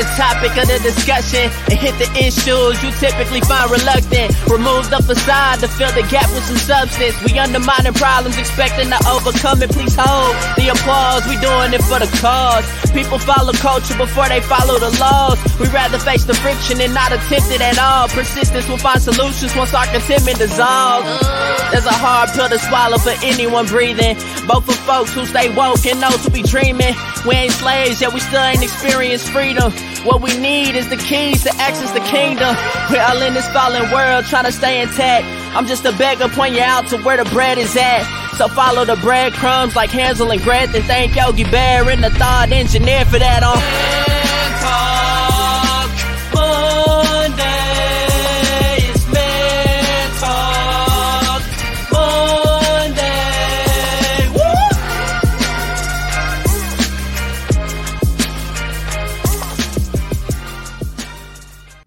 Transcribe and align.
the 0.00 0.08
topic 0.16 0.56
of 0.56 0.64
the 0.64 0.80
discussion 0.80 1.52
and 1.68 1.76
hit 1.76 1.92
the 2.00 2.08
issues 2.16 2.80
you 2.80 2.88
typically 2.96 3.44
find 3.44 3.68
reluctant. 3.68 4.32
Remove 4.48 4.88
the 4.88 4.96
facade 5.04 5.60
to 5.60 5.68
fill 5.68 5.92
the 5.92 6.00
gap 6.08 6.24
with 6.32 6.44
some 6.48 6.56
substance. 6.56 7.12
We 7.20 7.36
undermining 7.36 7.92
problems, 7.92 8.40
expecting 8.40 8.88
to 8.88 8.96
overcome 9.04 9.60
it. 9.60 9.68
Please 9.68 9.92
hold 9.92 10.32
the 10.56 10.72
applause. 10.72 11.28
We 11.28 11.36
doing 11.44 11.76
it 11.76 11.84
for 11.84 12.00
the 12.00 12.08
cause. 12.16 12.64
People 12.96 13.20
follow 13.20 13.52
culture 13.60 13.92
before 14.00 14.24
they 14.32 14.40
follow 14.40 14.80
the 14.80 14.88
laws. 14.96 15.36
We 15.60 15.68
rather 15.68 16.00
face 16.00 16.24
the 16.24 16.32
friction 16.32 16.80
and 16.80 16.96
not 16.96 17.12
attempt 17.12 17.52
it 17.52 17.60
at 17.60 17.76
all. 17.76 18.08
Persistence 18.08 18.64
will 18.72 18.80
find 18.80 19.04
solutions 19.04 19.52
once 19.52 19.76
our 19.76 19.84
contentment 19.92 20.40
dissolves. 20.40 21.12
There's 21.76 21.84
a 21.84 21.92
hard 21.92 22.32
pill 22.32 22.48
to 22.48 22.58
swallow 22.58 22.96
for 22.96 23.12
anyone 23.20 23.68
breathing. 23.68 24.16
Both 24.48 24.64
for 24.64 24.78
folks 24.88 25.12
who 25.12 25.28
stay 25.28 25.52
woke 25.52 25.84
and 25.84 26.00
those 26.00 26.24
who 26.24 26.30
be 26.32 26.42
dreaming. 26.42 26.96
We 27.28 27.36
ain't 27.36 27.52
slaves, 27.52 28.00
yet 28.00 28.16
we 28.16 28.20
still 28.20 28.40
ain't 28.40 28.64
experienced 28.64 29.28
freedom. 29.28 29.68
What 30.04 30.22
we 30.22 30.34
need 30.38 30.76
is 30.76 30.88
the 30.88 30.96
keys 30.96 31.42
to 31.44 31.50
access 31.56 31.92
the 31.92 32.00
kingdom. 32.00 32.56
We're 32.90 33.02
all 33.02 33.20
in 33.20 33.34
this 33.34 33.46
fallen 33.48 33.90
world 33.92 34.24
trying 34.24 34.46
to 34.46 34.52
stay 34.52 34.80
intact. 34.80 35.26
I'm 35.54 35.66
just 35.66 35.84
a 35.84 35.92
beggar, 35.92 36.28
point 36.28 36.54
you 36.54 36.62
out 36.62 36.88
to 36.88 36.98
where 37.02 37.22
the 37.22 37.28
bread 37.30 37.58
is 37.58 37.76
at. 37.76 38.04
So 38.36 38.48
follow 38.48 38.86
the 38.86 38.96
breadcrumbs 38.96 39.76
like 39.76 39.90
Hansel 39.90 40.30
and 40.30 40.40
Gretel. 40.40 40.80
Thank 40.82 41.16
Yogi 41.16 41.44
Bear 41.44 41.88
and 41.90 42.02
the 42.02 42.10
thought 42.10 42.50
engineer 42.50 43.04
for 43.04 43.18
that 43.18 43.42
on. 43.42 44.99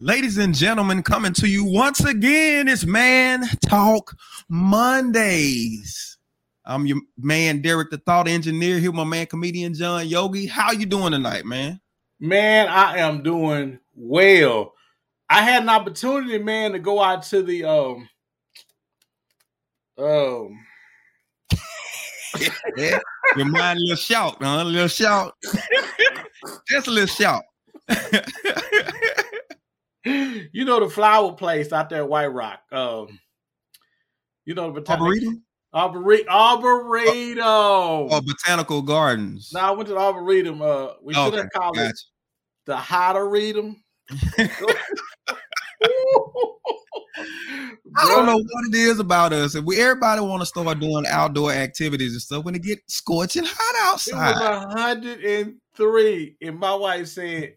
Ladies 0.03 0.37
and 0.37 0.53
gentlemen, 0.53 1.01
coming 1.01 1.31
to 1.35 1.47
you 1.47 1.63
once 1.63 2.01
again, 2.01 2.67
it's 2.67 2.85
Man 2.85 3.45
Talk 3.65 4.13
Mondays. 4.49 6.17
I'm 6.65 6.85
your 6.85 6.97
man, 7.17 7.61
Derek 7.61 7.89
the 7.89 7.99
Thought 7.99 8.27
Engineer, 8.27 8.79
here 8.79 8.91
my 8.91 9.05
man, 9.05 9.27
comedian 9.27 9.73
John 9.73 10.05
Yogi. 10.05 10.45
How 10.45 10.73
you 10.73 10.85
doing 10.85 11.13
tonight, 11.13 11.45
man? 11.45 11.79
Man, 12.19 12.67
I 12.67 12.97
am 12.97 13.23
doing 13.23 13.79
well. 13.95 14.73
I 15.29 15.41
had 15.41 15.63
an 15.63 15.69
opportunity, 15.69 16.37
man, 16.37 16.73
to 16.73 16.79
go 16.79 17.01
out 17.01 17.23
to 17.23 17.41
the 17.41 17.63
um 17.63 18.09
um 19.97 20.59
yeah. 22.75 22.99
Your 23.37 23.45
mind 23.45 23.79
a 23.79 23.81
little 23.83 23.95
shout, 23.95 24.35
huh? 24.41 24.63
A 24.63 24.65
little 24.65 24.89
shout. 24.89 25.33
Just 26.67 26.87
a 26.87 26.91
little 26.91 27.07
shout. 27.07 27.43
you 30.51 30.65
know 30.65 30.79
the 30.79 30.89
flower 30.89 31.33
place 31.33 31.71
out 31.71 31.89
there 31.89 32.03
at 32.03 32.09
White 32.09 32.27
Rock. 32.27 32.59
Um, 32.71 33.19
you 34.45 34.53
know 34.53 34.67
the 34.67 34.81
botanical 34.81 35.07
Arboretum? 35.07 35.43
Arboretum. 35.73 36.29
Arboretum. 36.29 37.43
Oh, 37.43 38.07
oh, 38.11 38.21
botanical 38.21 38.81
gardens. 38.81 39.51
No, 39.53 39.59
I 39.61 39.71
went 39.71 39.87
to 39.87 39.93
the 39.93 39.99
Arboretum. 39.99 40.61
Uh, 40.61 40.87
we 41.01 41.13
should 41.13 41.33
have 41.33 41.49
called 41.51 41.75
gotcha. 41.75 41.89
it 41.89 41.99
the 42.65 42.75
Hotaretum. 42.75 43.75
I 47.95 48.07
don't 48.07 48.25
know 48.25 48.37
what 48.37 48.67
it 48.69 48.75
is 48.75 48.99
about 48.99 49.33
us. 49.33 49.55
If 49.55 49.65
we 49.65 49.79
everybody 49.79 50.21
want 50.21 50.41
to 50.41 50.45
start 50.45 50.79
doing 50.79 51.05
outdoor 51.07 51.51
activities 51.51 52.13
and 52.13 52.21
stuff 52.21 52.43
when 52.43 52.55
it 52.55 52.63
get 52.63 52.79
scorching 52.87 53.43
hot 53.45 53.91
outside. 53.91 54.31
It 54.31 54.65
was 54.67 54.73
hundred 54.73 55.23
and 55.23 55.55
three, 55.75 56.35
and 56.41 56.57
my 56.57 56.73
wife 56.73 57.07
said, 57.07 57.55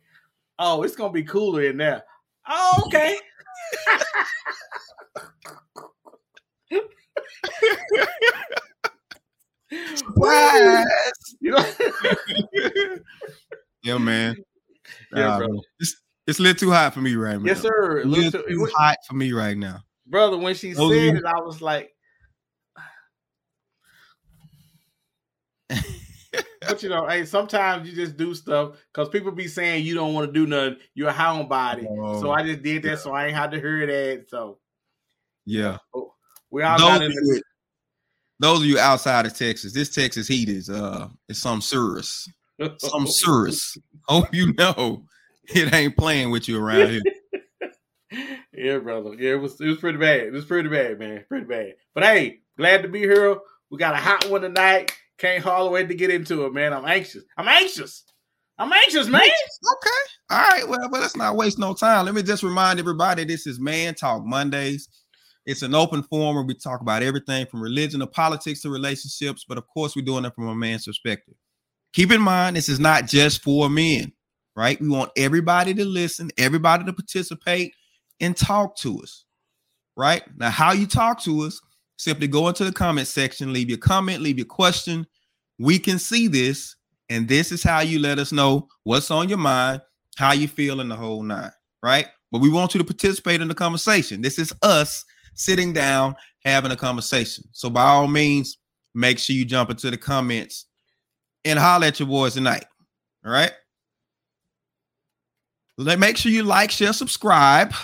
"Oh, 0.59 0.83
it's 0.83 0.97
gonna 0.97 1.13
be 1.13 1.23
cooler 1.23 1.63
in 1.63 1.79
there." 1.79 2.05
Oh, 2.49 2.83
okay. 2.87 3.19
Surprise. 9.97 10.87
Yeah, 13.83 13.99
man. 13.99 14.37
Yeah, 15.13 15.27
Nah, 15.27 15.39
bro. 15.39 15.49
man. 15.49 15.61
It's, 15.79 15.97
it's 16.27 16.39
a 16.41 16.43
little 16.43 16.59
too 16.59 16.73
hot 16.73 16.93
for 16.93 17.01
me 17.01 17.15
right 17.15 17.41
now. 17.41 17.47
yes, 17.47 17.61
sir. 17.63 18.01
A 18.01 18.05
little 18.05 18.33
Look, 18.33 18.49
too 18.49 18.69
hot 18.75 18.97
for 19.07 19.15
me 19.15 19.33
right 19.33 19.57
now. 19.57 19.79
brother. 20.09 20.37
When 20.37 20.57
she 20.57 20.73
oh, 20.75 20.89
Those 20.89 20.99
said 20.99 21.09
of 21.11 21.17
it, 21.17 21.25
I 21.25 21.41
was 21.41 21.63
like, 21.63 21.93
but 26.61 26.83
you 26.83 26.89
know, 26.89 27.07
hey, 27.07 27.25
sometimes 27.25 27.89
you 27.89 27.95
just 27.95 28.17
do 28.17 28.35
stuff 28.35 28.77
because 28.93 29.09
people 29.09 29.33
be 29.33 29.49
saying 29.49 29.85
you 29.85 29.95
don't 29.95 30.15
want 30.15 30.27
to 30.27 30.33
do 30.33 30.47
nothing. 30.47 30.79
You're 30.95 31.11
a 31.11 31.15
homebody, 31.15 31.85
so 32.21 32.29
Oh, 32.29 32.33
I 32.33 32.43
just 32.43 32.63
did 32.63 32.83
that, 32.85 32.99
so 33.01 33.13
I 33.13 33.27
ain't 33.27 33.37
had 33.37 33.51
to 33.53 33.61
hear 33.61 33.87
that. 33.87 34.29
So 34.29 34.59
Yeah. 35.45 35.79
we 36.51 36.63
all 36.63 36.79
Those 36.79 36.89
got 36.89 37.03
of, 37.03 37.11
in 37.11 37.13
you, 37.23 37.43
those 38.39 38.61
of 38.61 38.67
you 38.67 38.79
outside 38.79 39.27
of 39.27 39.37
Texas, 39.37 39.73
this 39.73 39.95
Texas 39.95 40.29
heat 40.29 40.49
is 40.49 40.69
uh 40.69 41.09
it's 41.29 41.41
some 41.41 41.61
serious. 41.61 42.29
the 42.59 42.75
Some 42.79 43.07
serious. 43.07 43.77
Hope 44.09 44.33
you 44.35 44.53
know 44.55 45.05
it 45.45 45.73
ain't 45.75 45.97
playing 45.97 46.31
with 46.31 46.49
you 46.49 46.63
around 46.63 46.91
here. 46.91 47.03
yeah, 48.53 48.79
brother. 48.79 49.15
Yeah, 49.19 49.33
it 49.33 49.41
was 49.41 49.61
it 49.61 49.67
was 49.67 49.79
pretty 49.79 49.99
bad. 49.99 50.21
It 50.21 50.33
was 50.33 50.45
pretty 50.45 50.69
bad, 50.69 50.99
man. 50.99 51.25
Pretty 51.29 51.47
bad. 51.47 51.75
But 51.95 52.05
hey, 52.05 52.41
glad 52.57 52.83
to 52.83 52.89
be 52.89 53.01
here. 53.01 53.37
We 53.71 53.79
got 53.79 53.95
a 53.95 53.99
hot 53.99 54.29
one 54.29 54.43
tonight. 54.43 54.93
Can't 55.19 55.43
hardly 55.43 55.71
wait 55.71 55.89
to 55.89 55.95
get 55.95 56.11
into 56.11 56.45
it, 56.45 56.53
man. 56.53 56.73
I'm 56.73 56.85
anxious. 56.85 57.25
I'm 57.37 57.49
anxious. 57.49 58.05
I'm 58.59 58.73
anxious, 58.73 59.07
man. 59.07 59.23
Okay. 59.23 59.91
All 60.31 60.39
right. 60.39 60.69
Well, 60.69 60.89
but 60.91 61.01
let's 61.01 61.17
not 61.17 61.37
waste 61.37 61.59
no 61.59 61.75
time. 61.75 62.07
Let 62.07 62.15
me 62.15 62.23
just 62.23 62.43
remind 62.43 62.79
everybody 62.79 63.25
this 63.25 63.47
is 63.47 63.61
Man 63.61 63.95
Talk 63.95 64.25
Mondays. 64.25 64.89
It's 65.47 65.63
an 65.63 65.75
open 65.75 66.03
forum 66.03 66.35
where 66.35 66.45
we 66.45 66.55
talk 66.55 66.81
about 66.81 67.03
everything 67.03 67.47
from 67.47 67.63
religion 67.63 68.01
to 68.01 68.07
politics 68.07 68.63
to 68.63 68.71
relationships. 68.71 69.45
But 69.49 69.59
of 69.59 69.67
course, 69.69 69.95
we're 69.95 70.05
doing 70.05 70.25
it 70.25 70.35
from 70.35 70.49
a 70.49 70.55
man's 70.55 70.87
perspective. 70.87 71.35
Keep 71.93 72.13
in 72.13 72.21
mind, 72.21 72.57
this 72.57 72.69
is 72.69 72.81
not 72.81 73.07
just 73.07 73.43
for 73.43 73.71
men, 73.71 74.13
right? 74.55 74.81
We 74.81 74.89
want 74.89 75.13
everybody 75.17 75.73
to 75.75 75.85
listen, 75.85 76.31
everybody 76.37 76.85
to 76.85 76.93
participate 76.93 77.73
and 78.21 78.37
talk 78.37 78.77
to 78.79 79.01
us, 79.01 79.25
right? 79.97 80.23
Now, 80.37 80.51
how 80.51 80.73
you 80.73 80.87
talk 80.87 81.23
to 81.23 81.43
us, 81.43 81.61
simply 81.97 82.29
go 82.29 82.49
into 82.49 82.65
the 82.65 82.73
comment 82.73 83.07
section, 83.07 83.53
leave 83.53 83.69
your 83.69 83.79
comment, 83.79 84.23
leave 84.23 84.39
your 84.39 84.47
question. 84.47 85.07
We 85.59 85.79
can 85.79 85.99
see 85.99 86.29
this 86.29 86.77
and 87.09 87.29
this 87.29 87.53
is 87.53 87.63
how 87.63 87.81
you 87.81 87.99
let 87.99 88.19
us 88.19 88.33
know 88.33 88.69
what's 88.85 89.11
on 89.11 89.29
your 89.29 89.39
mind, 89.39 89.81
how 90.17 90.33
you 90.33 90.49
feel 90.49 90.81
in 90.81 90.89
the 90.89 90.97
whole 90.97 91.23
nine, 91.23 91.53
right? 91.83 92.07
But 92.33 92.41
we 92.41 92.51
want 92.51 92.75
you 92.75 92.79
to 92.79 92.85
participate 92.85 93.41
in 93.41 93.49
the 93.49 93.55
conversation. 93.55 94.21
This 94.21 94.39
is 94.39 94.53
us 94.63 95.05
sitting 95.35 95.73
down 95.73 96.17
having 96.45 96.73
a 96.73 96.77
conversation. 96.77 97.45
So 97.53 97.71
by 97.71 97.85
all 97.85 98.09
means, 98.09 98.59
make 98.95 99.19
sure 99.19 99.37
you 99.37 99.45
jump 99.45 99.71
into 99.71 99.91
the 99.91 99.97
comments 99.97 100.67
and 101.45 101.59
holler 101.59 101.87
at 101.87 102.01
your 102.01 102.09
boys 102.09 102.35
tonight. 102.35 102.65
All 103.25 103.33
right. 103.33 103.53
Let 105.79 105.99
make 105.99 106.17
sure 106.17 106.33
you 106.33 106.43
like, 106.43 106.71
share, 106.71 106.95
subscribe, 106.95 107.75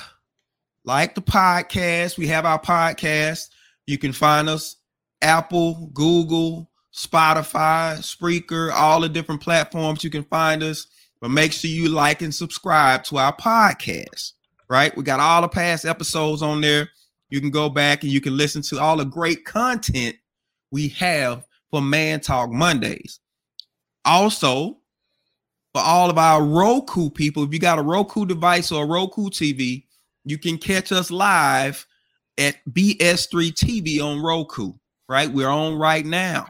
like 0.85 1.15
the 1.15 1.21
podcast. 1.21 2.17
We 2.17 2.27
have 2.29 2.47
our 2.47 2.61
podcast. 2.61 3.51
You 3.87 3.99
can 3.99 4.13
find 4.13 4.49
us 4.49 4.77
Apple, 5.23 5.91
Google, 5.95 6.71
Spotify, 6.95 7.97
Spreaker, 7.99 8.73
all 8.73 9.01
the 9.01 9.09
different 9.09 9.41
platforms 9.41 10.05
you 10.05 10.11
can 10.11 10.25
find 10.25 10.63
us. 10.63 10.87
But 11.21 11.31
make 11.31 11.53
sure 11.53 11.71
you 11.71 11.89
like 11.89 12.21
and 12.23 12.35
subscribe 12.35 13.05
to 13.05 13.19
our 13.19 13.35
podcast, 13.37 14.33
right? 14.69 14.95
We 14.97 15.05
got 15.05 15.21
all 15.21 15.43
the 15.43 15.49
past 15.49 15.85
episodes 15.85 16.43
on 16.43 16.61
there. 16.61 16.89
You 17.31 17.41
can 17.41 17.51
go 17.51 17.71
back 17.71 18.03
and 18.03 18.13
you 18.13 18.21
can 18.21 18.37
listen 18.37 18.61
to 18.63 18.81
all 18.81 18.97
the 18.97 19.05
great 19.05 19.45
content 19.45 20.17
we 20.71 20.89
have 20.89 21.47
for 21.71 21.81
Man 21.81 22.21
Talk 22.21 22.51
Mondays. 22.51 23.21
Also, 24.05 24.79
for 25.73 25.81
all 25.81 26.11
of 26.11 26.19
our 26.19 26.43
Roku 26.43 27.09
people, 27.09 27.45
if 27.45 27.53
you 27.53 27.59
got 27.59 27.79
a 27.79 27.83
Roku 27.83 28.27
device 28.27 28.73
or 28.73 28.85
a 28.85 28.87
Roku 28.87 29.31
TV, 29.31 29.85
you 30.25 30.39
can 30.39 30.59
catch 30.59 30.93
us 30.93 31.11
live 31.11 31.87
at 32.39 32.57
BS3 32.71 33.53
TV 33.53 34.03
on 34.03 34.23
Roku, 34.23 34.73
right? 35.09 35.31
We're 35.31 35.49
on 35.49 35.77
right 35.77 36.05
now. 36.05 36.47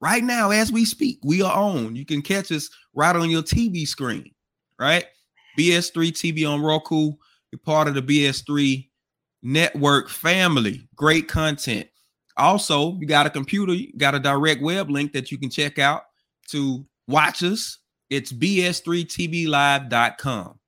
Right 0.00 0.22
now, 0.22 0.50
as 0.50 0.70
we 0.70 0.84
speak, 0.84 1.18
we 1.24 1.40
are 1.42 1.56
on. 1.56 1.96
You 1.96 2.04
can 2.04 2.20
catch 2.20 2.52
us 2.52 2.68
right 2.94 3.16
on 3.16 3.30
your 3.30 3.42
TV 3.42 3.86
screen, 3.86 4.30
right? 4.78 5.06
BS3 5.58 6.12
TV 6.12 6.46
on 6.48 6.60
Roku. 6.60 7.12
You're 7.52 7.60
part 7.64 7.88
of 7.88 7.94
the 7.94 8.02
BS3 8.02 8.86
network 9.42 10.10
family. 10.10 10.86
Great 10.94 11.26
content. 11.28 11.88
Also, 12.36 12.98
you 12.98 13.06
got 13.06 13.26
a 13.26 13.30
computer, 13.30 13.72
you 13.72 13.92
got 13.96 14.16
a 14.16 14.20
direct 14.20 14.60
web 14.60 14.90
link 14.90 15.12
that 15.12 15.30
you 15.30 15.38
can 15.38 15.48
check 15.48 15.78
out 15.78 16.02
to 16.48 16.84
watch 17.06 17.44
us. 17.44 17.78
It's 18.10 18.32
bs3tvlive.com. 18.32 20.58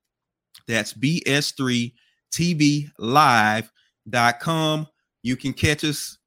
That's 0.66 0.94
bs3tvlive.com. 0.94 3.70
You 4.06 5.36
can 5.36 5.52
catch 5.52 5.84
us 5.84 6.18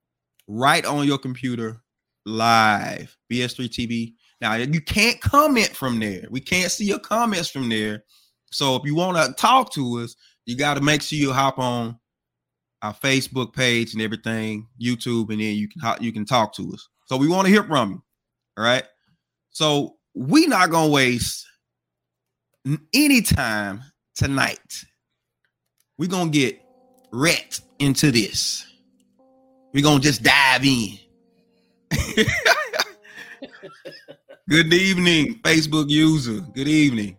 right 0.47 0.85
on 0.85 1.07
your 1.07 1.17
computer 1.17 1.81
live. 2.25 3.15
BS3TV 3.31 4.13
Now 4.41 4.55
you 4.55 4.81
can't 4.81 5.19
comment 5.21 5.69
from 5.75 5.99
there. 5.99 6.25
We 6.29 6.41
can't 6.41 6.71
see 6.71 6.85
your 6.85 6.99
comments 6.99 7.49
from 7.49 7.69
there. 7.69 8.03
So 8.51 8.75
if 8.75 8.83
you 8.83 8.95
want 8.95 9.17
to 9.17 9.33
talk 9.33 9.71
to 9.73 9.99
us, 9.99 10.15
you 10.45 10.57
got 10.57 10.75
to 10.75 10.81
make 10.81 11.01
sure 11.01 11.19
you 11.19 11.31
hop 11.31 11.59
on 11.59 11.99
our 12.81 12.93
Facebook 12.93 13.53
page 13.53 13.93
and 13.93 14.01
everything, 14.01 14.67
YouTube, 14.81 15.29
and 15.29 15.39
then 15.41 15.55
you 15.55 15.67
can 15.67 15.81
you 16.01 16.11
can 16.11 16.25
talk 16.25 16.53
to 16.55 16.71
us. 16.73 16.87
So 17.05 17.17
we 17.17 17.27
want 17.27 17.45
to 17.45 17.53
hear 17.53 17.63
from 17.63 17.91
you. 17.91 18.03
All 18.57 18.63
right. 18.63 18.83
So 19.51 19.97
we 20.13 20.47
not 20.47 20.71
gonna 20.71 20.89
waste 20.89 21.45
any 22.93 23.21
time 23.21 23.81
tonight. 24.15 24.85
We're 25.97 26.09
gonna 26.09 26.29
get 26.29 26.59
wrecked 27.11 27.61
into 27.79 28.11
this. 28.11 28.65
We're 29.73 29.83
gonna 29.83 29.99
just 29.99 30.23
dive 30.23 30.65
in. 30.65 30.97
Good 34.49 34.73
evening, 34.73 35.39
Facebook 35.43 35.89
user. 35.89 36.41
Good 36.53 36.67
evening. 36.67 37.17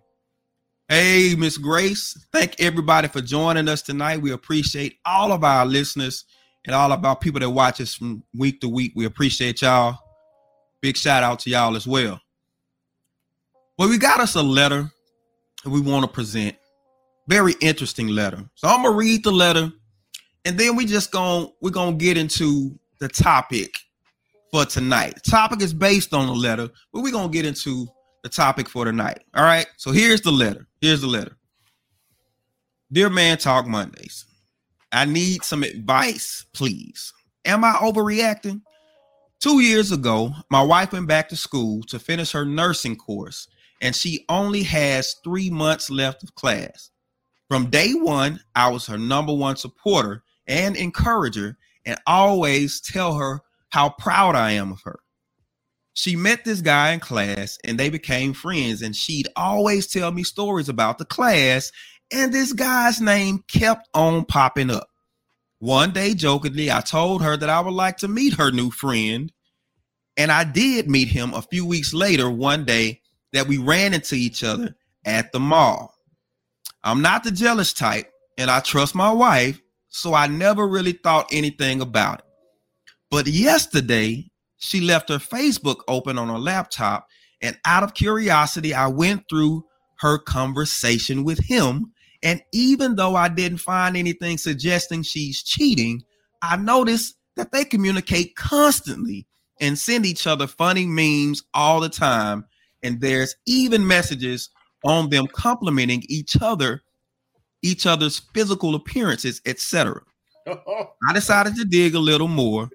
Hey, 0.89 1.37
Miss 1.39 1.57
Grace. 1.57 2.27
Thank 2.33 2.61
everybody 2.61 3.07
for 3.07 3.21
joining 3.21 3.69
us 3.69 3.83
tonight. 3.83 4.21
We 4.21 4.33
appreciate 4.33 4.99
all 5.05 5.31
of 5.31 5.45
our 5.45 5.65
listeners 5.65 6.25
and 6.67 6.75
all 6.75 6.91
of 6.91 7.05
our 7.05 7.15
people 7.15 7.39
that 7.39 7.51
watch 7.51 7.81
us 7.81 7.95
from 7.95 8.25
week 8.37 8.61
to 8.63 8.69
week. 8.69 8.93
We 8.97 9.05
appreciate 9.05 9.63
y'all. 9.63 9.97
Big 10.81 10.97
shout 10.97 11.23
out 11.23 11.39
to 11.41 11.51
y'all 11.51 11.77
as 11.77 11.87
well. 11.87 12.21
Well, 13.79 13.89
we 13.89 13.99
got 13.99 14.19
us 14.19 14.35
a 14.35 14.43
letter 14.43 14.91
that 15.63 15.71
we 15.71 15.81
want 15.81 16.05
to 16.05 16.11
present. 16.11 16.57
Very 17.29 17.55
interesting 17.61 18.09
letter. 18.09 18.45
So 18.57 18.67
I'm 18.67 18.83
gonna 18.83 18.97
read 18.97 19.23
the 19.23 19.31
letter, 19.31 19.73
and 20.45 20.59
then 20.59 20.77
we 20.77 20.87
just 20.87 21.11
going 21.13 21.51
we're 21.61 21.71
gonna 21.71 21.97
get 21.97 22.17
into 22.17 22.79
the 22.99 23.09
topic 23.09 23.73
for 24.51 24.65
tonight. 24.65 25.15
The 25.23 25.31
topic 25.31 25.63
is 25.63 25.73
based 25.75 26.13
on 26.13 26.27
the 26.27 26.35
letter, 26.35 26.69
but 26.93 27.03
we're 27.03 27.13
gonna 27.13 27.33
get 27.33 27.47
into 27.47 27.87
the 28.23 28.29
topic 28.29 28.69
for 28.69 28.85
tonight. 28.85 29.21
All 29.35 29.45
right. 29.45 29.67
So 29.77 29.93
here's 29.93 30.21
the 30.21 30.33
letter. 30.33 30.67
Here's 30.81 31.01
the 31.01 31.07
letter. 31.07 31.37
Dear 32.93 33.09
Man 33.09 33.39
Talk 33.39 33.67
Mondays, 33.67 34.25
I 34.93 35.05
need 35.05 35.45
some 35.45 35.63
advice, 35.63 36.45
please. 36.53 37.13
Am 37.45 37.65
I 37.65 37.73
overreacting? 37.73 38.63
Two 39.39 39.61
years 39.61 39.93
ago, 39.93 40.33
my 40.51 40.61
wife 40.61 40.93
went 40.93 41.07
back 41.07 41.29
to 41.31 41.37
school 41.37 41.83
to 41.85 41.99
finish 41.99 42.33
her 42.33 42.45
nursing 42.45 42.97
course 42.97 43.49
and 43.81 43.97
she 43.97 44.25
only 44.29 44.63
has 44.63 45.17
three 45.25 45.49
months 45.49 45.91
left 45.91 46.23
of 46.23 46.35
class. 46.35 46.91
From 47.49 47.71
day 47.71 47.93
one, 47.95 48.41
I 48.55 48.69
was 48.71 48.87
her 48.87 48.99
number 48.99 49.33
one 49.33 49.57
supporter 49.57 50.23
and 50.51 50.77
encourage 50.77 51.37
her 51.37 51.57
and 51.87 51.97
always 52.07 52.81
tell 52.81 53.15
her 53.15 53.41
how 53.71 53.89
proud 53.89 54.35
I 54.35 54.53
am 54.53 54.73
of 54.73 54.83
her. 54.83 54.99
She 55.95 56.17
met 56.17 56.45
this 56.45 56.61
guy 56.61 56.91
in 56.91 57.01
class 57.01 57.57
and 57.65 57.79
they 57.79 57.89
became 57.89 58.33
friends, 58.35 58.83
and 58.83 58.95
she'd 58.95 59.29
always 59.37 59.87
tell 59.87 60.13
me 60.13 60.25
stories 60.25 60.69
about 60.69 60.99
the 60.99 61.05
class, 61.05 61.73
and 62.13 62.33
this 62.33 62.53
guy's 62.53 63.01
name 63.01 63.45
kept 63.49 63.89
on 63.95 64.25
popping 64.25 64.71
up. 64.71 64.89
One 65.61 65.93
day, 65.93 66.15
jokingly, 66.15 66.71
I 66.71 66.81
told 66.81 67.23
her 67.23 67.37
that 67.37 67.51
I 67.51 67.61
would 67.61 67.75
like 67.75 67.99
to 67.99 68.09
meet 68.09 68.35
her 68.35 68.51
new 68.51 68.71
friend, 68.71 69.33
and 70.17 70.33
I 70.33 70.45
did 70.45 70.89
meet 70.89 71.09
him 71.09 71.35
a 71.35 71.43
few 71.43 71.67
weeks 71.67 71.95
later 71.95 72.31
one 72.31 72.65
day 72.65 73.03
that 73.33 73.47
we 73.47 73.59
ran 73.59 73.95
into 73.95 74.15
each 74.15 74.43
other 74.43 74.75
at 75.05 75.33
the 75.33 75.41
mall. 75.41 75.95
I'm 76.83 77.03
not 77.03 77.25
the 77.25 77.31
jealous 77.31 77.73
type, 77.73 78.11
and 78.39 78.51
I 78.51 78.61
trust 78.61 78.95
my 78.95 79.13
wife, 79.13 79.61
so 79.91 80.15
I 80.15 80.27
never 80.27 80.67
really 80.67 80.93
thought 80.93 81.29
anything 81.31 81.81
about 81.81 82.21
it. 82.21 82.25
But 83.11 83.27
yesterday, 83.27 84.31
she 84.59 84.81
left 84.81 85.09
her 85.09 85.19
Facebook 85.19 85.81
open 85.89 86.19
on 86.19 86.29
her 86.29 86.39
laptop, 86.39 87.07
and 87.43 87.59
out 87.67 87.83
of 87.83 87.95
curiosity, 87.95 88.75
I 88.75 88.87
went 88.89 89.25
through 89.29 89.65
her 89.99 90.19
conversation 90.19 91.25
with 91.25 91.39
him. 91.39 91.93
And 92.23 92.43
even 92.53 92.97
though 92.97 93.17
I 93.17 93.29
didn't 93.29 93.59
find 93.59 93.97
anything 93.97 94.39
suggesting 94.39 95.03
she's 95.03 95.43
cheating, 95.43 96.03
I 96.43 96.57
noticed 96.57 97.15
that 97.37 97.53
they 97.53 97.65
communicate 97.65 98.37
constantly 98.37 99.27
and 99.61 99.79
send 99.79 100.07
each 100.07 100.27
other 100.27 100.47
funny 100.47 100.87
memes 100.87 101.43
all 101.55 101.81
the 101.81 101.89
time 101.89 102.45
and 102.83 103.01
there's 103.01 103.35
even 103.47 103.87
messages 103.87 104.51
on 104.85 105.11
them 105.11 105.27
complimenting 105.27 106.03
each 106.09 106.37
other, 106.41 106.83
each 107.63 107.87
other's 107.87 108.19
physical 108.35 108.75
appearances, 108.75 109.41
etc. 109.47 110.01
I 110.47 111.13
decided 111.13 111.57
to 111.57 111.65
dig 111.65 111.95
a 111.95 111.99
little 111.99 112.29
more 112.29 112.71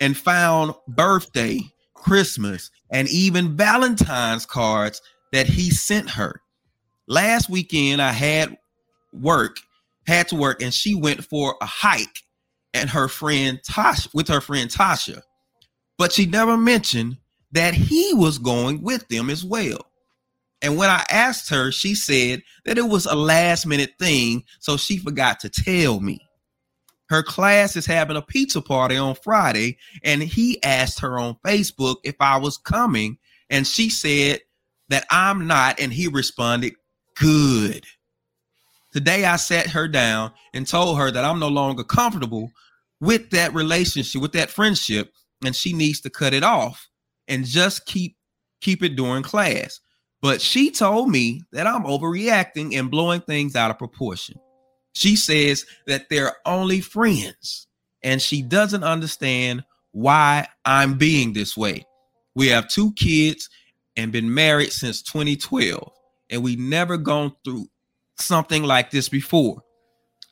and 0.00 0.16
found 0.16 0.74
birthday, 0.88 1.60
Christmas, 1.94 2.70
and 2.90 3.08
even 3.08 3.56
Valentine's 3.56 4.46
cards 4.46 5.00
that 5.32 5.46
he 5.46 5.70
sent 5.70 6.10
her. 6.10 6.40
Last 7.06 7.50
weekend, 7.50 8.00
I 8.00 8.12
had 8.12 8.56
work, 9.12 9.58
had 10.06 10.28
to 10.28 10.36
work, 10.36 10.62
and 10.62 10.72
she 10.72 10.94
went 10.94 11.24
for 11.24 11.56
a 11.60 11.66
hike 11.66 12.22
and 12.72 12.90
her 12.90 13.08
friend 13.08 13.60
Tasha 13.68 14.12
with 14.14 14.28
her 14.28 14.40
friend 14.40 14.70
Tasha. 14.70 15.22
But 15.96 16.12
she 16.12 16.26
never 16.26 16.56
mentioned 16.56 17.18
that 17.52 17.74
he 17.74 18.12
was 18.14 18.38
going 18.38 18.82
with 18.82 19.06
them 19.08 19.30
as 19.30 19.44
well. 19.44 19.86
And 20.62 20.76
when 20.76 20.88
I 20.88 21.04
asked 21.10 21.50
her, 21.50 21.70
she 21.70 21.94
said 21.94 22.42
that 22.64 22.78
it 22.78 22.88
was 22.88 23.06
a 23.06 23.14
last 23.14 23.66
minute 23.66 23.92
thing, 23.98 24.44
so 24.60 24.76
she 24.76 24.96
forgot 24.98 25.40
to 25.40 25.50
tell 25.50 26.00
me. 26.00 26.20
Her 27.08 27.22
class 27.22 27.76
is 27.76 27.84
having 27.86 28.16
a 28.16 28.22
pizza 28.22 28.62
party 28.62 28.96
on 28.96 29.14
Friday, 29.14 29.76
and 30.02 30.22
he 30.22 30.62
asked 30.62 31.00
her 31.00 31.18
on 31.18 31.36
Facebook 31.44 31.96
if 32.02 32.14
I 32.20 32.38
was 32.38 32.56
coming, 32.56 33.18
and 33.50 33.66
she 33.66 33.90
said 33.90 34.40
that 34.88 35.06
I'm 35.10 35.46
not, 35.46 35.78
and 35.80 35.92
he 35.92 36.08
responded, 36.08 36.74
Good. 37.16 37.84
Today 38.92 39.24
I 39.24 39.36
sat 39.36 39.66
her 39.68 39.88
down 39.88 40.32
and 40.54 40.66
told 40.66 40.98
her 40.98 41.10
that 41.10 41.24
I'm 41.24 41.40
no 41.40 41.48
longer 41.48 41.84
comfortable 41.84 42.50
with 43.00 43.30
that 43.30 43.52
relationship, 43.52 44.22
with 44.22 44.32
that 44.32 44.50
friendship, 44.50 45.12
and 45.44 45.54
she 45.54 45.72
needs 45.72 46.00
to 46.02 46.10
cut 46.10 46.32
it 46.32 46.42
off 46.42 46.88
and 47.28 47.44
just 47.44 47.86
keep 47.86 48.16
keep 48.60 48.82
it 48.82 48.96
during 48.96 49.22
class. 49.22 49.80
But 50.24 50.40
she 50.40 50.70
told 50.70 51.10
me 51.10 51.42
that 51.52 51.66
I'm 51.66 51.84
overreacting 51.84 52.74
and 52.78 52.90
blowing 52.90 53.20
things 53.20 53.54
out 53.54 53.70
of 53.70 53.76
proportion. 53.76 54.40
She 54.94 55.16
says 55.16 55.66
that 55.86 56.08
they're 56.08 56.32
only 56.46 56.80
friends 56.80 57.66
and 58.02 58.22
she 58.22 58.40
doesn't 58.40 58.84
understand 58.84 59.64
why 59.92 60.48
I'm 60.64 60.96
being 60.96 61.34
this 61.34 61.58
way. 61.58 61.84
We 62.34 62.48
have 62.48 62.68
two 62.68 62.94
kids 62.94 63.50
and 63.96 64.12
been 64.12 64.32
married 64.32 64.72
since 64.72 65.02
2012 65.02 65.92
and 66.30 66.42
we 66.42 66.56
never 66.56 66.96
gone 66.96 67.36
through 67.44 67.66
something 68.18 68.62
like 68.62 68.90
this 68.90 69.10
before. 69.10 69.62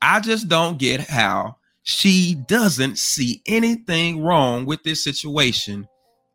I 0.00 0.20
just 0.20 0.48
don't 0.48 0.78
get 0.78 1.00
how 1.00 1.58
she 1.82 2.34
doesn't 2.48 2.96
see 2.96 3.42
anything 3.44 4.22
wrong 4.22 4.64
with 4.64 4.84
this 4.84 5.04
situation 5.04 5.86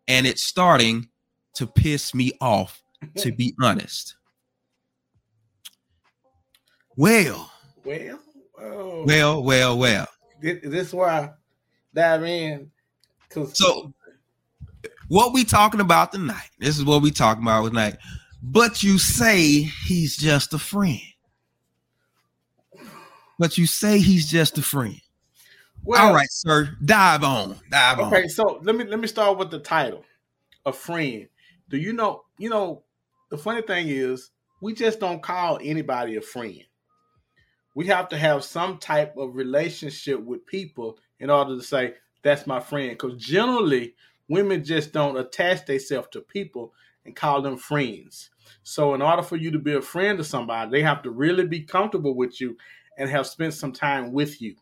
and 0.08 0.28
it's 0.28 0.44
starting 0.44 1.10
to 1.56 1.66
piss 1.66 2.14
me 2.14 2.34
off, 2.40 2.84
to 3.18 3.32
be 3.32 3.54
honest. 3.62 4.16
Well, 6.96 7.52
well, 7.84 8.20
oh. 8.60 9.04
well, 9.06 9.44
well, 9.44 9.78
well. 9.78 10.08
This, 10.42 10.64
is 10.64 10.94
where 10.94 11.10
I 11.10 11.30
dive 11.94 12.24
in. 12.24 12.72
Cause 13.30 13.58
so, 13.58 13.94
what 15.08 15.34
we 15.34 15.44
talking 15.44 15.80
about 15.80 16.12
tonight? 16.12 16.50
This 16.60 16.78
is 16.78 16.86
what 16.86 17.02
we 17.02 17.12
talking 17.12 17.44
about 17.44 17.68
tonight. 17.68 17.98
But 18.42 18.84
you 18.84 18.98
say 18.98 19.62
he's 19.88 20.18
just 20.18 20.54
a 20.54 20.60
friend. 20.60 21.00
But 23.40 23.58
you 23.58 23.68
say 23.68 24.00
he's 24.00 24.30
just 24.30 24.58
a 24.58 24.62
friend. 24.62 25.00
Well, 25.84 26.08
all 26.08 26.14
right, 26.14 26.32
sir. 26.32 26.76
Dive 26.84 27.24
on. 27.24 27.58
Dive 27.70 28.00
okay, 28.00 28.06
on. 28.06 28.14
Okay, 28.14 28.28
so 28.28 28.60
let 28.64 28.76
me 28.76 28.86
let 28.86 29.00
me 29.00 29.08
start 29.08 29.38
with 29.38 29.52
the 29.52 29.60
title. 29.60 30.04
A 30.66 30.74
friend. 30.74 31.28
Do 31.70 31.78
you 31.78 31.94
know, 31.94 32.24
you 32.38 32.50
know, 32.50 32.84
the 33.30 33.38
funny 33.38 33.62
thing 33.62 33.88
is 33.90 34.32
we 34.62 34.74
just 34.74 35.00
don't 35.00 35.22
call 35.22 35.60
anybody 35.62 36.16
a 36.16 36.22
friend. 36.22 36.64
We 37.76 37.88
have 37.88 38.10
to 38.10 38.18
have 38.18 38.44
some 38.44 38.80
type 38.80 39.16
of 39.18 39.36
relationship 39.36 40.20
with 40.22 40.46
people 40.48 40.98
in 41.20 41.30
order 41.30 41.56
to 41.56 41.64
say 41.64 41.94
that's 42.24 42.48
my 42.48 42.60
friend. 42.60 42.92
Because 42.92 43.22
generally, 43.22 43.94
women 44.28 44.64
just 44.64 44.94
don't 44.94 45.18
attach 45.18 45.66
themselves 45.66 46.08
to 46.12 46.22
people 46.22 46.74
and 47.06 47.16
call 47.16 47.42
them 47.42 47.58
friends. 47.58 48.32
So, 48.64 48.96
in 48.96 49.02
order 49.02 49.22
for 49.22 49.36
you 49.36 49.52
to 49.52 49.60
be 49.60 49.74
a 49.74 49.82
friend 49.82 50.18
to 50.18 50.24
somebody, 50.24 50.72
they 50.72 50.82
have 50.82 51.04
to 51.04 51.12
really 51.12 51.46
be 51.46 51.62
comfortable 51.62 52.16
with 52.16 52.42
you 52.42 52.58
and 52.98 53.10
have 53.10 53.28
spent 53.28 53.54
some 53.54 53.72
time 53.72 54.12
with 54.12 54.42
you 54.42 54.56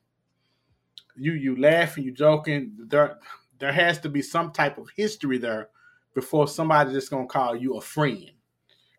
you 1.15 1.33
you 1.33 1.59
laughing, 1.59 2.03
you 2.03 2.11
joking. 2.11 2.73
There 2.77 3.17
there 3.59 3.71
has 3.71 3.99
to 3.99 4.09
be 4.09 4.21
some 4.21 4.51
type 4.51 4.77
of 4.77 4.89
history 4.95 5.37
there 5.37 5.69
before 6.13 6.47
somebody 6.47 6.91
just 6.91 7.09
gonna 7.09 7.27
call 7.27 7.55
you 7.55 7.75
a 7.75 7.81
friend. 7.81 8.31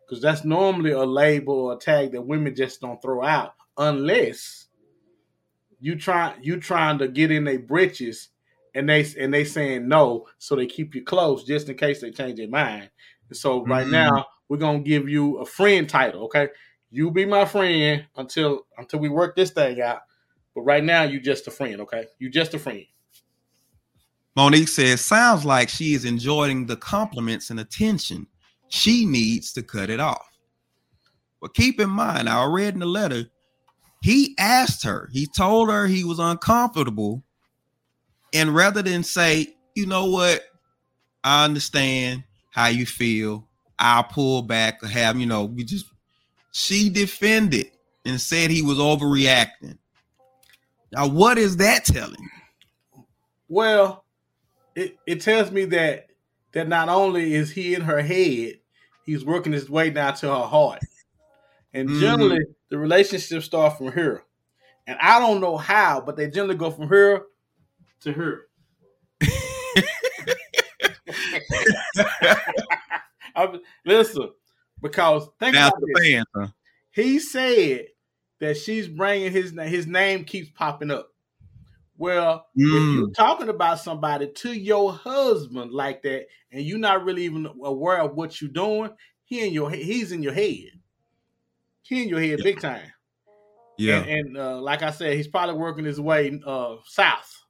Because 0.07 0.21
that's 0.21 0.45
normally 0.45 0.91
a 0.91 1.03
label 1.03 1.53
or 1.53 1.73
a 1.73 1.77
tag 1.77 2.13
that 2.13 2.21
women 2.21 2.55
just 2.55 2.79
don't 2.79 3.01
throw 3.01 3.25
out 3.25 3.55
unless 3.77 4.67
you 5.79 5.95
try 5.95 6.33
you 6.41 6.59
trying 6.59 6.97
to 6.97 7.07
get 7.07 7.29
in 7.29 7.43
their 7.43 7.59
britches 7.59 8.29
and 8.73 8.89
they 8.89 9.05
and 9.19 9.33
they 9.33 9.43
saying 9.43 9.87
no, 9.87 10.27
so 10.37 10.55
they 10.55 10.65
keep 10.65 10.95
you 10.95 11.03
close 11.03 11.43
just 11.43 11.67
in 11.69 11.75
case 11.75 12.01
they 12.01 12.11
change 12.11 12.37
their 12.37 12.47
mind. 12.47 12.89
So 13.33 13.65
right 13.65 13.85
Mhm. 13.85 13.91
now 13.91 14.25
we're 14.47 14.57
gonna 14.57 14.79
give 14.79 15.09
you 15.09 15.37
a 15.37 15.45
friend 15.45 15.89
title. 15.89 16.23
Okay, 16.25 16.47
you 16.89 17.11
be 17.11 17.25
my 17.25 17.43
friend 17.45 18.05
until 18.15 18.65
until 18.77 18.99
we 18.99 19.09
work 19.09 19.35
this 19.35 19.51
thing 19.51 19.81
out. 19.81 20.01
But 20.55 20.61
right 20.61 20.83
now 20.83 21.03
you 21.03 21.19
just 21.19 21.47
a 21.47 21.51
friend. 21.51 21.81
Okay, 21.81 22.07
you 22.17 22.29
just 22.29 22.53
a 22.53 22.59
friend. 22.59 22.85
Monique 24.35 24.67
says, 24.67 25.01
sounds 25.01 25.45
like 25.45 25.67
she 25.67 25.93
is 25.93 26.05
enjoying 26.05 26.67
the 26.67 26.77
compliments 26.77 27.49
and 27.49 27.59
attention. 27.59 28.27
She 28.69 29.05
needs 29.05 29.53
to 29.53 29.63
cut 29.63 29.89
it 29.89 29.99
off. 29.99 30.27
But 31.41 31.53
keep 31.53 31.79
in 31.79 31.89
mind, 31.89 32.29
I 32.29 32.45
read 32.45 32.73
in 32.73 32.79
the 32.79 32.85
letter, 32.85 33.25
he 34.01 34.35
asked 34.37 34.83
her, 34.83 35.09
he 35.11 35.27
told 35.27 35.69
her 35.69 35.87
he 35.87 36.03
was 36.03 36.19
uncomfortable. 36.19 37.23
And 38.33 38.53
rather 38.53 38.81
than 38.81 39.03
say, 39.03 39.55
you 39.75 39.85
know 39.85 40.05
what, 40.05 40.41
I 41.23 41.45
understand 41.45 42.23
how 42.51 42.67
you 42.67 42.85
feel, 42.85 43.47
I'll 43.79 44.03
pull 44.03 44.41
back 44.41 44.81
or 44.83 44.87
have, 44.87 45.19
you 45.19 45.25
know, 45.25 45.45
we 45.45 45.63
just, 45.63 45.85
she 46.51 46.89
defended 46.89 47.71
and 48.05 48.19
said 48.19 48.49
he 48.49 48.61
was 48.61 48.77
overreacting. 48.77 49.77
Now, 50.91 51.07
what 51.07 51.37
is 51.37 51.57
that 51.57 51.85
telling? 51.85 52.29
Well, 53.49 54.03
it, 54.75 54.97
it 55.05 55.21
tells 55.21 55.51
me 55.51 55.65
that 55.65 56.07
that 56.53 56.67
not 56.67 56.89
only 56.89 57.33
is 57.33 57.51
he 57.51 57.75
in 57.75 57.81
her 57.81 58.01
head, 58.01 58.59
he's 59.05 59.25
working 59.25 59.53
his 59.53 59.69
way 59.69 59.89
down 59.89 60.15
to 60.15 60.27
her 60.27 60.45
heart. 60.47 60.79
And 61.73 61.89
Mm. 61.89 61.99
generally, 61.99 62.45
the 62.69 62.77
relationships 62.77 63.45
start 63.45 63.77
from 63.77 63.91
here. 63.91 64.23
And 64.87 64.97
I 65.01 65.19
don't 65.19 65.41
know 65.41 65.57
how, 65.57 66.01
but 66.01 66.15
they 66.15 66.29
generally 66.29 66.55
go 66.55 66.71
from 66.71 66.87
here 66.89 67.23
to 68.01 68.13
here. 68.13 68.47
I, 73.35 73.59
listen, 73.85 74.31
because 74.81 75.27
think 75.39 75.53
Down 75.55 75.67
about 75.67 75.81
this. 75.93 76.07
fans, 76.09 76.25
huh? 76.35 76.47
He 76.91 77.19
said 77.19 77.87
that 78.39 78.57
she's 78.57 78.87
bringing 78.87 79.31
his 79.31 79.53
name. 79.53 79.67
His 79.67 79.85
name 79.85 80.23
keeps 80.23 80.49
popping 80.49 80.91
up. 80.91 81.09
Well, 81.97 82.45
if 82.55 82.63
Mm. 82.63 82.95
you're 82.95 83.09
talking 83.09 83.49
about 83.49 83.79
somebody 83.79 84.27
to 84.31 84.53
your 84.53 84.93
husband 84.93 85.71
like 85.71 86.03
that, 86.03 86.27
and 86.51 86.61
you're 86.63 86.77
not 86.77 87.03
really 87.03 87.25
even 87.25 87.47
aware 87.63 88.01
of 88.01 88.13
what 88.15 88.39
you're 88.39 88.51
doing, 88.51 88.91
he 89.23 89.45
in 89.45 89.51
your 89.53 89.69
he's 89.71 90.11
in 90.11 90.21
your 90.23 90.33
head. 90.33 90.71
He 91.81 92.03
in 92.03 92.09
your 92.09 92.21
head 92.21 92.39
big 92.43 92.59
time. 92.59 92.91
Yeah. 93.77 93.99
And, 94.03 94.09
and 94.27 94.37
uh, 94.37 94.61
like 94.61 94.83
I 94.83 94.91
said, 94.91 95.15
he's 95.15 95.27
probably 95.27 95.55
working 95.55 95.85
his 95.85 95.99
way 95.99 96.39
uh, 96.45 96.75
south 96.85 97.43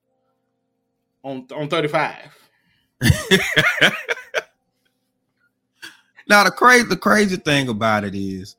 on 1.23 1.47
on 1.53 1.67
35. 1.69 2.15
now 6.27 6.43
the 6.43 6.51
crazy 6.51 6.85
the 6.87 6.97
crazy 6.97 7.35
thing 7.35 7.67
about 7.69 8.03
it 8.03 8.15
is 8.15 8.55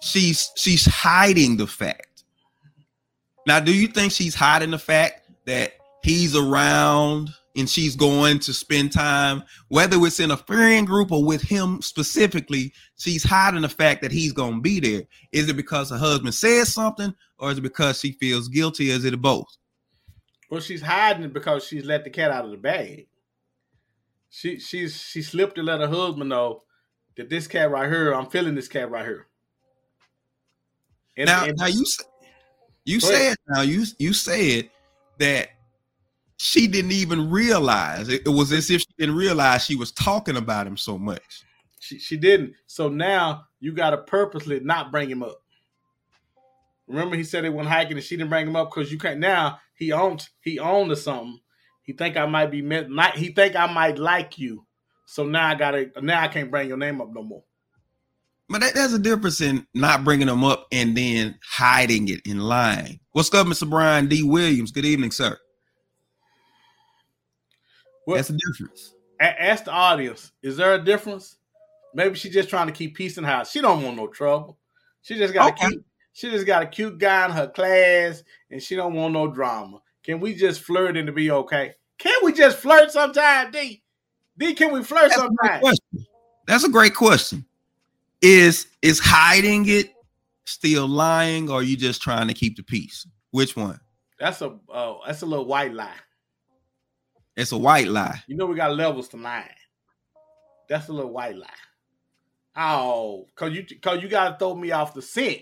she's 0.00 0.50
she's 0.56 0.84
hiding 0.86 1.56
the 1.56 1.66
fact. 1.66 2.06
Now, 3.46 3.60
do 3.60 3.74
you 3.74 3.88
think 3.88 4.12
she's 4.12 4.34
hiding 4.34 4.70
the 4.70 4.78
fact 4.78 5.28
that 5.46 5.72
he's 6.02 6.36
around 6.36 7.30
and 7.56 7.68
she's 7.68 7.96
going 7.96 8.38
to 8.40 8.52
spend 8.54 8.92
time, 8.92 9.42
whether 9.68 9.96
it's 10.06 10.20
in 10.20 10.30
a 10.30 10.36
friend 10.36 10.86
group 10.86 11.12
or 11.12 11.24
with 11.24 11.42
him 11.42 11.82
specifically, 11.82 12.72
she's 12.96 13.24
hiding 13.24 13.62
the 13.62 13.68
fact 13.68 14.02
that 14.02 14.12
he's 14.12 14.32
gonna 14.32 14.60
be 14.60 14.80
there. 14.80 15.02
Is 15.32 15.48
it 15.48 15.56
because 15.56 15.90
her 15.90 15.98
husband 15.98 16.34
says 16.34 16.72
something, 16.72 17.14
or 17.38 17.50
is 17.50 17.58
it 17.58 17.62
because 17.62 17.98
she 18.00 18.12
feels 18.12 18.48
guilty? 18.48 18.90
Is 18.90 19.04
it 19.04 19.20
both? 19.20 19.48
Well, 20.50 20.60
she's 20.60 20.82
hiding 20.82 21.24
it 21.24 21.32
because 21.32 21.64
she's 21.64 21.84
let 21.84 22.04
the 22.04 22.10
cat 22.10 22.30
out 22.30 22.44
of 22.44 22.50
the 22.52 22.56
bag. 22.56 23.06
She 24.30 24.58
she's 24.58 24.98
she 24.98 25.20
slipped 25.20 25.56
to 25.56 25.62
let 25.62 25.80
her 25.80 25.88
husband 25.88 26.30
know 26.30 26.62
that 27.16 27.28
this 27.28 27.46
cat 27.46 27.70
right 27.70 27.90
here, 27.90 28.14
I'm 28.14 28.30
feeling 28.30 28.54
this 28.54 28.68
cat 28.68 28.90
right 28.90 29.04
here. 29.04 29.26
And, 31.16 31.26
now, 31.26 31.44
and- 31.44 31.56
now 31.58 31.66
you 31.66 31.84
you 32.84 33.00
Go 33.00 33.08
ahead. 33.10 33.20
said 33.20 33.36
now 33.48 33.60
you 33.62 33.84
you 33.98 34.12
said 34.12 34.70
that 35.18 35.50
she 36.36 36.66
didn't 36.66 36.92
even 36.92 37.30
realize 37.30 38.08
it, 38.08 38.22
it 38.26 38.30
was 38.30 38.50
as 38.52 38.70
if 38.70 38.80
she 38.80 38.86
didn't 38.98 39.14
realize 39.14 39.64
she 39.64 39.76
was 39.76 39.92
talking 39.92 40.36
about 40.36 40.66
him 40.66 40.76
so 40.76 40.98
much. 40.98 41.44
she, 41.78 41.98
she 41.98 42.16
didn't. 42.16 42.54
So 42.66 42.88
now 42.88 43.44
you 43.60 43.72
got 43.72 43.90
to 43.90 43.98
purposely 43.98 44.58
not 44.60 44.90
bring 44.90 45.08
him 45.08 45.22
up. 45.22 45.40
Remember, 46.88 47.16
he 47.16 47.22
said 47.24 47.44
they 47.44 47.48
went 47.48 47.68
hiking 47.68 47.96
and 47.96 48.04
she 48.04 48.16
didn't 48.16 48.30
bring 48.30 48.46
him 48.46 48.56
up 48.56 48.70
because 48.74 48.90
you 48.90 48.98
can't. 48.98 49.20
Now 49.20 49.60
he 49.74 49.92
owns 49.92 50.30
he 50.40 50.58
owned 50.58 50.90
to 50.90 50.96
something. 50.96 51.38
He 51.82 51.92
think 51.92 52.16
I 52.16 52.26
might 52.26 52.50
be 52.50 52.62
met. 52.62 52.90
Not, 52.90 53.16
he 53.16 53.28
think 53.28 53.56
I 53.56 53.72
might 53.72 53.98
like 53.98 54.38
you. 54.38 54.66
So 55.06 55.24
now 55.24 55.48
I 55.48 55.54
gotta. 55.54 55.90
Now 56.00 56.22
I 56.22 56.28
can't 56.28 56.50
bring 56.50 56.68
your 56.68 56.76
name 56.76 57.00
up 57.00 57.08
no 57.12 57.22
more. 57.22 57.44
But 58.52 58.60
that, 58.60 58.74
there's 58.74 58.92
a 58.92 58.98
difference 58.98 59.40
in 59.40 59.66
not 59.72 60.04
bringing 60.04 60.26
them 60.26 60.44
up 60.44 60.66
and 60.70 60.94
then 60.94 61.38
hiding 61.42 62.08
it 62.08 62.20
in 62.26 62.38
lying. 62.38 63.00
What's 63.12 63.32
up, 63.32 63.46
Mr. 63.46 63.68
Brian 63.68 64.08
D. 64.08 64.22
Williams? 64.22 64.70
Good 64.70 64.84
evening, 64.84 65.10
sir. 65.10 65.38
Well, 68.06 68.16
That's 68.16 68.28
the 68.28 68.38
difference. 68.52 68.94
a- 69.20 69.42
ask 69.42 69.64
the 69.64 69.70
audience: 69.70 70.32
Is 70.42 70.58
there 70.58 70.74
a 70.74 70.84
difference? 70.84 71.36
Maybe 71.94 72.14
she's 72.14 72.32
just 72.34 72.50
trying 72.50 72.66
to 72.66 72.72
keep 72.72 72.94
peace 72.94 73.16
in 73.16 73.24
the 73.24 73.30
house. 73.30 73.50
She 73.50 73.60
don't 73.62 73.82
want 73.82 73.96
no 73.96 74.06
trouble. 74.06 74.58
She 75.02 75.16
just 75.16 75.32
got 75.32 75.52
Okay. 75.52 75.66
a 75.66 75.68
cute. 75.70 75.84
She 76.12 76.30
just 76.30 76.46
got 76.46 76.62
a 76.62 76.66
cute 76.66 76.98
guy 76.98 77.24
in 77.24 77.30
her 77.30 77.48
class, 77.48 78.22
and 78.50 78.62
she 78.62 78.76
don't 78.76 78.92
want 78.92 79.14
no 79.14 79.28
drama. 79.28 79.80
Can 80.04 80.20
we 80.20 80.34
just 80.34 80.60
flirt 80.60 80.96
and 80.98 81.06
to 81.06 81.12
be 81.12 81.30
okay? 81.30 81.74
Can 81.96 82.14
we 82.22 82.32
just 82.34 82.58
flirt 82.58 82.90
sometime, 82.90 83.50
D? 83.50 83.82
D, 84.36 84.52
can 84.54 84.72
we 84.72 84.82
flirt 84.82 85.04
That's 85.10 85.14
sometime? 85.14 85.60
question. 85.60 86.06
That's 86.46 86.64
a 86.64 86.68
great 86.68 86.94
question. 86.94 87.46
Is 88.22 88.68
is 88.82 89.00
hiding 89.00 89.68
it 89.68 89.90
still 90.44 90.86
lying, 90.86 91.50
or 91.50 91.60
are 91.60 91.62
you 91.62 91.76
just 91.76 92.00
trying 92.00 92.28
to 92.28 92.34
keep 92.34 92.56
the 92.56 92.62
peace? 92.62 93.06
Which 93.32 93.56
one? 93.56 93.80
That's 94.18 94.40
a 94.40 94.56
uh, 94.72 94.94
that's 95.06 95.22
a 95.22 95.26
little 95.26 95.46
white 95.46 95.74
lie. 95.74 95.90
It's 97.36 97.52
a 97.52 97.58
white 97.58 97.88
lie. 97.88 98.22
You 98.28 98.36
know 98.36 98.46
we 98.46 98.54
got 98.54 98.74
levels 98.76 99.08
to 99.08 99.16
lying. 99.16 99.48
That's 100.68 100.88
a 100.88 100.92
little 100.92 101.10
white 101.10 101.36
lie. 101.36 101.48
Oh, 102.56 103.26
cause 103.34 103.52
you 103.52 103.64
cause 103.80 104.02
you 104.02 104.08
gotta 104.08 104.36
throw 104.38 104.54
me 104.54 104.70
off 104.70 104.94
the 104.94 105.02
scent. 105.02 105.38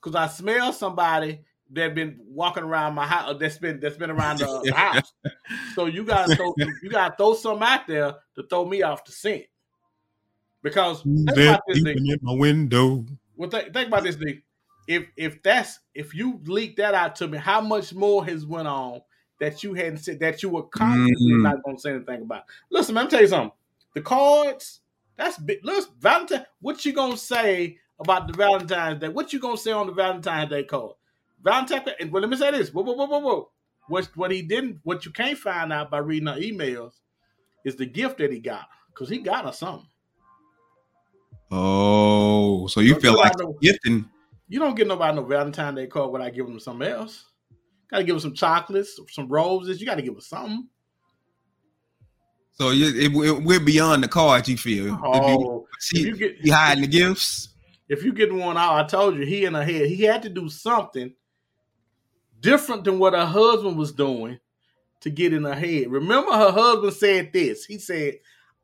Cause 0.00 0.14
I 0.14 0.26
smell 0.28 0.72
somebody 0.72 1.44
that 1.70 1.94
been 1.94 2.18
walking 2.26 2.62
around 2.62 2.94
my 2.94 3.06
house 3.06 3.36
that's 3.38 3.58
been 3.58 3.78
that's 3.78 3.96
been 3.96 4.10
around 4.10 4.38
the, 4.38 4.60
the 4.64 4.72
house. 4.74 5.12
So 5.74 5.86
you 5.86 6.04
gotta 6.04 6.34
throw 6.34 6.54
you 6.82 6.90
gotta 6.90 7.14
throw 7.16 7.34
something 7.34 7.66
out 7.66 7.86
there 7.86 8.14
to 8.36 8.42
throw 8.48 8.64
me 8.64 8.82
off 8.82 9.04
the 9.04 9.12
scent. 9.12 9.44
Because 10.62 11.02
think 11.02 11.30
about 11.30 11.60
this, 11.68 11.82
Nick. 11.82 11.96
in 11.96 12.18
my 12.22 12.32
window. 12.34 13.04
Well, 13.36 13.48
th- 13.48 13.72
think 13.72 13.88
about 13.88 14.02
this, 14.02 14.16
Nick. 14.18 14.42
If 14.88 15.06
if 15.16 15.42
that's 15.42 15.78
if 15.94 16.14
you 16.14 16.40
leak 16.46 16.76
that 16.76 16.94
out 16.94 17.14
to 17.16 17.28
me, 17.28 17.38
how 17.38 17.60
much 17.60 17.94
more 17.94 18.24
has 18.24 18.44
went 18.46 18.66
on 18.68 19.00
that 19.40 19.62
you 19.62 19.74
hadn't 19.74 19.98
said 19.98 20.18
that 20.20 20.42
you 20.42 20.48
were 20.48 20.64
consciously 20.64 21.32
Mm. 21.32 21.42
not 21.42 21.62
gonna 21.62 21.78
say 21.78 21.90
anything 21.94 22.22
about? 22.22 22.44
Listen, 22.70 22.94
man, 22.94 23.04
I'm 23.04 23.10
tell 23.10 23.20
you 23.20 23.28
something. 23.28 23.52
The 23.94 24.00
cards, 24.00 24.80
that's 25.16 25.38
big. 25.38 25.60
Listen, 25.62 25.92
Valentine, 26.00 26.46
what 26.60 26.84
you 26.84 26.92
gonna 26.92 27.16
say 27.16 27.78
about 28.00 28.26
the 28.26 28.32
Valentine's 28.32 29.00
Day? 29.00 29.08
What 29.08 29.32
you 29.32 29.38
gonna 29.40 29.56
say 29.56 29.72
on 29.72 29.86
the 29.86 29.92
Valentine's 29.92 30.50
Day 30.50 30.64
card? 30.64 30.92
Valentine, 31.42 31.82
and 32.00 32.10
well, 32.10 32.22
let 32.22 32.30
me 32.30 32.36
say 32.36 32.50
this. 32.50 32.72
Whoa, 32.72 32.82
whoa, 32.82 32.94
whoa, 32.94 33.06
whoa, 33.06 33.18
whoa. 33.20 33.50
What 33.88 34.10
what 34.16 34.30
he 34.32 34.42
didn't, 34.42 34.80
what 34.82 35.04
you 35.04 35.12
can't 35.12 35.38
find 35.38 35.72
out 35.72 35.90
by 35.90 35.98
reading 35.98 36.26
her 36.28 36.38
emails, 36.40 36.94
is 37.64 37.76
the 37.76 37.86
gift 37.86 38.18
that 38.18 38.32
he 38.32 38.38
got 38.40 38.66
because 38.88 39.08
he 39.08 39.18
got 39.18 39.44
her 39.44 39.52
something. 39.52 39.86
Oh, 41.50 42.66
so 42.66 42.80
you 42.80 42.92
Don't 42.92 43.02
feel 43.02 43.16
like 43.16 43.32
no- 43.38 43.56
gifting? 43.60 44.08
You 44.48 44.58
don't 44.60 44.74
get 44.74 44.86
nobody 44.86 45.14
no 45.14 45.24
Valentine 45.24 45.74
Day 45.74 45.86
card 45.86 46.10
without 46.10 46.32
giving 46.32 46.52
them 46.52 46.60
something 46.60 46.88
else. 46.88 47.26
Got 47.90 47.98
to 47.98 48.04
give 48.04 48.14
them 48.14 48.20
some 48.20 48.34
chocolates, 48.34 48.98
some 49.10 49.28
roses. 49.28 49.80
You 49.80 49.86
got 49.86 49.96
to 49.96 50.02
give 50.02 50.12
them 50.14 50.20
something. 50.20 50.68
So 52.52 52.70
you, 52.70 52.86
it, 52.88 53.12
it- 53.14 53.42
we're 53.44 53.60
beyond 53.60 54.02
the 54.02 54.08
cards. 54.08 54.48
You 54.48 54.56
feel? 54.56 54.98
Oh, 55.02 55.66
if 55.92 55.98
you 56.06 56.16
get 56.16 56.36
you 56.40 56.52
hiding 56.52 56.82
the 56.82 56.88
gifts. 56.88 57.50
if 57.88 58.02
you 58.02 58.12
get 58.12 58.32
one 58.32 58.56
out, 58.58 58.84
I 58.84 58.86
told 58.86 59.16
you 59.16 59.24
he 59.24 59.44
in 59.44 59.54
her 59.54 59.64
head. 59.64 59.86
He 59.86 60.02
had 60.02 60.22
to 60.22 60.28
do 60.28 60.48
something 60.48 61.12
different 62.40 62.84
than 62.84 62.98
what 62.98 63.14
her 63.14 63.24
husband 63.26 63.76
was 63.78 63.92
doing 63.92 64.38
to 65.00 65.10
get 65.10 65.32
in 65.32 65.44
her 65.44 65.54
head. 65.54 65.90
Remember, 65.90 66.32
her 66.32 66.50
husband 66.50 66.92
said 66.94 67.32
this. 67.32 67.64
He 67.64 67.78
said, 67.78 68.14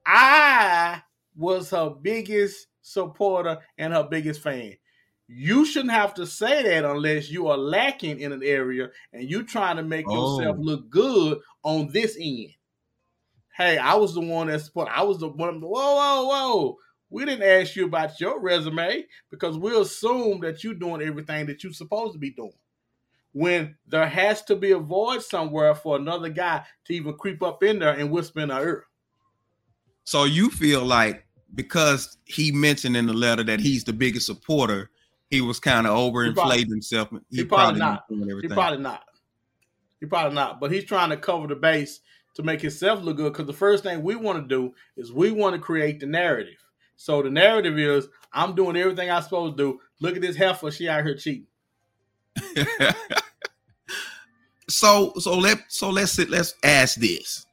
"I 0.04 1.02
was 1.36 1.70
her 1.70 1.90
biggest 1.90 2.66
supporter 2.84 3.58
and 3.78 3.92
her 3.92 4.04
biggest 4.08 4.40
fan." 4.40 4.76
You 5.26 5.64
shouldn't 5.64 5.92
have 5.92 6.12
to 6.14 6.26
say 6.26 6.62
that 6.62 6.84
unless 6.84 7.30
you 7.30 7.48
are 7.48 7.56
lacking 7.56 8.20
in 8.20 8.32
an 8.32 8.42
area 8.42 8.90
and 9.12 9.28
you're 9.28 9.42
trying 9.42 9.76
to 9.76 9.82
make 9.82 10.04
yourself 10.04 10.56
Oh. 10.58 10.62
look 10.62 10.90
good 10.90 11.40
on 11.62 11.88
this 11.92 12.16
end. 12.20 12.50
Hey, 13.56 13.78
I 13.78 13.94
was 13.94 14.14
the 14.14 14.20
one 14.20 14.48
that 14.48 14.60
support. 14.60 14.88
I 14.92 15.02
was 15.02 15.20
the 15.20 15.28
one. 15.28 15.60
Whoa, 15.60 15.68
whoa, 15.70 16.26
whoa! 16.26 16.78
We 17.08 17.24
didn't 17.24 17.48
ask 17.48 17.74
you 17.76 17.86
about 17.86 18.20
your 18.20 18.40
resume 18.40 19.06
because 19.30 19.56
we 19.56 19.74
assume 19.80 20.40
that 20.40 20.62
you're 20.62 20.74
doing 20.74 21.00
everything 21.00 21.46
that 21.46 21.62
you're 21.64 21.72
supposed 21.72 22.12
to 22.14 22.18
be 22.18 22.30
doing. 22.30 22.58
When 23.32 23.76
there 23.86 24.06
has 24.06 24.42
to 24.44 24.56
be 24.56 24.72
a 24.72 24.78
void 24.78 25.22
somewhere 25.22 25.74
for 25.74 25.96
another 25.96 26.28
guy 26.28 26.66
to 26.84 26.94
even 26.94 27.14
creep 27.16 27.42
up 27.42 27.62
in 27.62 27.78
there 27.78 27.94
and 27.94 28.10
whisper 28.10 28.40
in 28.40 28.50
her 28.50 28.60
ear. 28.62 28.86
So 30.04 30.24
you 30.24 30.50
feel 30.50 30.84
like 30.84 31.26
because 31.54 32.16
he 32.24 32.52
mentioned 32.52 32.96
in 32.96 33.06
the 33.06 33.12
letter 33.12 33.44
that 33.44 33.60
he's 33.60 33.84
the 33.84 33.92
biggest 33.92 34.26
supporter, 34.26 34.90
he 35.30 35.40
was 35.40 35.60
kind 35.60 35.86
of 35.86 35.96
overinflating 35.96 36.68
himself. 36.68 37.08
He, 37.30 37.38
he 37.38 37.44
probably, 37.44 37.80
probably 37.80 38.18
not. 38.18 38.42
He 38.42 38.48
probably 38.48 38.78
not. 38.78 39.04
He 40.00 40.06
probably 40.06 40.34
not. 40.34 40.60
But 40.60 40.72
he's 40.72 40.84
trying 40.84 41.10
to 41.10 41.16
cover 41.16 41.46
the 41.46 41.56
base 41.56 42.00
to 42.34 42.42
make 42.42 42.60
himself 42.60 43.02
look 43.02 43.16
good. 43.16 43.32
Because 43.32 43.46
the 43.46 43.52
first 43.52 43.82
thing 43.84 44.02
we 44.02 44.16
want 44.16 44.42
to 44.42 44.48
do 44.48 44.74
is 44.96 45.12
we 45.12 45.30
want 45.30 45.54
to 45.54 45.60
create 45.60 46.00
the 46.00 46.06
narrative. 46.06 46.58
So 46.96 47.22
the 47.22 47.30
narrative 47.30 47.78
is 47.78 48.08
I'm 48.32 48.54
doing 48.54 48.76
everything 48.76 49.10
I'm 49.10 49.22
supposed 49.22 49.56
to 49.56 49.62
do. 49.62 49.80
Look 50.00 50.16
at 50.16 50.22
this 50.22 50.36
heifer, 50.36 50.70
she 50.70 50.88
out 50.88 51.04
here 51.04 51.16
cheating. 51.16 51.46
so 54.68 55.12
so 55.18 55.38
let 55.38 55.58
so 55.68 55.90
let's 55.90 56.18
let's 56.28 56.54
ask 56.62 56.96
this. 56.96 57.46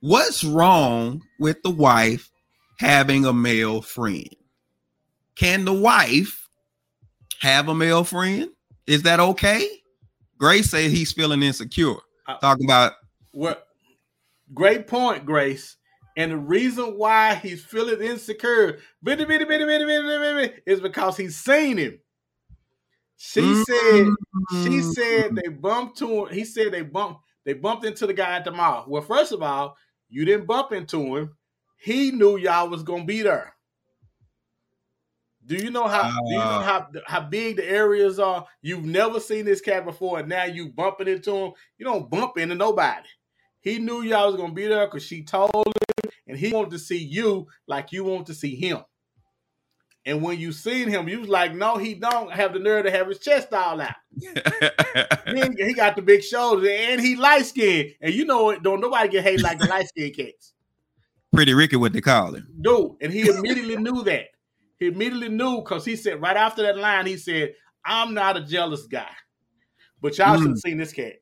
What's 0.00 0.44
wrong 0.44 1.22
with 1.38 1.62
the 1.62 1.70
wife 1.70 2.30
having 2.78 3.24
a 3.24 3.32
male 3.32 3.82
friend? 3.82 4.28
Can 5.34 5.64
the 5.64 5.72
wife 5.72 6.48
have 7.40 7.68
a 7.68 7.74
male 7.74 8.04
friend? 8.04 8.50
Is 8.86 9.02
that 9.02 9.20
okay? 9.20 9.68
Grace 10.38 10.70
said 10.70 10.90
he's 10.90 11.12
feeling 11.12 11.42
insecure. 11.42 11.96
Uh, 12.26 12.38
Talking 12.38 12.66
about 12.66 12.92
what 13.32 13.66
great 14.54 14.86
point, 14.86 15.26
Grace. 15.26 15.76
And 16.16 16.32
the 16.32 16.36
reason 16.36 16.98
why 16.98 17.36
he's 17.36 17.64
feeling 17.64 18.00
insecure 18.00 18.78
bitty, 19.02 19.24
bitty, 19.24 19.44
bitty, 19.44 19.64
bitty, 19.64 19.84
bitty, 19.84 20.54
is 20.66 20.80
because 20.80 21.16
he's 21.16 21.36
seen 21.36 21.76
him. 21.76 22.00
She 23.16 23.40
mm-hmm. 23.40 23.62
said, 23.62 24.64
she 24.64 24.80
said 24.80 25.36
they 25.36 25.48
bumped 25.48 25.98
to 25.98 26.26
him. 26.26 26.34
He 26.34 26.44
said 26.44 26.72
they 26.72 26.82
bumped, 26.82 27.20
they 27.44 27.52
bumped 27.52 27.84
into 27.84 28.06
the 28.06 28.14
guy 28.14 28.36
at 28.36 28.44
the 28.44 28.50
mall. 28.50 28.84
Well, 28.88 29.02
first 29.02 29.32
of 29.32 29.42
all, 29.42 29.76
you 30.08 30.24
didn't 30.24 30.46
bump 30.46 30.72
into 30.72 31.16
him. 31.16 31.36
He 31.78 32.10
knew 32.10 32.36
y'all 32.36 32.68
was 32.68 32.82
gonna 32.82 33.04
be 33.04 33.22
there. 33.22 33.54
Do 35.46 35.56
you 35.56 35.70
know 35.70 35.88
how? 35.88 36.02
Uh, 36.02 36.20
do 36.26 36.32
you 36.32 36.38
know 36.38 36.44
uh. 36.44 36.62
how 36.62 36.88
how 37.06 37.20
big 37.20 37.56
the 37.56 37.68
areas 37.68 38.18
are? 38.18 38.46
You've 38.60 38.84
never 38.84 39.20
seen 39.20 39.44
this 39.44 39.62
cat 39.62 39.84
before, 39.84 40.18
and 40.18 40.28
now 40.28 40.44
you 40.44 40.68
bumping 40.68 41.08
into 41.08 41.34
him. 41.34 41.52
You 41.78 41.86
don't 41.86 42.10
bump 42.10 42.36
into 42.36 42.54
nobody. 42.54 43.08
He 43.60 43.78
knew 43.78 44.02
y'all 44.02 44.26
was 44.26 44.36
gonna 44.36 44.52
be 44.52 44.66
there 44.66 44.86
because 44.86 45.04
she 45.04 45.22
told 45.22 45.50
him, 45.54 46.10
and 46.26 46.36
he 46.36 46.52
wanted 46.52 46.72
to 46.72 46.78
see 46.78 46.98
you 46.98 47.46
like 47.66 47.92
you 47.92 48.04
want 48.04 48.26
to 48.26 48.34
see 48.34 48.56
him. 48.56 48.80
And 50.04 50.22
when 50.22 50.38
you 50.38 50.52
seen 50.52 50.88
him, 50.88 51.06
you 51.08 51.20
was 51.20 51.28
like, 51.28 51.54
no, 51.54 51.76
he 51.76 51.92
don't 51.94 52.32
have 52.32 52.54
the 52.54 52.58
nerve 52.58 52.86
to 52.86 52.90
have 52.90 53.08
his 53.08 53.18
chest 53.18 53.52
all 53.52 53.78
out. 53.78 53.94
he 54.16 55.74
got 55.74 55.96
the 55.96 56.02
big 56.02 56.22
shoulders 56.22 56.66
and 56.70 56.98
he 56.98 57.14
light 57.14 57.44
skinned. 57.44 57.90
And 58.00 58.14
you 58.14 58.24
know 58.24 58.48
it, 58.50 58.62
don't 58.62 58.80
nobody 58.80 59.08
get 59.08 59.24
hate 59.24 59.42
like 59.42 59.58
the 59.58 59.66
light 59.68 59.88
skinned 59.88 60.16
cats. 60.16 60.54
Pretty 61.32 61.54
Ricky, 61.54 61.76
what 61.76 61.92
they 61.92 62.00
call 62.00 62.34
him. 62.34 62.48
Dude, 62.60 62.92
and 63.00 63.12
he 63.12 63.28
immediately 63.28 63.76
knew 63.76 64.02
that. 64.04 64.26
He 64.78 64.86
immediately 64.86 65.28
knew 65.28 65.58
because 65.58 65.84
he 65.84 65.96
said 65.96 66.22
right 66.22 66.36
after 66.36 66.62
that 66.62 66.78
line, 66.78 67.06
he 67.06 67.16
said, 67.16 67.54
I'm 67.84 68.14
not 68.14 68.36
a 68.36 68.40
jealous 68.40 68.86
guy. 68.86 69.10
But 70.00 70.16
y'all 70.16 70.36
mm. 70.36 70.40
should 70.40 70.50
have 70.50 70.58
seen 70.58 70.78
this 70.78 70.92
cat. 70.92 71.14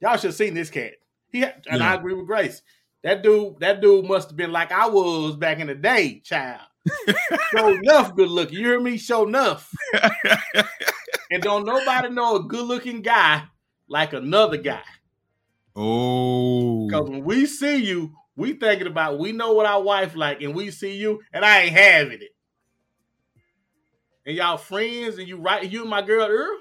Y'all 0.00 0.16
should 0.16 0.28
have 0.28 0.34
seen 0.34 0.54
this 0.54 0.70
cat. 0.70 0.92
He 1.30 1.40
had, 1.40 1.64
and 1.68 1.80
yeah. 1.80 1.92
I 1.92 1.94
agree 1.94 2.14
with 2.14 2.26
Grace. 2.26 2.62
That 3.04 3.22
dude, 3.22 3.60
that 3.60 3.80
dude 3.80 4.06
must 4.06 4.30
have 4.30 4.36
been 4.36 4.52
like 4.52 4.72
I 4.72 4.88
was 4.88 5.36
back 5.36 5.60
in 5.60 5.66
the 5.66 5.74
day, 5.74 6.20
child. 6.24 6.60
Show 7.54 7.68
enough 7.74 8.16
good 8.16 8.30
looking. 8.30 8.58
You 8.58 8.64
hear 8.64 8.80
me? 8.80 8.96
Show 8.96 9.26
enough. 9.26 9.70
and 11.30 11.42
don't 11.42 11.64
nobody 11.64 12.10
know 12.10 12.36
a 12.36 12.42
good 12.42 12.64
looking 12.66 13.02
guy 13.02 13.44
like 13.88 14.12
another 14.14 14.56
guy. 14.56 14.82
Oh. 15.76 16.86
Because 16.86 17.08
when 17.08 17.24
we 17.24 17.46
see 17.46 17.76
you, 17.76 18.14
we 18.38 18.52
thinking 18.52 18.86
about 18.86 19.18
we 19.18 19.32
know 19.32 19.52
what 19.52 19.66
our 19.66 19.82
wife 19.82 20.14
like, 20.14 20.40
and 20.42 20.54
we 20.54 20.70
see 20.70 20.96
you, 20.96 21.20
and 21.32 21.44
I 21.44 21.62
ain't 21.62 21.76
having 21.76 22.22
it. 22.22 22.30
And 24.24 24.36
y'all 24.36 24.56
friends, 24.56 25.18
and 25.18 25.26
you 25.26 25.38
right, 25.38 25.68
you 25.70 25.80
and 25.80 25.90
my 25.90 26.02
girl 26.02 26.28
Earl. 26.28 26.56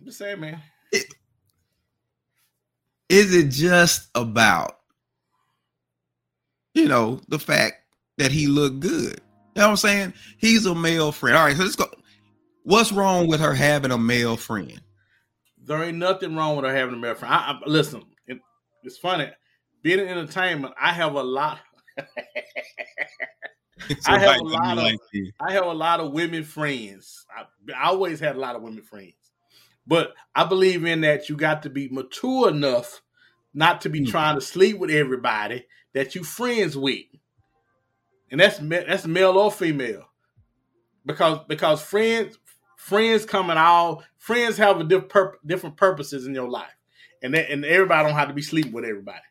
I'm 0.00 0.06
just 0.06 0.18
saying, 0.18 0.40
man. 0.40 0.60
It, 0.90 1.14
is 3.08 3.32
it 3.32 3.50
just 3.50 4.08
about 4.16 4.78
you 6.74 6.88
know 6.88 7.20
the 7.28 7.38
fact 7.38 7.76
that 8.16 8.32
he 8.32 8.48
looked 8.48 8.80
good? 8.80 9.20
You 9.54 9.62
know 9.62 9.66
what 9.66 9.70
I'm 9.70 9.76
saying? 9.76 10.14
He's 10.38 10.66
a 10.66 10.74
male 10.74 11.12
friend. 11.12 11.36
All 11.36 11.44
right, 11.44 11.56
so 11.56 11.62
let's 11.62 11.76
go. 11.76 11.86
What's 12.64 12.90
wrong 12.90 13.28
with 13.28 13.38
her 13.38 13.54
having 13.54 13.92
a 13.92 13.98
male 13.98 14.36
friend? 14.36 14.80
There 15.62 15.82
ain't 15.82 15.98
nothing 15.98 16.34
wrong 16.34 16.56
with 16.56 16.64
her 16.64 16.74
having 16.74 16.94
a 16.94 16.98
male 16.98 17.14
friend. 17.14 17.32
I, 17.32 17.52
I, 17.52 17.58
listen, 17.66 18.02
it, 18.26 18.38
it's 18.82 18.98
funny 18.98 19.30
being 19.82 20.00
in 20.00 20.08
entertainment, 20.08 20.74
I 20.80 20.92
have 20.92 21.14
a 21.14 21.22
lot. 21.22 21.60
I 24.06 24.18
have 24.18 24.40
a 24.40 24.44
lot 24.44 24.78
of 24.78 24.84
like 24.84 24.98
I 25.40 25.52
have 25.52 25.66
a 25.66 25.72
lot 25.72 26.00
of 26.00 26.12
women 26.12 26.44
friends. 26.44 27.24
I, 27.34 27.44
I, 27.72 27.88
always 27.88 28.20
had 28.20 28.36
a 28.36 28.40
lot 28.40 28.56
of 28.56 28.62
women 28.62 28.82
friends, 28.82 29.14
but 29.86 30.14
I 30.34 30.44
believe 30.44 30.84
in 30.84 31.02
that 31.02 31.28
you 31.28 31.36
got 31.36 31.62
to 31.62 31.70
be 31.70 31.88
mature 31.88 32.48
enough 32.48 33.02
not 33.54 33.80
to 33.82 33.88
be 33.88 34.00
mm-hmm. 34.00 34.10
trying 34.10 34.34
to 34.34 34.40
sleep 34.40 34.78
with 34.78 34.90
everybody 34.90 35.66
that 35.94 36.14
you 36.14 36.24
friends 36.24 36.76
with, 36.76 37.04
and 38.30 38.40
that's 38.40 38.58
that's 38.58 39.06
male 39.06 39.38
or 39.38 39.50
female, 39.50 40.08
because 41.06 41.38
because 41.48 41.80
friends 41.80 42.38
friends 42.76 43.24
come 43.24 43.50
in 43.50 43.58
all 43.58 44.02
friends 44.16 44.56
have 44.56 44.80
a 44.80 44.84
diff, 44.84 45.04
different 45.44 45.76
purposes 45.76 46.26
in 46.26 46.34
your 46.34 46.48
life, 46.48 46.76
and 47.22 47.34
that, 47.34 47.50
and 47.50 47.64
everybody 47.64 48.06
don't 48.06 48.18
have 48.18 48.28
to 48.28 48.34
be 48.34 48.42
sleeping 48.42 48.72
with 48.72 48.84
everybody. 48.84 49.22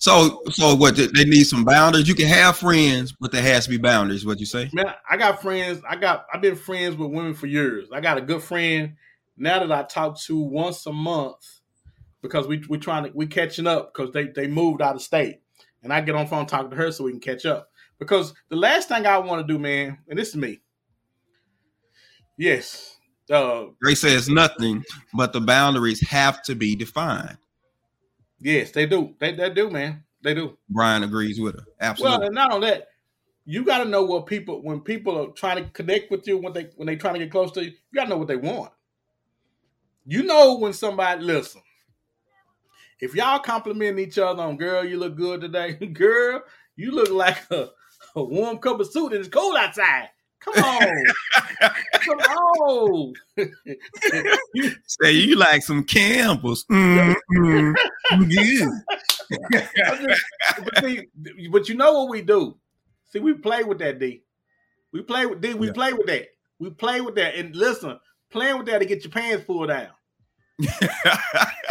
So, 0.00 0.42
so 0.50 0.74
what? 0.74 0.96
They 0.96 1.24
need 1.24 1.44
some 1.44 1.62
boundaries. 1.62 2.08
You 2.08 2.14
can 2.14 2.26
have 2.26 2.56
friends, 2.56 3.12
but 3.12 3.32
there 3.32 3.42
has 3.42 3.64
to 3.64 3.70
be 3.70 3.76
boundaries. 3.76 4.24
What 4.24 4.40
you 4.40 4.46
say? 4.46 4.70
Man, 4.72 4.92
I 5.08 5.18
got 5.18 5.42
friends. 5.42 5.82
I 5.86 5.96
got. 5.96 6.24
I've 6.32 6.40
been 6.40 6.56
friends 6.56 6.96
with 6.96 7.10
women 7.10 7.34
for 7.34 7.46
years. 7.46 7.88
I 7.92 8.00
got 8.00 8.16
a 8.16 8.22
good 8.22 8.42
friend 8.42 8.96
now 9.36 9.58
that 9.58 9.70
I 9.70 9.82
talk 9.82 10.18
to 10.22 10.40
once 10.40 10.86
a 10.86 10.92
month 10.92 11.60
because 12.22 12.46
we 12.46 12.64
we 12.70 12.78
trying 12.78 13.04
to 13.04 13.10
we 13.14 13.26
catching 13.26 13.66
up 13.66 13.92
because 13.92 14.10
they 14.12 14.28
they 14.28 14.46
moved 14.46 14.80
out 14.80 14.94
of 14.94 15.02
state, 15.02 15.42
and 15.82 15.92
I 15.92 16.00
get 16.00 16.14
on 16.14 16.26
phone 16.26 16.46
talk 16.46 16.70
to 16.70 16.76
her 16.76 16.90
so 16.90 17.04
we 17.04 17.10
can 17.12 17.20
catch 17.20 17.44
up. 17.44 17.68
Because 17.98 18.32
the 18.48 18.56
last 18.56 18.88
thing 18.88 19.06
I 19.06 19.18
want 19.18 19.46
to 19.46 19.52
do, 19.52 19.58
man, 19.58 19.98
and 20.08 20.18
this 20.18 20.30
is 20.30 20.36
me. 20.36 20.62
Yes, 22.38 22.96
uh, 23.30 23.66
Ray 23.82 23.94
says 23.94 24.30
nothing, 24.30 24.82
but 25.12 25.34
the 25.34 25.42
boundaries 25.42 26.00
have 26.08 26.42
to 26.44 26.54
be 26.54 26.74
defined. 26.74 27.36
Yes, 28.40 28.70
they 28.70 28.86
do. 28.86 29.14
They, 29.18 29.32
they 29.32 29.50
do, 29.50 29.70
man. 29.70 30.02
They 30.22 30.34
do. 30.34 30.56
Brian 30.68 31.02
agrees 31.02 31.40
with 31.40 31.56
her. 31.56 31.64
Absolutely. 31.80 32.18
Well, 32.18 32.26
and 32.26 32.34
not 32.34 32.52
on 32.52 32.60
that, 32.62 32.88
you 33.44 33.64
got 33.64 33.78
to 33.78 33.84
know 33.84 34.04
what 34.04 34.26
people 34.26 34.62
when 34.62 34.80
people 34.80 35.20
are 35.20 35.32
trying 35.32 35.62
to 35.62 35.70
connect 35.70 36.10
with 36.10 36.26
you 36.26 36.38
when 36.38 36.52
they 36.52 36.70
when 36.76 36.86
they 36.86 36.96
trying 36.96 37.14
to 37.14 37.20
get 37.20 37.30
close 37.30 37.52
to 37.52 37.64
you. 37.64 37.70
You 37.70 37.94
got 37.94 38.04
to 38.04 38.10
know 38.10 38.16
what 38.16 38.28
they 38.28 38.36
want. 38.36 38.72
You 40.06 40.22
know 40.22 40.58
when 40.58 40.72
somebody 40.72 41.22
listen. 41.22 41.62
If 43.00 43.14
y'all 43.14 43.38
compliment 43.38 43.98
each 43.98 44.18
other 44.18 44.42
on 44.42 44.56
"girl, 44.56 44.84
you 44.84 44.98
look 44.98 45.16
good 45.16 45.40
today," 45.40 45.72
"girl, 45.92 46.42
you 46.76 46.92
look 46.92 47.10
like 47.10 47.50
a, 47.50 47.70
a 48.14 48.22
warm 48.22 48.58
cup 48.58 48.80
of 48.80 48.90
soup 48.90 49.12
and 49.12 49.20
it's 49.20 49.28
cold 49.28 49.56
outside." 49.56 50.10
Come 50.40 50.64
on. 50.64 51.04
Come 51.94 52.18
on. 52.18 53.12
Say 54.86 55.12
you 55.12 55.36
like 55.36 55.62
some 55.62 55.84
Campbell's. 55.84 56.64
Mm-hmm. 56.64 57.72
but, 60.64 60.84
see, 60.84 61.06
but 61.50 61.68
you 61.68 61.74
know 61.74 61.92
what 61.92 62.08
we 62.08 62.22
do? 62.22 62.56
See, 63.10 63.18
we 63.18 63.34
play 63.34 63.64
with 63.64 63.78
that 63.78 63.98
D. 63.98 64.22
We 64.92 65.02
play 65.02 65.26
with 65.26 65.40
D. 65.40 65.54
We 65.54 65.68
yeah. 65.68 65.72
play 65.72 65.92
with 65.92 66.06
that. 66.06 66.28
We 66.58 66.70
play 66.70 67.00
with 67.00 67.16
that. 67.16 67.34
And 67.34 67.54
listen, 67.54 67.98
playing 68.30 68.58
with 68.58 68.66
that 68.66 68.78
to 68.78 68.86
get 68.86 69.04
your 69.04 69.12
pants 69.12 69.44
pulled 69.44 69.68
down. 69.68 69.88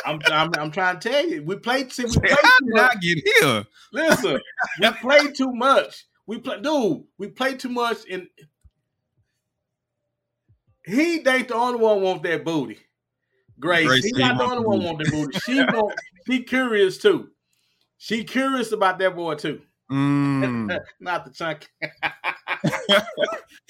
I'm, 0.06 0.20
I'm, 0.26 0.52
I'm 0.58 0.72
trying 0.72 1.00
to 1.00 1.10
tell 1.10 1.28
you, 1.28 1.44
we 1.44 1.56
play. 1.58 1.88
See, 1.90 2.06
we 2.06 2.12
play 2.12 2.30
too 2.30 2.66
much. 2.66 3.02
get 3.02 3.18
here? 3.42 3.66
Listen, 3.94 4.40
we 4.80 4.92
play 4.92 5.32
too 5.32 5.52
much. 5.54 6.06
We 6.26 6.40
play, 6.40 6.60
dude. 6.62 7.04
We 7.18 7.28
play 7.30 7.56
too 7.56 7.70
much, 7.70 7.98
and 8.10 8.28
he 10.90 11.28
ain't 11.28 11.48
the 11.48 11.56
only 11.56 11.80
one 11.80 12.02
want 12.02 12.24
that 12.24 12.44
booty. 12.44 12.80
Grace, 13.60 13.88
Grace 13.88 14.06
he 14.06 14.12
not 14.14 14.38
the 14.38 14.44
only 14.44 14.66
one 14.66 14.84
want 14.84 14.98
that 15.00 15.12
booty. 15.12 15.38
She 15.40 15.60
want, 15.60 15.94
she 16.28 16.44
curious 16.44 16.98
too. 16.98 17.30
She 17.98 18.24
curious 18.24 18.72
about 18.72 19.00
that 19.00 19.16
boy 19.16 19.36
too. 19.36 19.62
Mm. 19.92 20.80
not 21.00 21.26
the 21.26 21.32
chunky. 21.32 21.68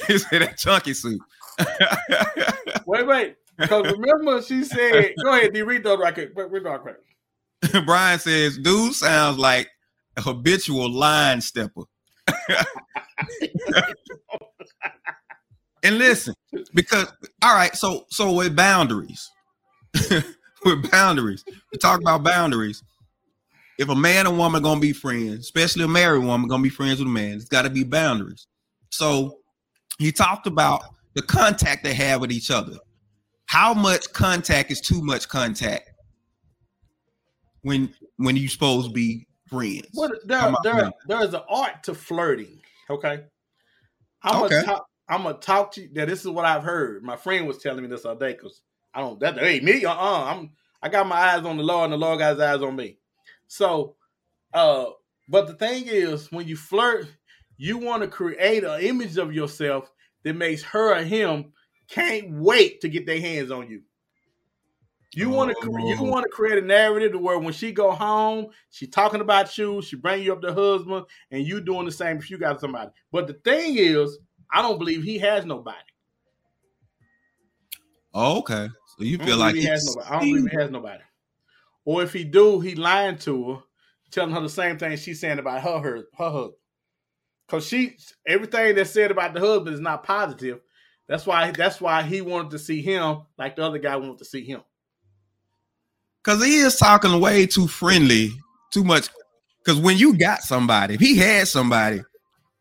he 0.08 0.18
said 0.18 0.42
that 0.44 0.58
chunky 0.58 0.94
suit. 0.94 1.20
wait, 2.86 3.08
wait. 3.08 3.36
Because 3.58 3.92
remember, 3.92 4.42
she 4.42 4.64
said, 4.64 5.14
"Go 5.24 5.34
ahead, 5.34 5.54
D. 5.54 5.64
Read 5.64 5.84
those 5.84 6.00
right 6.00 6.14
quick. 6.14 6.32
Read 6.36 6.64
those 6.64 6.80
quick." 6.82 7.86
Brian 7.86 8.20
says, 8.20 8.58
"Dude 8.58 8.94
sounds 8.94 9.38
like 9.38 9.70
a 10.16 10.22
habitual 10.22 10.90
line 10.90 11.42
stepper." 11.42 11.84
And 15.84 15.98
listen, 15.98 16.34
because 16.74 17.08
all 17.42 17.54
right, 17.56 17.76
so 17.76 18.06
so 18.10 18.34
with 18.34 18.56
boundaries, 18.56 19.30
with 20.66 20.92
boundaries, 20.92 21.44
we 21.72 21.78
talk 21.78 22.02
about 22.02 22.24
boundaries. 22.24 22.84
if 23.78 23.88
a 23.90 23.96
man 23.96 24.28
and 24.28 24.38
woman 24.38 24.62
gonna 24.62 24.80
be 24.82 24.92
friends, 24.94 25.40
especially 25.40 25.84
a 25.84 25.88
married 25.88 26.24
woman 26.24 26.50
gonna 26.50 26.64
be 26.64 26.70
friends 26.70 27.00
with 27.00 27.08
a 27.08 27.12
man, 27.12 27.36
it's 27.36 27.46
got 27.46 27.62
to 27.64 27.70
be 27.70 27.84
boundaries. 27.84 28.48
So 28.92 29.38
he 30.00 30.12
talked 30.12 30.48
about 30.48 30.84
the 31.14 31.22
contact 31.22 31.84
they 31.84 31.94
have 31.94 32.20
with 32.22 32.32
each 32.32 32.52
other. 32.52 32.78
How 33.46 33.74
much 33.74 34.12
contact 34.14 34.70
is 34.72 34.82
too 34.82 35.02
much 35.02 35.28
contact 35.30 35.90
when 37.62 37.94
when 38.18 38.36
you 38.36 38.48
supposed 38.50 38.88
to 38.88 38.94
be 38.94 39.26
friends? 39.50 39.88
Well, 39.94 40.12
there, 40.26 40.54
there, 40.64 40.92
there 41.08 41.24
is 41.24 41.34
an 41.34 41.42
art 41.50 41.84
to 41.84 41.94
flirting. 41.94 42.60
Okay. 42.90 43.24
I'm 44.24 44.44
Okay. 44.44 44.56
gonna 44.56 44.66
talk. 44.66 44.86
I'm 45.10 45.24
gonna 45.24 45.38
talk 45.40 45.72
to 45.74 45.82
you. 45.82 45.90
Now, 45.92 46.06
this 46.06 46.22
is 46.22 46.28
what 46.30 46.46
I've 46.46 46.64
heard. 46.64 47.04
My 47.04 47.16
friend 47.16 47.48
was 47.48 47.58
telling 47.58 47.82
me 47.82 47.90
this 47.90 48.06
other 48.06 48.28
day 48.28 48.34
because 48.34 48.62
I 48.94 49.02
don't. 49.02 49.20
That 49.20 49.38
hey 49.38 49.60
me. 49.60 49.84
Uh 49.86 49.92
uh 49.94 50.24
I'm. 50.26 50.52
I 50.82 50.88
got 50.90 51.08
my 51.08 51.18
eyes 51.18 51.46
on 51.46 51.58
the 51.58 51.64
Lord, 51.64 51.86
and 51.86 51.94
the 51.94 51.98
Lord 51.98 52.20
got 52.20 52.32
his 52.36 52.40
eyes 52.40 52.62
on 52.62 52.76
me. 52.76 52.98
So, 53.48 53.96
uh, 54.54 54.86
but 55.28 55.48
the 55.48 55.54
thing 55.56 55.86
is, 55.88 56.32
when 56.32 56.48
you 56.48 56.56
flirt, 56.56 57.08
you 57.58 57.78
want 57.78 58.04
to 58.04 58.08
create 58.08 58.64
an 58.64 58.80
image 58.82 59.18
of 59.18 59.34
yourself 59.34 59.92
that 60.24 60.36
makes 60.36 60.64
her 60.64 60.96
or 60.98 61.04
him 61.04 61.52
can't 61.90 62.32
wait 62.32 62.82
to 62.82 62.90
get 62.90 63.06
their 63.06 63.20
hands 63.20 63.52
on 63.52 63.70
you. 63.70 63.82
You 65.16 65.30
want 65.30 65.50
to 65.52 65.70
you 65.86 65.98
Oh. 66.00 66.04
want 66.04 66.24
to 66.24 66.30
create 66.30 66.64
a 66.64 66.66
narrative 66.66 67.14
to 67.14 67.18
where 67.18 67.40
when 67.40 67.54
she 67.54 67.72
go 67.72 67.92
home, 67.92 68.48
she 68.70 68.86
talking 68.86 69.22
about 69.22 69.58
you, 69.58 69.82
she 69.82 69.96
bring 69.96 70.22
you 70.24 70.32
up 70.34 70.42
to 70.44 70.54
husband, 70.54 71.06
and 71.32 71.46
you 71.46 71.60
doing 71.62 71.86
the 71.86 71.92
same 71.92 72.18
if 72.18 72.30
you 72.30 72.38
got 72.38 72.62
somebody. 72.62 72.92
But 73.12 73.28
the 73.28 73.34
thing 73.34 73.76
is, 73.78 74.20
I 74.52 74.62
don't 74.62 74.78
believe 74.80 75.04
he 75.04 75.18
has 75.20 75.46
nobody. 75.46 75.78
Oh, 78.14 78.40
okay. 78.40 78.70
So 78.98 79.04
you 79.04 79.18
feel 79.20 79.38
like 79.38 79.56
he 79.56 79.64
has 79.66 79.86
nobody. 79.86 80.08
I 80.08 80.20
don't 80.20 80.30
believe 80.30 80.52
he 80.52 80.58
has 80.58 80.72
nobody. 80.72 81.04
Or 81.86 82.04
if 82.04 82.14
he 82.14 82.24
do, 82.24 82.60
he 82.60 82.76
lying 82.76 83.18
to 83.20 83.52
her, 83.54 83.60
telling 84.12 84.34
her 84.34 84.42
the 84.42 84.50
same 84.50 84.78
thing 84.78 84.98
she's 84.98 85.20
saying 85.20 85.40
about 85.40 85.62
her 85.62 85.80
her, 85.80 85.98
her 86.18 86.30
husband. 86.30 86.54
Cause 87.48 87.66
she 87.66 87.98
everything 88.28 88.76
that's 88.76 88.92
said 88.92 89.10
about 89.10 89.34
the 89.34 89.40
husband 89.40 89.74
is 89.74 89.80
not 89.80 90.04
positive. 90.04 90.60
That's 91.08 91.26
why 91.26 91.50
that's 91.52 91.82
why 91.82 92.04
he 92.04 92.22
wanted 92.22 92.52
to 92.52 92.60
see 92.60 92.82
him 92.82 93.22
like 93.38 93.56
the 93.56 93.64
other 93.64 93.80
guy 93.80 93.96
wanted 93.96 94.20
to 94.20 94.26
see 94.26 94.44
him. 94.46 94.62
because 96.24 96.46
he 96.46 96.58
is 96.58 96.76
talking 96.76 97.20
way 97.20 97.48
too 97.48 97.68
friendly, 97.68 98.32
too 98.72 98.84
much. 98.84 99.10
Because 99.64 99.80
when 99.80 99.98
you 99.98 100.16
got 100.18 100.42
somebody, 100.42 100.94
if 100.96 101.00
he 101.00 101.18
had 101.18 101.48
somebody, 101.48 102.02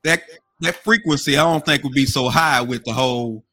that 0.04 0.22
that 0.60 0.76
frequency 0.76 1.36
I 1.36 1.44
don't 1.44 1.64
think 1.64 1.84
would 1.84 1.92
be 1.92 2.06
so 2.06 2.28
high 2.28 2.60
with 2.60 2.84
the 2.84 2.92
whole 2.92 3.44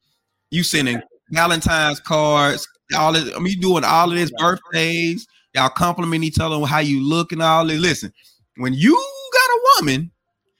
you 0.50 0.62
sending 0.62 1.00
Valentine's 1.30 2.00
cards, 2.00 2.66
all 2.96 3.12
this. 3.12 3.34
I 3.34 3.38
mean, 3.38 3.54
you 3.54 3.60
doing 3.60 3.84
all 3.84 4.10
of 4.10 4.16
this 4.16 4.32
birthdays, 4.38 5.26
y'all 5.54 5.68
compliment 5.68 6.24
each 6.24 6.38
other 6.38 6.54
on 6.56 6.62
how 6.62 6.78
you 6.78 7.02
look 7.02 7.32
and 7.32 7.42
all 7.42 7.66
this. 7.66 7.80
Listen, 7.80 8.12
when 8.56 8.74
you 8.74 8.92
got 8.92 9.50
a 9.50 9.60
woman, 9.76 10.10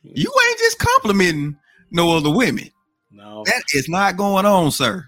you 0.02 0.32
ain't 0.48 0.58
just 0.58 0.78
complimenting 0.78 1.56
no 1.90 2.16
other 2.16 2.30
women. 2.30 2.70
No. 3.10 3.44
That 3.46 3.62
is 3.74 3.88
not 3.88 4.16
going 4.16 4.44
on, 4.44 4.70
sir. 4.70 5.06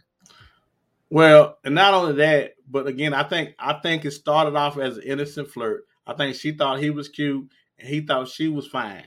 Well, 1.10 1.58
and 1.64 1.74
not 1.74 1.94
only 1.94 2.14
that, 2.14 2.54
but 2.70 2.86
again, 2.86 3.14
I 3.14 3.22
think 3.22 3.54
I 3.58 3.74
think 3.74 4.04
it 4.04 4.10
started 4.12 4.54
off 4.56 4.78
as 4.78 4.98
an 4.98 5.04
innocent 5.04 5.50
flirt. 5.50 5.84
I 6.06 6.14
think 6.14 6.36
she 6.36 6.52
thought 6.52 6.80
he 6.80 6.90
was 6.90 7.08
cute 7.08 7.48
and 7.78 7.88
he 7.88 8.00
thought 8.00 8.28
she 8.28 8.48
was 8.48 8.66
fine. 8.66 9.04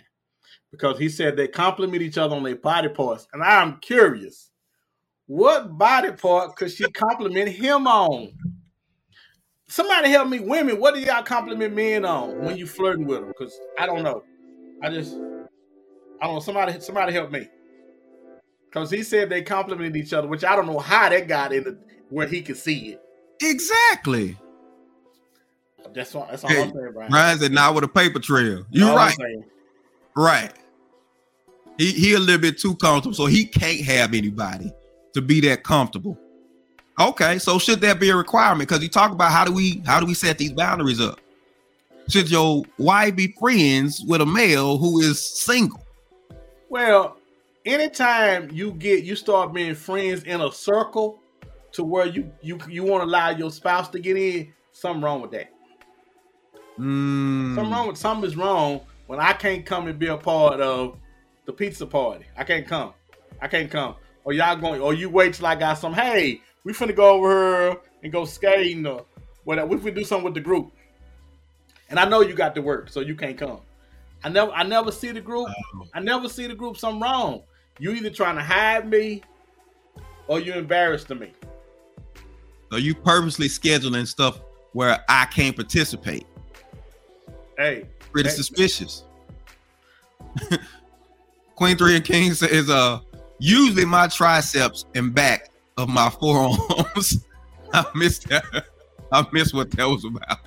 Because 0.71 0.97
he 0.97 1.09
said 1.09 1.35
they 1.35 1.47
compliment 1.47 2.01
each 2.01 2.17
other 2.17 2.35
on 2.35 2.43
their 2.43 2.55
body 2.55 2.89
parts. 2.89 3.27
And 3.33 3.43
I'm 3.43 3.77
curious, 3.79 4.51
what 5.27 5.77
body 5.77 6.11
part 6.11 6.55
could 6.55 6.71
she 6.71 6.89
compliment 6.91 7.49
him 7.49 7.87
on? 7.87 8.31
Somebody 9.67 10.09
help 10.09 10.27
me, 10.27 10.39
women. 10.39 10.79
What 10.79 10.95
do 10.95 11.01
y'all 11.01 11.23
compliment 11.23 11.73
men 11.73 12.03
on 12.05 12.43
when 12.43 12.57
you 12.57 12.67
flirting 12.67 13.05
with 13.05 13.19
them? 13.19 13.29
Because 13.29 13.57
I 13.79 13.85
don't 13.85 14.03
know. 14.03 14.23
I 14.81 14.89
just 14.89 15.13
I 16.21 16.25
don't 16.25 16.35
know. 16.35 16.39
Somebody 16.39 16.79
somebody 16.79 17.13
help 17.13 17.31
me. 17.31 17.47
Because 18.65 18.89
he 18.89 19.03
said 19.03 19.29
they 19.29 19.41
complimented 19.41 19.97
each 19.97 20.13
other, 20.13 20.27
which 20.27 20.43
I 20.43 20.55
don't 20.55 20.67
know 20.67 20.79
how 20.79 21.09
that 21.09 21.27
got 21.27 21.53
into 21.53 21.77
where 22.09 22.27
he 22.27 22.41
could 22.41 22.57
see 22.57 22.93
it. 22.93 23.01
Exactly. 23.41 24.37
That's 25.93 26.15
all. 26.15 26.27
That's 26.29 26.43
all 26.43 26.49
Hey, 26.49 26.61
I'm 26.61 26.71
saying, 26.73 26.91
Brian. 26.93 27.11
Ryan 27.11 27.39
said, 27.39 27.51
not 27.51 27.75
with 27.75 27.83
a 27.83 27.87
paper 27.87 28.19
trail. 28.19 28.65
You're 28.69 28.95
right. 28.95 29.17
Right. 30.15 30.53
He 31.77 31.91
he 31.91 32.13
a 32.13 32.19
little 32.19 32.41
bit 32.41 32.59
too 32.59 32.75
comfortable, 32.75 33.15
so 33.15 33.25
he 33.25 33.45
can't 33.45 33.81
have 33.81 34.13
anybody 34.13 34.71
to 35.13 35.21
be 35.21 35.39
that 35.41 35.63
comfortable. 35.63 36.17
Okay, 36.99 37.39
so 37.39 37.57
should 37.57 37.81
that 37.81 37.99
be 37.99 38.09
a 38.09 38.15
requirement? 38.15 38.69
Because 38.69 38.83
you 38.83 38.89
talk 38.89 39.11
about 39.11 39.31
how 39.31 39.45
do 39.45 39.51
we 39.51 39.81
how 39.85 39.99
do 39.99 40.05
we 40.05 40.13
set 40.13 40.37
these 40.37 40.51
boundaries 40.53 40.99
up? 41.01 41.19
Should 42.09 42.29
your 42.29 42.63
wife 42.77 43.15
be 43.15 43.33
friends 43.39 44.03
with 44.07 44.21
a 44.21 44.25
male 44.25 44.77
who 44.77 44.99
is 44.99 45.43
single? 45.43 45.83
Well, 46.69 47.17
anytime 47.65 48.49
you 48.51 48.73
get 48.73 49.03
you 49.03 49.15
start 49.15 49.53
being 49.53 49.75
friends 49.75 50.23
in 50.23 50.41
a 50.41 50.51
circle 50.51 51.19
to 51.71 51.83
where 51.83 52.05
you 52.05 52.31
you 52.41 52.59
you 52.69 52.83
want 52.83 53.01
to 53.03 53.05
allow 53.07 53.29
your 53.29 53.49
spouse 53.49 53.87
to 53.89 53.99
get 53.99 54.17
in, 54.17 54.53
something 54.71 55.01
wrong 55.01 55.21
with 55.21 55.31
that. 55.31 55.51
Mm, 56.79 57.55
Something 57.55 57.71
wrong 57.71 57.87
with 57.87 57.97
something 57.97 58.29
is 58.29 58.35
wrong 58.35 58.81
when 59.07 59.19
I 59.19 59.33
can't 59.33 59.65
come 59.65 59.87
and 59.87 59.99
be 59.99 60.07
a 60.07 60.17
part 60.17 60.59
of 60.61 60.97
the 61.45 61.53
pizza 61.53 61.85
party. 61.85 62.25
I 62.37 62.43
can't 62.43 62.67
come. 62.67 62.93
I 63.41 63.47
can't 63.47 63.69
come. 63.69 63.95
Or 64.23 64.33
y'all 64.33 64.55
going 64.55 64.81
or 64.81 64.93
you 64.93 65.09
wait 65.09 65.33
till 65.33 65.45
I 65.47 65.55
got 65.55 65.75
some, 65.75 65.93
hey, 65.93 66.41
we 66.63 66.73
finna 66.73 66.95
go 66.95 67.09
over 67.15 67.69
here 67.71 67.77
and 68.03 68.11
go 68.11 68.25
skating 68.25 68.85
or 68.85 69.05
whatever. 69.43 69.67
We 69.67 69.77
finna 69.77 69.95
do 69.95 70.03
something 70.03 70.25
with 70.25 70.35
the 70.35 70.41
group. 70.41 70.71
And 71.89 71.99
I 71.99 72.05
know 72.05 72.21
you 72.21 72.33
got 72.33 72.55
to 72.55 72.61
work, 72.61 72.89
so 72.89 73.01
you 73.01 73.15
can't 73.15 73.37
come. 73.37 73.61
I 74.23 74.29
never 74.29 74.51
I 74.51 74.63
never 74.63 74.91
see 74.91 75.11
the 75.11 75.21
group. 75.21 75.49
Oh. 75.49 75.87
I 75.93 75.99
never 75.99 76.29
see 76.29 76.47
the 76.47 76.55
group 76.55 76.77
something 76.77 77.01
wrong. 77.01 77.43
You 77.79 77.91
either 77.91 78.11
trying 78.11 78.35
to 78.35 78.43
hide 78.43 78.87
me 78.87 79.23
or 80.27 80.39
you 80.39 80.53
embarrassed 80.53 81.07
to 81.07 81.15
me. 81.15 81.33
So 82.71 82.77
you 82.77 82.93
purposely 82.95 83.47
scheduling 83.47 84.07
stuff 84.07 84.39
where 84.73 85.03
I 85.09 85.25
can't 85.25 85.55
participate. 85.55 86.25
Hey, 87.57 87.85
Pretty 88.11 88.29
Hey. 88.29 88.35
suspicious. 88.35 89.03
Queen 91.61 91.77
Three 91.77 91.95
and 91.95 92.03
King 92.03 92.33
says, 92.33 92.71
uh, 92.71 93.01
usually 93.37 93.85
my 93.85 94.07
triceps 94.07 94.85
and 94.95 95.13
back 95.13 95.51
of 95.77 95.89
my 95.89 96.09
forearms. 96.09 97.23
I 97.73 97.85
missed 97.93 98.27
that. 98.29 98.65
I 99.11 99.23
missed 99.31 99.53
what 99.53 99.69
that 99.69 99.87
was 99.87 100.03
about. 100.03 100.39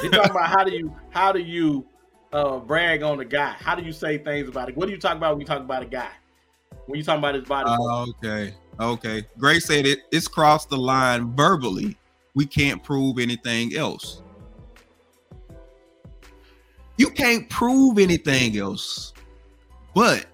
He 0.00 0.08
talking 0.08 0.30
about 0.30 0.48
how 0.48 0.64
do 0.64 0.72
you 0.72 0.96
how 1.10 1.30
do 1.30 1.40
you 1.40 1.84
uh 2.32 2.56
brag 2.56 3.02
on 3.02 3.20
a 3.20 3.24
guy? 3.26 3.50
How 3.58 3.74
do 3.74 3.82
you 3.82 3.92
say 3.92 4.16
things 4.16 4.48
about 4.48 4.70
it? 4.70 4.78
What 4.78 4.86
do 4.86 4.92
you 4.92 4.98
talk 4.98 5.18
about 5.18 5.32
when 5.34 5.42
you 5.42 5.46
talk 5.46 5.60
about 5.60 5.82
a 5.82 5.86
guy? 5.86 6.08
When 6.86 6.96
you 6.96 7.04
talk 7.04 7.18
about 7.18 7.34
his 7.34 7.44
body? 7.44 7.68
Oh, 7.68 8.06
okay. 8.24 8.54
Okay. 8.80 9.26
Grace 9.36 9.66
said 9.66 9.84
it 9.84 10.04
it's 10.10 10.26
crossed 10.26 10.70
the 10.70 10.78
line 10.78 11.36
verbally. 11.36 11.98
We 12.32 12.46
can't 12.46 12.82
prove 12.82 13.18
anything 13.18 13.76
else. 13.76 14.22
You 16.96 17.10
can't 17.10 17.46
prove 17.50 17.98
anything 17.98 18.56
else. 18.56 19.12
But 19.94 20.26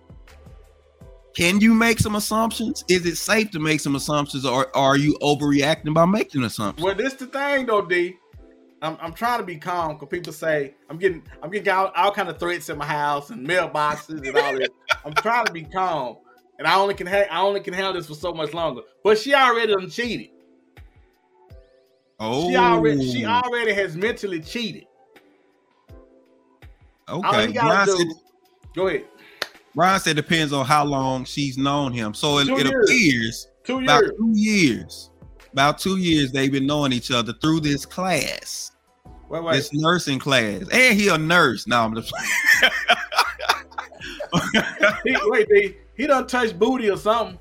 can 1.34 1.60
you 1.60 1.72
make 1.72 1.98
some 1.98 2.14
assumptions? 2.14 2.84
Is 2.88 3.06
it 3.06 3.16
safe 3.16 3.50
to 3.52 3.60
make 3.60 3.80
some 3.80 3.96
assumptions 3.96 4.44
or 4.44 4.74
are 4.76 4.96
you 4.96 5.16
overreacting 5.22 5.94
by 5.94 6.04
making 6.04 6.42
assumptions? 6.44 6.84
Well, 6.84 6.94
this 6.94 7.14
the 7.14 7.26
thing 7.26 7.66
though, 7.66 7.82
D. 7.82 8.16
I'm, 8.82 8.98
I'm 9.00 9.12
trying 9.12 9.38
to 9.38 9.46
be 9.46 9.56
calm 9.56 9.94
because 9.94 10.08
people 10.08 10.32
say 10.32 10.74
I'm 10.90 10.98
getting 10.98 11.22
I'm 11.42 11.50
getting 11.50 11.72
all, 11.72 11.92
all 11.94 12.12
kind 12.12 12.28
of 12.28 12.38
threats 12.38 12.68
in 12.68 12.76
my 12.76 12.84
house 12.84 13.30
and 13.30 13.46
mailboxes 13.46 14.26
and 14.26 14.36
all 14.36 14.58
this. 14.58 14.68
I'm 15.04 15.14
trying 15.14 15.46
to 15.46 15.52
be 15.52 15.62
calm, 15.62 16.16
and 16.58 16.66
I 16.66 16.74
only 16.74 16.94
can 16.94 17.06
ha- 17.06 17.26
I 17.30 17.40
only 17.40 17.60
can 17.60 17.72
handle 17.74 17.92
this 17.92 18.08
for 18.08 18.14
so 18.14 18.34
much 18.34 18.52
longer. 18.52 18.82
But 19.04 19.18
she 19.18 19.34
already 19.34 19.72
done 19.72 19.88
cheated. 19.88 20.30
Oh, 22.18 22.50
She 22.50 22.56
already 22.56 23.12
she 23.12 23.24
oh. 23.24 23.30
already 23.30 23.72
has 23.72 23.96
mentally 23.96 24.40
cheated. 24.40 24.86
Okay. 27.08 27.48
you 27.48 27.54
gotta 27.54 27.90
said, 27.90 27.98
do. 27.98 28.14
Go 28.74 28.86
ahead. 28.88 29.06
Brian 29.74 30.00
said 30.00 30.16
depends 30.16 30.52
on 30.52 30.66
how 30.66 30.84
long 30.84 31.24
she's 31.24 31.56
known 31.56 31.92
him. 31.92 32.12
So 32.14 32.38
it, 32.38 32.48
it 32.48 32.66
appears 32.66 33.48
Two 33.64 33.78
about 33.80 34.02
years. 34.02 34.12
two 34.18 34.32
years. 34.34 35.10
About 35.52 35.78
two 35.78 35.96
years 35.98 36.32
they've 36.32 36.50
been 36.52 36.66
knowing 36.66 36.92
each 36.92 37.10
other 37.10 37.32
through 37.34 37.60
this 37.60 37.84
class, 37.86 38.72
Wait, 39.28 39.42
wait. 39.42 39.54
this 39.54 39.72
nursing 39.72 40.18
class, 40.18 40.62
and 40.72 40.98
he 40.98 41.08
a 41.08 41.16
nurse. 41.18 41.66
Now 41.66 41.84
I'm 41.84 41.94
just 41.94 42.12
He, 45.04 45.16
wait, 45.26 45.48
D. 45.48 45.76
He 45.96 46.06
done 46.06 46.26
touched 46.26 46.58
booty 46.58 46.90
or 46.90 46.96
something. 46.96 47.38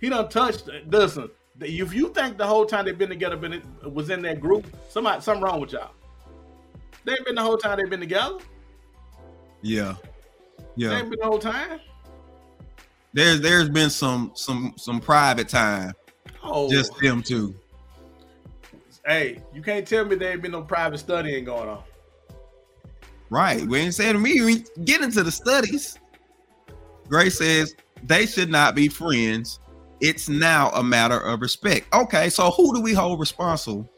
He 0.00 0.08
done 0.08 0.28
touched. 0.28 0.68
Listen, 0.88 1.28
if 1.60 1.92
you 1.92 2.08
think 2.10 2.38
the 2.38 2.46
whole 2.46 2.64
time 2.66 2.84
they've 2.86 2.96
been 2.96 3.08
together, 3.10 3.36
been 3.36 3.62
was 3.84 4.08
in 4.10 4.22
that 4.22 4.40
group, 4.40 4.66
somebody 4.88 5.20
something 5.22 5.42
wrong 5.42 5.60
with 5.60 5.72
y'all. 5.72 5.90
They 7.04 7.12
ain't 7.12 7.24
been 7.24 7.34
the 7.34 7.42
whole 7.42 7.56
time 7.58 7.78
they've 7.78 7.90
been 7.90 8.00
together. 8.00 8.38
yeah, 9.62 9.94
yeah. 10.76 10.98
ain't 10.98 11.10
been 11.10 11.18
the 11.18 11.26
whole 11.26 11.38
time. 11.38 11.80
There's 13.12 13.40
there's 13.40 13.68
been 13.68 13.90
some 13.90 14.32
some 14.34 14.74
some 14.76 15.00
private 15.00 15.48
time, 15.48 15.94
Oh, 16.42 16.70
just 16.70 16.98
them 17.00 17.22
two. 17.22 17.54
hey, 19.06 19.42
you 19.54 19.62
can't 19.62 19.86
tell 19.86 20.04
me 20.04 20.16
there 20.16 20.32
ain't 20.32 20.42
been 20.42 20.52
no 20.52 20.62
private 20.62 20.98
studying 20.98 21.44
going 21.44 21.68
on. 21.68 21.82
Right. 23.30 23.66
We 23.66 23.78
ain't 23.80 23.94
saying 23.94 24.12
to 24.12 24.18
me, 24.18 24.40
we 24.42 24.64
get 24.84 25.02
into 25.02 25.22
the 25.22 25.32
studies. 25.32 25.98
Grace 27.08 27.38
says 27.38 27.74
they 28.04 28.26
should 28.26 28.50
not 28.50 28.74
be 28.74 28.88
friends. 28.88 29.60
It's 30.00 30.28
now 30.28 30.70
a 30.70 30.82
matter 30.82 31.18
of 31.18 31.40
respect. 31.40 31.92
Okay, 31.94 32.28
so 32.28 32.50
who 32.50 32.74
do 32.74 32.82
we 32.82 32.92
hold 32.92 33.18
responsible? 33.18 33.90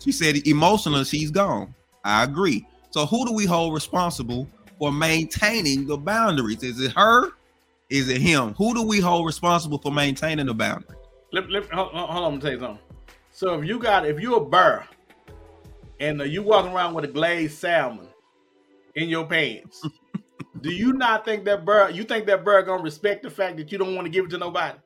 She 0.00 0.10
said 0.12 0.46
emotionally, 0.46 1.04
she's 1.04 1.30
gone. 1.30 1.74
I 2.04 2.24
agree. 2.24 2.66
So 2.90 3.06
who 3.06 3.24
do 3.24 3.32
we 3.32 3.46
hold 3.46 3.72
responsible 3.72 4.48
for 4.84 4.92
maintaining 4.92 5.86
the 5.86 5.96
boundaries? 5.96 6.62
Is 6.62 6.78
it 6.78 6.92
her? 6.92 7.30
Is 7.88 8.10
it 8.10 8.20
him? 8.20 8.52
Who 8.58 8.74
do 8.74 8.82
we 8.82 9.00
hold 9.00 9.24
responsible 9.24 9.78
for 9.78 9.90
maintaining 9.90 10.44
the 10.44 10.52
boundary? 10.52 10.94
Let, 11.32 11.48
let, 11.48 11.70
hold, 11.70 11.90
hold 11.92 12.34
on, 12.34 12.38
tell 12.38 12.52
you 12.52 12.60
something. 12.60 12.84
So 13.30 13.58
if 13.58 13.64
you 13.64 13.78
got, 13.78 14.06
if 14.06 14.20
you're 14.20 14.42
a 14.42 14.44
bear, 14.44 14.86
and 16.00 16.20
uh, 16.20 16.24
you 16.24 16.42
walking 16.42 16.72
around 16.72 16.92
with 16.92 17.06
a 17.06 17.08
glazed 17.08 17.56
salmon 17.56 18.08
in 18.94 19.08
your 19.08 19.24
pants, 19.26 19.82
do 20.60 20.70
you 20.70 20.92
not 20.92 21.24
think 21.24 21.46
that 21.46 21.64
bird? 21.64 21.96
You 21.96 22.04
think 22.04 22.26
that 22.26 22.44
bird 22.44 22.66
gonna 22.66 22.82
respect 22.82 23.22
the 23.22 23.30
fact 23.30 23.56
that 23.56 23.72
you 23.72 23.78
don't 23.78 23.94
want 23.94 24.04
to 24.04 24.10
give 24.10 24.26
it 24.26 24.30
to 24.32 24.38
nobody? 24.38 24.78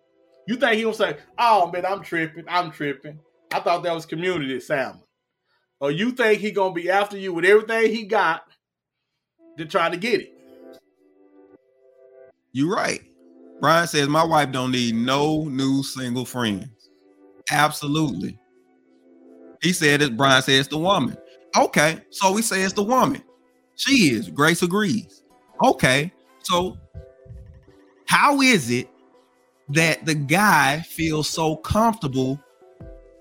You 0.46 0.54
think 0.54 0.74
he 0.74 0.82
gonna 0.82 0.94
say, 0.94 1.16
"Oh 1.38 1.72
man, 1.72 1.84
I'm 1.84 2.04
tripping, 2.04 2.44
I'm 2.46 2.70
tripping. 2.70 3.18
I 3.52 3.58
thought 3.58 3.82
that 3.82 3.94
was 3.94 4.06
community 4.06 4.61
salmon," 4.61 5.02
or 5.80 5.90
you 5.90 6.12
think 6.12 6.40
he 6.40 6.52
gonna 6.52 6.72
be 6.72 6.88
after 6.88 7.18
you 7.18 7.32
with 7.32 7.44
everything 7.44 7.92
he 7.92 8.04
got 8.04 8.47
to 9.59 9.66
try 9.66 9.90
to 9.90 9.97
get 9.97 10.21
it? 10.21 10.35
You're 12.53 12.75
right. 12.75 13.03
Brian 13.61 13.87
says 13.87 14.09
my 14.09 14.25
wife 14.25 14.53
don't 14.53 14.73
need 14.73 14.94
no 14.94 15.44
new 15.44 15.83
single 15.83 16.25
friends. 16.25 16.90
Absolutely. 17.51 18.38
He 19.61 19.73
said 19.73 20.03
it. 20.03 20.16
Brian 20.16 20.42
says 20.42 20.68
the 20.68 20.79
woman. 20.79 21.16
Okay, 21.57 22.01
so 22.11 22.33
we 22.33 22.42
say 22.42 22.62
it's 22.62 22.75
the 22.75 22.83
woman. 22.83 23.23
She 23.75 24.11
is. 24.11 24.29
Grace 24.31 24.62
agrees. 24.62 25.23
Okay, 25.64 26.12
so 26.42 26.79
how 28.07 28.40
is 28.40 28.71
it 28.71 28.88
that 29.71 30.05
the 30.07 30.14
guy 30.14 30.81
feels 30.81 31.29
so 31.29 31.57
comfortable 31.57 32.40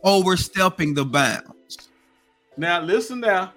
overstepping 0.03 0.93
the 0.93 1.05
bounds? 1.05 1.89
Now 2.57 2.81
listen 2.81 3.19
now. 3.19 3.53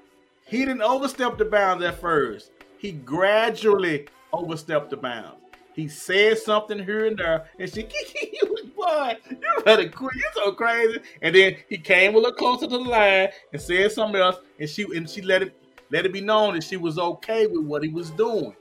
He 0.47 0.59
didn't 0.61 0.83
overstep 0.83 1.39
the 1.39 1.45
bounds 1.45 1.85
at 1.85 2.01
first. 2.01 2.50
He 2.81 2.93
gradually 2.93 4.07
overstepped 4.33 4.89
the 4.89 4.97
bounds. 4.97 5.37
He 5.75 5.87
said 5.87 6.39
something 6.39 6.83
here 6.83 7.05
and 7.05 7.19
there, 7.19 7.45
and 7.59 7.71
she, 7.71 7.87
you 8.33 8.73
boy, 8.75 9.19
you 9.31 9.63
better 9.65 9.87
quit. 9.91 10.15
You're 10.15 10.33
so 10.33 10.53
crazy. 10.53 10.99
And 11.21 11.35
then 11.35 11.57
he 11.69 11.77
came 11.77 12.15
a 12.15 12.17
little 12.17 12.33
closer 12.33 12.67
to 12.67 12.79
the 12.79 12.79
line 12.79 13.29
and 13.53 13.61
said 13.61 13.93
something 13.93 14.19
else, 14.19 14.37
and 14.59 14.69
she 14.69 14.85
and 14.97 15.09
she 15.09 15.21
let 15.21 15.43
it 15.43 15.55
let 15.91 16.07
it 16.07 16.13
be 16.13 16.23
known 16.23 16.55
that 16.55 16.65
she 16.65 16.79
was 16.79 16.99
okay 16.99 17.47
with 17.47 17.67
what 17.67 17.83
he 17.83 17.91
was 17.91 18.09
doing. 18.13 18.57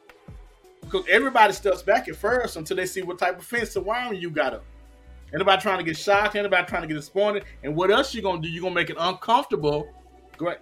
Because 0.82 1.06
everybody 1.10 1.54
steps 1.54 1.82
back 1.82 2.10
at 2.10 2.18
first 2.18 2.58
until 2.58 2.76
they 2.76 2.88
see 2.88 3.04
what 3.04 3.20
type 3.20 3.40
of 3.40 3.46
fence 3.46 3.72
surrounding 3.72 4.22
you 4.22 4.30
got 4.30 4.54
up. 4.54 4.66
Anybody 5.34 5.62
trying 5.62 5.78
to 5.78 5.84
get 5.86 5.96
shocked, 5.96 6.36
anybody 6.36 6.66
trying 6.68 6.82
to 6.82 6.90
get 6.90 6.96
disappointed, 6.96 7.46
and 7.64 7.74
what 7.74 7.90
else 7.90 8.14
you 8.14 8.22
gonna 8.22 8.42
do? 8.42 8.50
You 8.50 8.62
gonna 8.62 8.76
make 8.76 8.90
it 8.90 8.98
uncomfortable. 9.00 9.88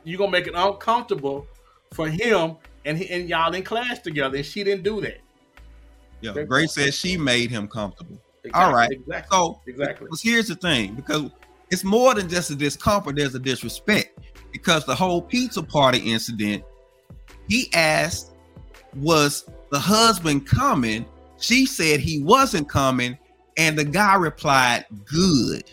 You 0.03 0.17
gonna 0.17 0.31
make 0.31 0.45
it 0.45 0.53
uncomfortable 0.55 1.47
for 1.91 2.07
him 2.07 2.57
and 2.87 2.97
he, 2.97 3.09
and 3.09 3.27
y'all 3.27 3.53
in 3.53 3.63
class 3.63 3.99
together, 3.99 4.37
and 4.37 4.45
she 4.45 4.63
didn't 4.63 4.83
do 4.83 5.01
that. 5.01 5.19
Yeah, 6.21 6.43
Grace 6.43 6.73
says 6.73 6.95
she 6.95 7.17
made 7.17 7.51
him 7.51 7.67
comfortable. 7.67 8.17
Exactly, 8.43 8.63
All 8.63 8.73
right. 8.73 8.89
Exactly. 8.89 9.37
So 9.37 9.61
exactly. 9.67 10.05
Because 10.05 10.21
here's 10.21 10.47
the 10.47 10.55
thing, 10.55 10.95
because 10.95 11.29
it's 11.69 11.83
more 11.83 12.15
than 12.15 12.29
just 12.29 12.49
a 12.49 12.55
discomfort, 12.55 13.17
there's 13.17 13.35
a 13.35 13.39
disrespect. 13.39 14.17
Because 14.51 14.85
the 14.85 14.95
whole 14.95 15.21
pizza 15.21 15.61
party 15.61 15.99
incident, 15.99 16.63
he 17.49 17.69
asked, 17.73 18.31
was 18.95 19.49
the 19.69 19.77
husband 19.77 20.47
coming? 20.47 21.05
She 21.39 21.65
said 21.65 21.99
he 21.99 22.23
wasn't 22.23 22.69
coming, 22.69 23.17
and 23.57 23.77
the 23.77 23.83
guy 23.83 24.15
replied, 24.15 24.85
Good. 25.05 25.69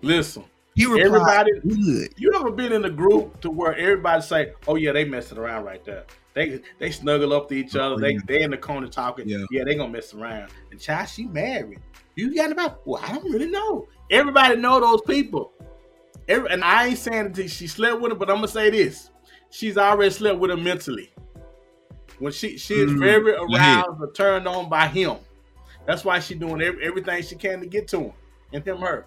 Listen. 0.00 0.44
He 0.78 0.86
replied, 0.86 1.06
everybody 1.06 1.50
good. 1.60 2.14
You 2.16 2.32
ever 2.36 2.52
been 2.52 2.72
in 2.72 2.84
a 2.84 2.90
group 2.90 3.40
to 3.40 3.50
where 3.50 3.74
everybody 3.74 4.22
say, 4.22 4.52
Oh 4.68 4.76
yeah, 4.76 4.92
they 4.92 5.04
messing 5.04 5.36
around 5.36 5.64
right 5.64 5.84
there. 5.84 6.04
They 6.34 6.60
they 6.78 6.92
snuggle 6.92 7.32
up 7.32 7.48
to 7.48 7.56
each 7.56 7.74
other. 7.74 7.96
Oh, 7.96 7.98
they 7.98 8.12
yeah. 8.12 8.20
they 8.28 8.42
in 8.42 8.52
the 8.52 8.58
corner 8.58 8.86
talking. 8.86 9.28
Yeah. 9.28 9.44
yeah, 9.50 9.64
they 9.64 9.74
gonna 9.74 9.92
mess 9.92 10.14
around. 10.14 10.52
And 10.70 10.80
child, 10.80 11.08
she 11.08 11.26
married. 11.26 11.80
You 12.14 12.32
got 12.32 12.52
about? 12.52 12.86
Well, 12.86 13.02
I 13.04 13.12
don't 13.12 13.24
really 13.24 13.50
know. 13.50 13.88
Everybody 14.08 14.54
know 14.54 14.78
those 14.78 15.00
people. 15.00 15.52
Every, 16.28 16.48
and 16.48 16.62
I 16.62 16.88
ain't 16.88 16.98
saying 16.98 17.32
that 17.32 17.50
she 17.50 17.66
slept 17.66 18.00
with 18.00 18.12
him, 18.12 18.18
but 18.18 18.30
I'm 18.30 18.36
gonna 18.36 18.46
say 18.46 18.70
this: 18.70 19.10
she's 19.50 19.76
already 19.76 20.12
slept 20.12 20.38
with 20.38 20.52
him 20.52 20.62
mentally. 20.62 21.12
When 22.20 22.32
she 22.32 22.56
she 22.56 22.74
is 22.74 22.92
mm, 22.92 23.00
very 23.00 23.32
aroused 23.32 24.00
or 24.00 24.12
turned 24.12 24.46
on 24.46 24.68
by 24.68 24.86
him. 24.86 25.16
That's 25.86 26.04
why 26.04 26.20
she's 26.20 26.38
doing 26.38 26.62
every, 26.62 26.84
everything 26.84 27.20
she 27.24 27.34
can 27.34 27.60
to 27.60 27.66
get 27.66 27.88
to 27.88 27.98
him 27.98 28.12
and 28.52 28.64
him 28.64 28.78
her. 28.78 29.06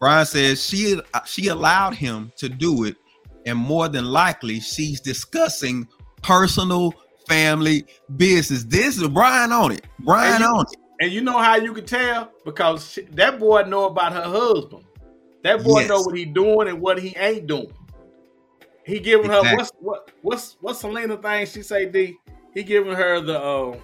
Brian 0.00 0.24
says 0.26 0.64
she 0.64 0.98
she 1.26 1.48
allowed 1.48 1.94
him 1.94 2.32
to 2.36 2.48
do 2.48 2.84
it 2.84 2.96
and 3.46 3.58
more 3.58 3.88
than 3.88 4.06
likely 4.06 4.58
she's 4.58 5.00
discussing 5.00 5.86
personal 6.22 6.94
family 7.28 7.86
business. 8.16 8.64
This 8.64 8.98
is 8.98 9.08
Brian 9.08 9.52
on 9.52 9.72
it. 9.72 9.86
Brian 10.00 10.40
you, 10.40 10.46
on 10.46 10.64
it. 10.70 10.78
And 11.00 11.12
you 11.12 11.20
know 11.20 11.38
how 11.38 11.56
you 11.56 11.72
can 11.72 11.84
tell 11.84 12.32
because 12.44 12.92
she, 12.92 13.02
that 13.02 13.38
boy 13.38 13.62
know 13.62 13.84
about 13.84 14.12
her 14.12 14.22
husband. 14.22 14.84
That 15.42 15.62
boy 15.62 15.80
yes. 15.80 15.88
know 15.88 16.00
what 16.02 16.16
he 16.16 16.24
doing 16.24 16.68
and 16.68 16.80
what 16.80 16.98
he 16.98 17.14
ain't 17.16 17.46
doing. 17.46 17.72
He 18.84 18.98
giving 18.98 19.26
exactly. 19.26 19.50
her 19.50 19.56
what's 19.56 19.70
what 19.78 20.10
what's 20.22 20.56
what's 20.60 20.80
Selena 20.80 21.16
thing 21.16 21.46
she 21.46 21.62
say 21.62 21.86
D? 21.86 22.18
He 22.54 22.62
giving 22.62 22.94
her 22.94 23.20
the 23.20 23.40
uh 23.40 23.78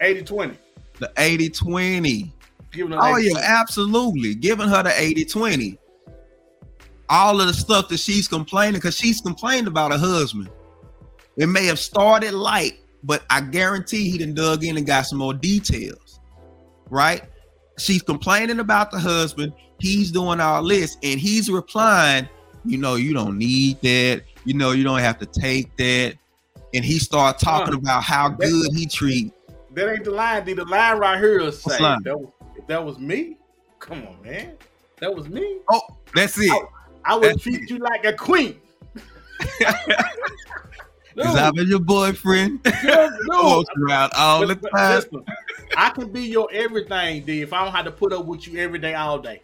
80-20. 0.00 0.56
The 0.98 1.12
80-20. 2.74 2.98
oh 3.00 3.16
yeah, 3.16 3.38
absolutely. 3.42 4.34
Giving 4.34 4.68
her 4.68 4.82
the 4.82 4.90
80-20 4.90 5.78
all 7.08 7.40
of 7.40 7.46
the 7.46 7.52
stuff 7.52 7.88
that 7.88 7.98
she's 7.98 8.26
complaining 8.26 8.74
because 8.74 8.96
she's 8.96 9.20
complained 9.20 9.66
about 9.66 9.92
her 9.92 9.98
husband. 9.98 10.48
It 11.36 11.46
may 11.46 11.66
have 11.66 11.78
started 11.78 12.32
light, 12.32 12.80
but 13.04 13.22
I 13.28 13.42
guarantee 13.42 14.10
he 14.10 14.18
done 14.18 14.34
dug 14.34 14.64
in 14.64 14.78
and 14.78 14.86
got 14.86 15.02
some 15.02 15.18
more 15.18 15.34
details. 15.34 16.20
Right? 16.88 17.22
She's 17.78 18.02
complaining 18.02 18.60
about 18.60 18.90
the 18.90 18.98
husband. 18.98 19.52
He's 19.78 20.10
doing 20.10 20.40
all 20.40 20.66
this, 20.66 20.96
and 21.02 21.20
he's 21.20 21.50
replying, 21.50 22.28
you 22.64 22.78
know, 22.78 22.94
you 22.94 23.12
don't 23.12 23.36
need 23.36 23.80
that. 23.82 24.22
You 24.44 24.54
know, 24.54 24.72
you 24.72 24.84
don't 24.84 25.00
have 25.00 25.18
to 25.18 25.26
take 25.26 25.76
that. 25.76 26.14
And 26.74 26.84
he 26.84 26.98
started 26.98 27.44
talking 27.44 27.74
about 27.74 28.02
how 28.02 28.30
good 28.30 28.72
he 28.74 28.86
treat. 28.86 29.32
That 29.74 29.92
ain't 29.92 30.04
the 30.04 30.12
line. 30.12 30.44
The 30.44 30.54
line 30.64 30.98
right 30.98 31.18
here 31.18 31.40
is 31.40 31.60
saying 31.60 32.00
that 32.04 32.18
was, 32.18 32.30
that 32.66 32.84
was 32.84 32.98
me, 32.98 33.36
come 33.78 34.06
on, 34.06 34.22
man. 34.22 34.56
That 35.00 35.14
was 35.14 35.28
me. 35.28 35.58
Oh, 35.70 35.80
that's 36.14 36.38
it. 36.38 36.50
I, 37.04 37.14
I 37.14 37.16
would 37.16 37.40
treat 37.40 37.68
you 37.68 37.78
like 37.78 38.04
a 38.04 38.12
queen. 38.12 38.60
Because 41.14 41.36
I'm 41.36 41.54
your 41.68 41.80
boyfriend. 41.80 42.60
no, 42.84 43.10
no. 43.24 43.64
around 43.78 44.12
all 44.16 44.46
but, 44.46 44.60
the 44.60 44.68
time. 44.68 44.96
Listen, 44.96 45.24
I 45.76 45.90
can 45.90 46.10
be 46.10 46.22
your 46.22 46.48
everything, 46.52 47.24
D, 47.24 47.42
if 47.42 47.52
I 47.52 47.64
don't 47.64 47.74
have 47.74 47.84
to 47.84 47.90
put 47.90 48.12
up 48.12 48.24
with 48.24 48.46
you 48.46 48.58
every 48.58 48.78
day, 48.78 48.94
all 48.94 49.18
day. 49.18 49.42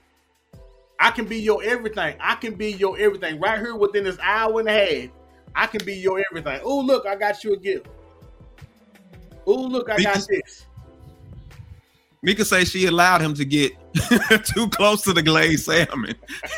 I 1.01 1.11
can 1.11 1.27
be 1.27 1.39
your 1.39 1.63
everything. 1.63 2.17
I 2.21 2.35
can 2.35 2.55
be 2.55 2.73
your 2.73 2.99
everything 2.99 3.39
right 3.39 3.59
here 3.59 3.77
within 3.77 4.05
this 4.05 4.19
hour 4.21 4.59
and 4.61 4.69
a 4.69 4.73
half. 4.73 5.11
I 5.55 5.67
can 5.67 5.85
be 5.85 5.95
your 5.95 6.23
everything. 6.31 6.61
Oh, 6.65 6.81
look, 6.81 7.07
I 7.07 7.15
got 7.15 7.45
you 7.45 7.53
a 7.53 7.57
gift. 7.57 7.87
Oh, 9.47 9.63
look, 9.63 9.89
I 9.89 10.03
got 10.03 10.27
this. 10.29 10.67
Mika 12.23 12.45
say 12.45 12.65
she 12.65 12.87
allowed 12.87 13.21
him 13.21 13.35
to 13.35 13.45
get 13.45 13.73
too 14.45 14.69
close 14.71 15.03
to 15.03 15.13
the 15.13 15.23
glazed 15.23 15.65
salmon. 15.67 16.15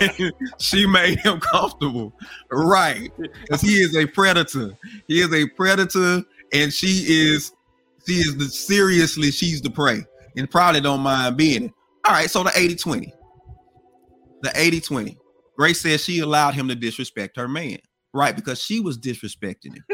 she 0.58 0.86
made 0.86 1.18
him 1.20 1.40
comfortable. 1.40 2.12
Right. 2.50 3.10
Because 3.18 3.60
he 3.60 3.74
is 3.74 3.96
a 3.96 4.06
predator. 4.06 4.76
He 5.06 5.20
is 5.20 5.32
a 5.32 5.46
predator, 5.48 6.22
and 6.52 6.72
she 6.72 7.04
is 7.06 7.52
she 8.06 8.14
is 8.14 8.36
the 8.36 8.46
seriously, 8.46 9.30
she's 9.30 9.60
the 9.60 9.70
prey. 9.70 10.00
And 10.36 10.50
probably 10.50 10.80
don't 10.80 11.00
mind 11.00 11.36
being 11.36 11.64
it. 11.64 11.72
All 12.06 12.14
right, 12.14 12.30
so 12.30 12.42
the 12.42 12.50
80-20. 12.50 13.12
The 14.42 14.48
80-20. 14.50 15.16
Grace 15.58 15.80
says 15.80 16.02
she 16.02 16.20
allowed 16.20 16.54
him 16.54 16.68
to 16.68 16.74
disrespect 16.74 17.36
her 17.36 17.48
man. 17.48 17.78
Right, 18.14 18.34
because 18.34 18.60
she 18.60 18.80
was 18.80 18.98
disrespecting 18.98 19.74
him. 19.74 19.84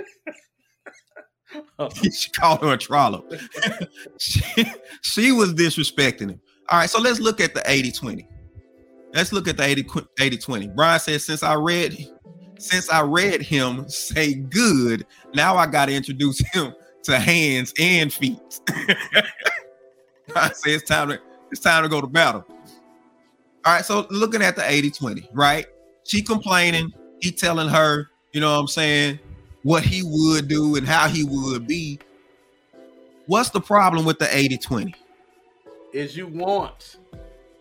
Oh. 1.78 1.88
she 2.12 2.30
called 2.30 2.60
her 2.62 2.72
a 2.72 2.76
trollop. 2.76 3.32
she, 4.18 4.42
she 5.02 5.32
was 5.32 5.54
disrespecting 5.54 6.30
him. 6.30 6.40
All 6.68 6.78
right, 6.78 6.90
so 6.90 7.00
let's 7.00 7.20
look 7.20 7.40
at 7.40 7.54
the 7.54 7.62
80 7.70 7.92
20. 7.92 8.28
Let's 9.14 9.32
look 9.32 9.48
at 9.48 9.56
the 9.56 9.64
80 9.64 9.86
80 10.20 10.38
20. 10.38 10.68
Brian 10.68 11.00
says, 11.00 11.24
since 11.24 11.42
I 11.42 11.54
read 11.54 11.96
since 12.58 12.90
I 12.90 13.02
read 13.02 13.42
him 13.42 13.88
say 13.88 14.34
good, 14.34 15.06
now 15.34 15.56
I 15.56 15.66
got 15.66 15.86
to 15.86 15.94
introduce 15.94 16.40
him 16.52 16.72
to 17.04 17.18
hands 17.18 17.72
and 17.78 18.12
feet. 18.12 18.60
I 20.34 20.52
say 20.52 20.72
it's 20.72 20.84
time 20.84 21.08
to 21.10 21.20
it's 21.50 21.60
time 21.60 21.82
to 21.82 21.88
go 21.88 22.00
to 22.00 22.06
battle. 22.06 22.44
All 23.64 23.74
right, 23.74 23.84
so 23.84 24.06
looking 24.10 24.42
at 24.42 24.56
the 24.56 24.68
80 24.68 24.90
20, 24.90 25.30
right? 25.32 25.66
She 26.04 26.22
complaining, 26.22 26.92
he 27.20 27.30
telling 27.32 27.68
her, 27.68 28.08
you 28.32 28.40
know 28.40 28.52
what 28.52 28.60
I'm 28.60 28.68
saying, 28.68 29.18
what 29.66 29.82
he 29.82 30.00
would 30.04 30.46
do 30.46 30.76
and 30.76 30.86
how 30.86 31.08
he 31.08 31.24
would 31.24 31.66
be. 31.66 31.98
What's 33.26 33.50
the 33.50 33.60
problem 33.60 34.04
with 34.04 34.20
the 34.20 34.26
80-20? 34.26 34.94
Is 35.92 36.16
you 36.16 36.28
want 36.28 36.98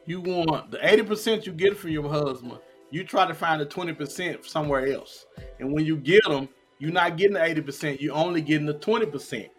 you 0.06 0.22
want 0.22 0.70
the 0.70 0.78
80% 0.78 1.48
you 1.48 1.52
get 1.52 1.76
from 1.76 1.90
your 1.90 2.08
husband, 2.08 2.60
you 2.92 3.04
try 3.04 3.26
to 3.28 3.34
find 3.34 3.60
the 3.60 3.66
20% 3.66 4.46
somewhere 4.46 4.86
else. 4.94 5.26
And 5.60 5.74
when 5.74 5.84
you 5.84 5.98
get 5.98 6.24
them, 6.26 6.48
you're 6.78 6.92
not 6.92 7.18
getting 7.18 7.34
the 7.34 7.40
80%, 7.40 8.00
you're 8.00 8.14
only 8.14 8.42
getting 8.42 8.68
the 8.68 8.76
20%. 8.76 9.50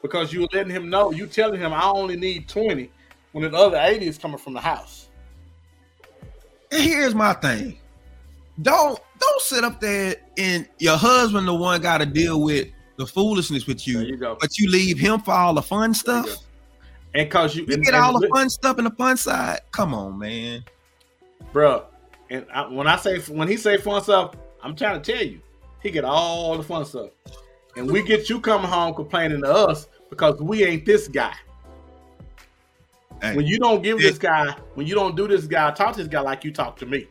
Because 0.00 0.32
you're 0.32 0.46
letting 0.52 0.70
him 0.70 0.88
know, 0.88 1.10
you 1.10 1.26
telling 1.26 1.60
him 1.60 1.72
I 1.72 1.90
only 1.90 2.14
need 2.14 2.48
20 2.48 2.88
when 3.32 3.50
the 3.50 3.58
other 3.58 3.78
80 3.80 4.06
is 4.06 4.16
coming 4.16 4.38
from 4.38 4.52
the 4.52 4.60
house. 4.60 5.08
And 6.70 6.82
here's 6.82 7.16
my 7.16 7.32
thing. 7.32 7.78
Don't 8.62 8.98
don't 9.18 9.42
sit 9.42 9.64
up 9.64 9.80
there 9.80 10.16
and 10.38 10.68
your 10.78 10.96
husband 10.96 11.48
the 11.48 11.54
one 11.54 11.80
got 11.80 11.98
to 11.98 12.06
deal 12.06 12.40
with 12.40 12.68
the 12.96 13.06
foolishness 13.06 13.66
with 13.66 13.86
you, 13.86 14.00
you 14.00 14.16
but 14.16 14.58
you 14.58 14.70
leave 14.70 14.98
him 14.98 15.20
for 15.20 15.32
all 15.32 15.54
the 15.54 15.62
fun 15.62 15.92
stuff. 15.94 16.28
And 17.14 17.30
cause 17.30 17.56
you, 17.56 17.64
you 17.66 17.74
and, 17.74 17.84
get 17.84 17.94
and 17.94 18.02
all 18.02 18.18
the 18.18 18.28
fun 18.28 18.48
stuff 18.50 18.78
in 18.78 18.84
the 18.84 18.90
fun 18.90 19.16
side. 19.16 19.60
Come 19.70 19.94
on, 19.94 20.18
man. 20.18 20.64
bro. 21.52 21.86
And 22.30 22.46
I, 22.52 22.66
when 22.66 22.86
I 22.86 22.96
say 22.96 23.18
when 23.20 23.48
he 23.48 23.56
say 23.56 23.76
fun 23.76 24.02
stuff, 24.02 24.34
I'm 24.62 24.74
trying 24.74 25.00
to 25.00 25.12
tell 25.12 25.24
you, 25.24 25.40
he 25.82 25.90
get 25.90 26.04
all 26.04 26.56
the 26.56 26.62
fun 26.62 26.84
stuff, 26.84 27.10
and 27.76 27.90
we 27.90 28.02
get 28.02 28.28
you 28.28 28.40
coming 28.40 28.70
home 28.70 28.94
complaining 28.94 29.42
to 29.42 29.52
us 29.52 29.88
because 30.10 30.40
we 30.40 30.64
ain't 30.64 30.86
this 30.86 31.08
guy. 31.08 31.34
Hey, 33.20 33.36
When 33.36 33.46
you 33.46 33.58
don't 33.58 33.82
give 33.82 33.98
this 33.98 34.18
guy, 34.18 34.56
when 34.74 34.86
you 34.86 34.94
don't 34.94 35.16
do 35.16 35.28
this 35.28 35.46
guy, 35.46 35.70
talk 35.72 35.94
to 35.94 36.00
this 36.00 36.08
guy 36.08 36.20
like 36.20 36.44
you 36.44 36.52
talk 36.52 36.76
to 36.78 36.86
me. 36.86 37.08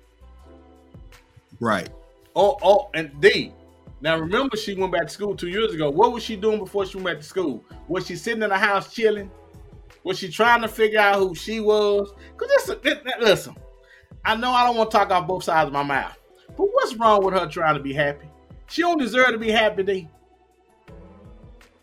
Right. 1.64 1.90
Oh, 2.36 2.58
oh, 2.62 2.90
and 2.94 3.20
D. 3.22 3.54
Now 4.02 4.18
remember, 4.18 4.58
she 4.58 4.76
went 4.76 4.92
back 4.92 5.04
to 5.04 5.10
school 5.10 5.36
two 5.36 5.48
years 5.48 5.74
ago. 5.74 5.90
What 5.90 6.12
was 6.12 6.24
she 6.24 6.36
doing 6.36 6.60
before 6.60 6.86
she 6.86 6.98
went 6.98 7.06
back 7.06 7.18
to 7.20 7.24
school? 7.24 7.64
Was 7.88 8.06
she 8.06 8.16
sitting 8.16 8.44
in 8.44 8.50
the 8.50 8.58
house 8.58 8.94
chilling? 8.94 9.32
Was 10.04 10.20
she 10.20 10.30
trying 10.30 10.62
to 10.62 10.68
figure 10.68 11.00
out 11.00 11.20
who 11.20 11.34
she 11.34 11.62
was? 11.62 12.14
Cause 12.36 12.50
listen, 12.50 12.80
listen. 13.22 13.56
I 14.26 14.36
know 14.36 14.52
I 14.52 14.66
don't 14.66 14.76
want 14.78 14.92
to 14.92 14.98
talk 14.98 15.10
off 15.12 15.28
both 15.28 15.46
sides 15.46 15.68
of 15.68 15.74
my 15.74 15.84
mouth, 15.84 16.18
but 16.50 16.66
what's 16.66 16.96
wrong 16.96 17.24
with 17.24 17.34
her 17.34 17.48
trying 17.48 17.76
to 17.76 17.82
be 17.82 17.94
happy? 17.94 18.28
She 18.68 18.82
don't 18.82 18.98
deserve 18.98 19.30
to 19.30 19.38
be 19.38 19.52
happy, 19.52 19.84
D. 19.84 20.10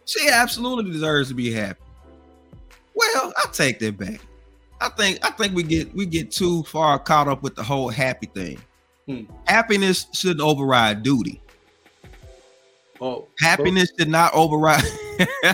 She 0.04 0.28
absolutely 0.28 0.90
deserves 0.90 1.28
to 1.28 1.34
be 1.34 1.52
happy. 1.52 1.80
Well, 2.94 3.32
I 3.36 3.48
take 3.52 3.78
that 3.78 3.96
back. 3.96 4.20
I 4.80 4.88
think 4.90 5.24
I 5.24 5.30
think 5.30 5.54
we 5.54 5.62
get 5.62 5.94
we 5.94 6.06
get 6.06 6.30
too 6.30 6.62
far 6.64 6.98
caught 6.98 7.28
up 7.28 7.42
with 7.42 7.54
the 7.54 7.62
whole 7.62 7.88
happy 7.88 8.26
thing. 8.26 8.58
Hmm. 9.06 9.22
Happiness 9.46 10.06
shouldn't 10.12 10.40
override 10.40 11.02
duty. 11.02 11.40
Oh, 13.00 13.28
Happiness 13.38 13.90
should 13.98 14.08
not 14.08 14.32
override 14.34 14.84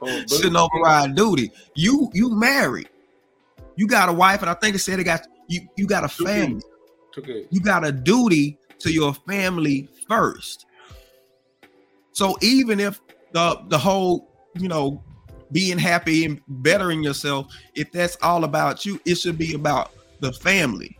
oh, 0.00 0.24
shouldn't 0.28 0.56
override 0.56 1.14
duty. 1.14 1.52
You 1.74 2.10
you 2.14 2.30
married. 2.30 2.88
You 3.76 3.86
got 3.86 4.08
a 4.08 4.12
wife, 4.12 4.40
and 4.40 4.48
I 4.48 4.54
think 4.54 4.74
it 4.74 4.78
said 4.78 4.98
it 4.98 5.04
got 5.04 5.26
you 5.48 5.68
you 5.76 5.86
got 5.86 6.04
a 6.04 6.08
family. 6.08 6.62
It. 7.16 7.48
You 7.50 7.60
got 7.60 7.86
a 7.86 7.92
duty 7.92 8.58
to 8.80 8.92
your 8.92 9.14
family 9.14 9.88
first. 10.08 10.66
So 12.12 12.36
even 12.40 12.80
if 12.80 13.00
the 13.32 13.60
the 13.68 13.78
whole, 13.78 14.30
you 14.54 14.68
know, 14.68 15.02
being 15.52 15.78
happy 15.78 16.24
and 16.24 16.40
bettering 16.48 17.02
yourself, 17.02 17.54
if 17.74 17.92
that's 17.92 18.16
all 18.22 18.44
about 18.44 18.86
you, 18.86 19.00
it 19.04 19.16
should 19.16 19.36
be 19.36 19.54
about 19.54 19.92
the 20.20 20.32
family, 20.32 20.98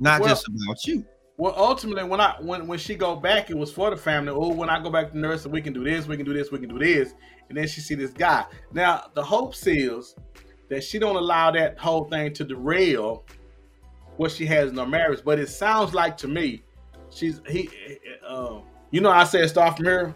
not 0.00 0.20
Well- 0.20 0.30
just 0.30 0.48
about 0.48 0.86
you. 0.86 1.04
Well, 1.38 1.54
ultimately, 1.56 2.02
when 2.02 2.20
I 2.20 2.34
when 2.40 2.66
when 2.66 2.80
she 2.80 2.96
go 2.96 3.14
back, 3.14 3.48
it 3.48 3.56
was 3.56 3.70
for 3.72 3.90
the 3.90 3.96
family. 3.96 4.32
Oh, 4.32 4.52
when 4.52 4.68
I 4.68 4.82
go 4.82 4.90
back 4.90 5.12
to 5.12 5.18
nursing, 5.18 5.52
we 5.52 5.62
can 5.62 5.72
do 5.72 5.84
this, 5.84 6.08
we 6.08 6.16
can 6.16 6.26
do 6.26 6.34
this, 6.34 6.50
we 6.50 6.58
can 6.58 6.68
do 6.68 6.80
this, 6.80 7.14
and 7.48 7.56
then 7.56 7.68
she 7.68 7.80
see 7.80 7.94
this 7.94 8.10
guy. 8.10 8.44
Now, 8.72 9.04
the 9.14 9.22
hopes 9.22 9.64
is 9.68 10.16
that 10.68 10.82
she 10.82 10.98
don't 10.98 11.14
allow 11.14 11.52
that 11.52 11.78
whole 11.78 12.06
thing 12.06 12.34
to 12.34 12.44
derail 12.44 13.24
what 14.16 14.32
she 14.32 14.46
has 14.46 14.70
in 14.70 14.76
her 14.76 14.86
marriage. 14.86 15.20
But 15.24 15.38
it 15.38 15.48
sounds 15.48 15.94
like 15.94 16.16
to 16.18 16.28
me, 16.28 16.64
she's 17.08 17.40
he. 17.48 17.70
Uh, 18.26 18.58
you 18.90 19.00
know, 19.00 19.10
I 19.10 19.22
said 19.22 19.48
start 19.48 19.76
from 19.76 19.86
here. 19.86 20.14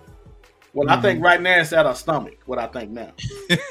Well, 0.74 0.90
I 0.90 1.00
think 1.00 1.22
right 1.22 1.40
now 1.40 1.60
it's 1.60 1.72
at 1.72 1.86
her 1.86 1.94
stomach. 1.94 2.38
What 2.46 2.58
I 2.58 2.66
think 2.66 2.90
now, 2.90 3.12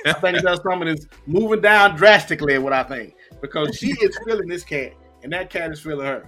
I 0.05 0.13
think 0.13 0.37
it's 0.37 0.47
her 0.47 0.55
stomach 0.55 0.87
is 0.87 1.05
moving 1.25 1.59
down 1.59 1.97
drastically. 1.97 2.57
What 2.59 2.71
I 2.71 2.83
think 2.83 3.15
because 3.41 3.75
she 3.75 3.87
is 3.87 4.17
feeling 4.25 4.47
this 4.47 4.63
cat, 4.63 4.93
and 5.23 5.33
that 5.33 5.49
cat 5.49 5.69
is 5.71 5.81
feeling 5.81 6.05
her. 6.05 6.25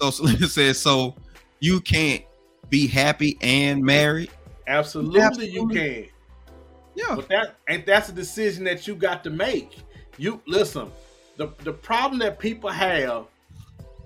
So 0.00 0.10
Selena 0.10 0.46
says, 0.46 0.78
so 0.78 1.14
you 1.60 1.80
can't 1.80 2.24
be 2.68 2.86
happy 2.86 3.36
and 3.40 3.84
married. 3.84 4.30
Absolutely, 4.66 5.48
you 5.50 5.68
can. 5.68 6.06
Yeah, 6.94 7.16
But 7.16 7.28
that 7.28 7.56
and 7.68 7.84
that's 7.86 8.08
a 8.08 8.12
decision 8.12 8.64
that 8.64 8.86
you 8.86 8.94
got 8.94 9.22
to 9.24 9.30
make. 9.30 9.78
You 10.16 10.40
listen. 10.46 10.90
The 11.36 11.52
the 11.58 11.72
problem 11.72 12.18
that 12.20 12.38
people 12.38 12.70
have 12.70 13.26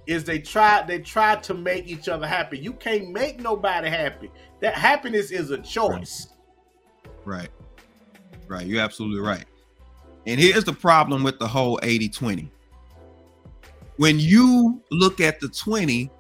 is 0.06 0.24
they 0.24 0.38
try 0.38 0.82
they 0.82 0.98
try 0.98 1.36
to 1.36 1.54
make 1.54 1.86
each 1.88 2.08
other 2.08 2.26
happy. 2.26 2.58
You 2.58 2.72
can't 2.74 3.10
make 3.10 3.40
nobody 3.40 3.88
happy. 3.88 4.30
That 4.60 4.74
happiness 4.74 5.30
is 5.30 5.50
a 5.50 5.58
choice. 5.58 6.28
right, 7.24 7.50
right. 8.48 8.66
You're 8.66 8.82
absolutely 8.82 9.20
right. 9.20 9.44
And 10.26 10.40
here's 10.40 10.64
the 10.64 10.72
problem 10.72 11.22
with 11.22 11.38
the 11.38 11.46
whole 11.46 11.78
80-20. 11.82 12.48
When 13.96 14.18
you 14.18 14.82
look 14.90 15.20
at 15.20 15.40
the 15.40 15.48
20, 15.48 16.10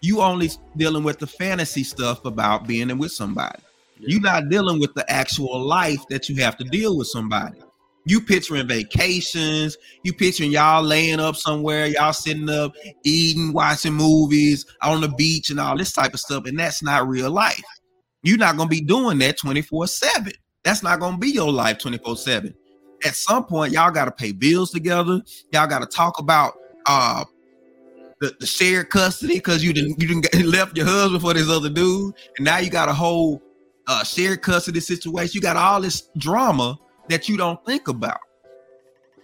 you 0.00 0.20
only 0.20 0.50
dealing 0.76 1.02
with 1.02 1.18
the 1.18 1.26
fantasy 1.26 1.82
stuff 1.82 2.24
about 2.24 2.66
being 2.66 2.96
with 2.98 3.12
somebody. 3.12 3.58
You're 3.98 4.20
not 4.20 4.48
dealing 4.48 4.80
with 4.80 4.94
the 4.94 5.10
actual 5.10 5.60
life 5.60 6.06
that 6.08 6.28
you 6.28 6.36
have 6.36 6.56
to 6.58 6.64
deal 6.64 6.96
with 6.96 7.08
somebody. 7.08 7.58
You 8.06 8.20
picturing 8.20 8.66
vacations, 8.66 9.76
you 10.04 10.14
picturing 10.14 10.52
y'all 10.52 10.82
laying 10.82 11.20
up 11.20 11.36
somewhere, 11.36 11.86
y'all 11.86 12.14
sitting 12.14 12.48
up, 12.48 12.72
eating, 13.04 13.52
watching 13.52 13.92
movies 13.92 14.64
on 14.82 15.02
the 15.02 15.08
beach 15.08 15.50
and 15.50 15.60
all 15.60 15.76
this 15.76 15.92
type 15.92 16.14
of 16.14 16.20
stuff, 16.20 16.46
and 16.46 16.58
that's 16.58 16.82
not 16.82 17.06
real 17.08 17.30
life. 17.30 17.62
You're 18.22 18.38
not 18.38 18.56
gonna 18.56 18.70
be 18.70 18.80
doing 18.80 19.18
that 19.18 19.38
24-7. 19.38 20.32
That's 20.62 20.82
not 20.82 21.00
gonna 21.00 21.18
be 21.18 21.28
your 21.30 21.52
life 21.52 21.78
24-7. 21.78 22.54
At 23.04 23.16
some 23.16 23.44
point, 23.44 23.72
y'all 23.72 23.90
gotta 23.90 24.12
pay 24.12 24.32
bills 24.32 24.70
together, 24.70 25.20
y'all 25.52 25.66
gotta 25.66 25.86
talk 25.86 26.18
about 26.18 26.54
uh 26.86 27.24
the, 28.20 28.36
the 28.38 28.46
shared 28.46 28.90
custody 28.90 29.34
because 29.34 29.64
you 29.64 29.72
didn't 29.72 30.00
you 30.00 30.06
didn't 30.06 30.46
left 30.50 30.76
your 30.76 30.86
husband 30.86 31.22
for 31.22 31.34
this 31.34 31.48
other 31.48 31.70
dude, 31.70 32.14
and 32.36 32.44
now 32.44 32.58
you 32.58 32.70
got 32.70 32.88
a 32.88 32.92
whole 32.92 33.42
uh, 33.86 34.04
shared 34.04 34.42
custody 34.42 34.80
situation. 34.80 35.32
You 35.34 35.40
got 35.40 35.56
all 35.56 35.80
this 35.80 36.10
drama 36.18 36.78
that 37.08 37.28
you 37.28 37.36
don't 37.36 37.64
think 37.66 37.88
about. 37.88 38.20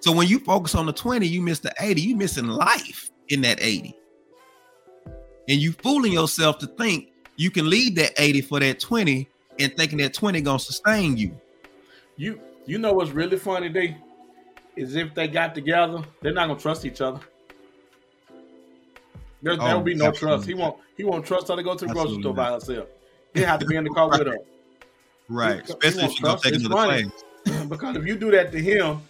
So 0.01 0.13
when 0.13 0.29
you 0.29 0.39
focus 0.41 0.75
on 0.75 0.87
the 0.87 0.93
20, 0.93 1.27
you 1.27 1.41
miss 1.41 1.61
the 1.61 1.73
80. 1.81 2.01
You 2.01 2.17
missing 2.17 2.49
life 2.49 3.11
in 3.29 3.41
that 3.43 3.59
80. 3.61 3.95
And 5.49 5.61
you 5.61 5.73
fooling 5.73 6.13
yourself 6.13 6.59
to 6.59 6.67
think 6.67 7.13
you 7.37 7.51
can 7.51 7.69
leave 7.69 7.95
that 7.97 8.13
80 8.19 8.41
for 8.43 8.61
that 8.61 8.81
20 8.81 9.29
and 9.59 9.77
thinking 9.77 9.99
that 9.99 10.15
20 10.15 10.41
gonna 10.41 10.59
sustain 10.59 11.17
you. 11.17 11.39
You 12.17 12.41
you 12.67 12.79
know 12.79 12.93
what's 12.93 13.11
really 13.11 13.39
funny, 13.39 13.69
D? 13.69 13.97
Is 14.75 14.97
if 14.97 15.15
they 15.15 15.29
got 15.29 15.55
together, 15.55 16.03
they're 16.21 16.33
not 16.33 16.49
gonna 16.49 16.59
trust 16.59 16.85
each 16.85 17.01
other. 17.01 17.21
There, 19.43 19.57
there 19.57 19.67
Oh, 19.69 19.77
will 19.77 19.85
be 19.85 19.95
no 19.95 20.07
absolutely. 20.07 20.37
trust. 20.37 20.49
He 20.49 20.55
won't 20.55 20.77
he 20.97 21.05
won't 21.05 21.27
trust 21.27 21.49
her 21.49 21.57
to 21.57 21.63
go 21.63 21.75
to 21.75 21.87
the 21.87 21.93
grocery 21.93 22.17
Absolutely 22.17 22.23
store 22.23 22.35
by 22.35 22.53
herself. 22.53 22.89
He 23.35 23.41
have 23.43 23.61
to 23.61 23.67
be 23.67 23.77
in 23.77 23.85
the 23.85 23.91
car 23.91 24.09
with 24.09 24.27
her. 24.27 24.39
Right. 25.29 25.57
You- 25.57 25.63
Especially 25.83 26.03
you 26.05 26.09
if 26.11 26.23
gonna 26.23 26.33
won't 26.33 26.43
take 26.43 26.53
trust, 26.55 26.67
another 26.67 27.01
it's 27.01 27.13
class. 27.45 27.67
because 27.69 27.97
if 27.97 28.07
you 28.07 28.17
do 28.17 28.31
that 28.31 28.51
to 28.53 28.59
him, 28.61 29.03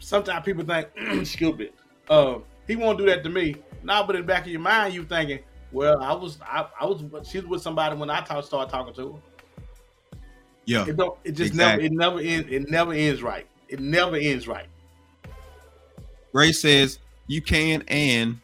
sometimes 0.00 0.44
people 0.44 0.64
think 0.64 0.88
stupid. 1.26 1.72
Uh, 2.08 2.38
he 2.66 2.74
won't 2.76 2.98
do 2.98 3.06
that 3.06 3.22
to 3.24 3.30
me. 3.30 3.56
Now, 3.82 4.04
but 4.06 4.16
in 4.16 4.22
the 4.22 4.26
back 4.26 4.42
of 4.42 4.48
your 4.48 4.60
mind, 4.60 4.94
you 4.94 5.04
thinking, 5.04 5.40
well, 5.72 6.02
I 6.02 6.12
was, 6.12 6.38
I, 6.42 6.66
I 6.80 6.84
was, 6.86 7.02
she's 7.28 7.44
with 7.46 7.62
somebody 7.62 7.96
when 7.96 8.10
I 8.10 8.20
talk, 8.22 8.44
started 8.44 8.70
talking 8.70 8.92
to 8.94 9.12
her. 9.12 10.18
Yeah. 10.66 10.86
It 10.86 10.96
don't, 10.96 11.16
it 11.24 11.32
just 11.32 11.52
Exactly. 11.52 11.88
never, 11.88 12.18
it 12.18 12.20
never 12.20 12.34
ends, 12.34 12.48
it 12.52 12.70
never 12.70 12.92
ends 12.92 13.22
right. 13.22 13.46
It 13.68 13.80
never 13.80 14.16
ends 14.16 14.46
right. 14.48 14.66
Ray 16.32 16.52
says 16.52 16.98
you 17.26 17.40
can 17.40 17.82
and 17.88 18.40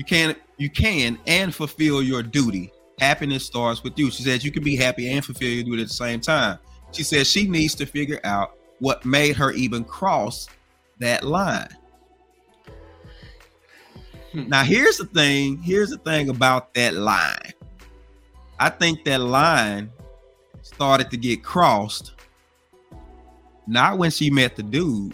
you 0.00 0.04
can 0.04 0.34
you 0.56 0.70
can 0.70 1.18
and 1.26 1.54
fulfill 1.54 2.02
your 2.02 2.22
duty. 2.22 2.72
Happiness 2.98 3.44
starts 3.44 3.84
with 3.84 3.98
you. 3.98 4.10
She 4.10 4.22
says 4.22 4.42
you 4.42 4.50
can 4.50 4.64
be 4.64 4.74
happy 4.74 5.10
and 5.12 5.22
fulfill 5.22 5.50
your 5.50 5.62
duty 5.62 5.82
at 5.82 5.88
the 5.88 5.94
same 5.94 6.22
time. 6.22 6.58
She 6.90 7.02
says 7.02 7.30
she 7.30 7.46
needs 7.46 7.74
to 7.74 7.84
figure 7.84 8.18
out 8.24 8.56
what 8.78 9.04
made 9.04 9.36
her 9.36 9.52
even 9.52 9.84
cross 9.84 10.48
that 11.00 11.22
line. 11.22 11.68
Hmm. 14.32 14.48
Now 14.48 14.64
here's 14.64 14.96
the 14.96 15.04
thing, 15.04 15.58
here's 15.58 15.90
the 15.90 15.98
thing 15.98 16.30
about 16.30 16.72
that 16.72 16.94
line. 16.94 17.52
I 18.58 18.70
think 18.70 19.04
that 19.04 19.20
line 19.20 19.92
started 20.62 21.10
to 21.10 21.18
get 21.18 21.44
crossed 21.44 22.14
not 23.66 23.98
when 23.98 24.10
she 24.10 24.30
met 24.30 24.56
the 24.56 24.62
dude, 24.62 25.12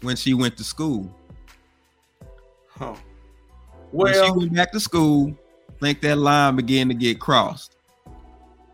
when 0.00 0.16
she 0.16 0.32
went 0.32 0.56
to 0.56 0.64
school. 0.64 1.14
Huh. 2.70 2.94
When 3.94 4.12
she 4.12 4.30
went 4.32 4.52
back 4.52 4.72
to 4.72 4.80
school, 4.80 5.32
I 5.68 5.72
think 5.78 6.00
that 6.00 6.18
line 6.18 6.56
began 6.56 6.88
to 6.88 6.94
get 6.94 7.20
crossed. 7.20 7.76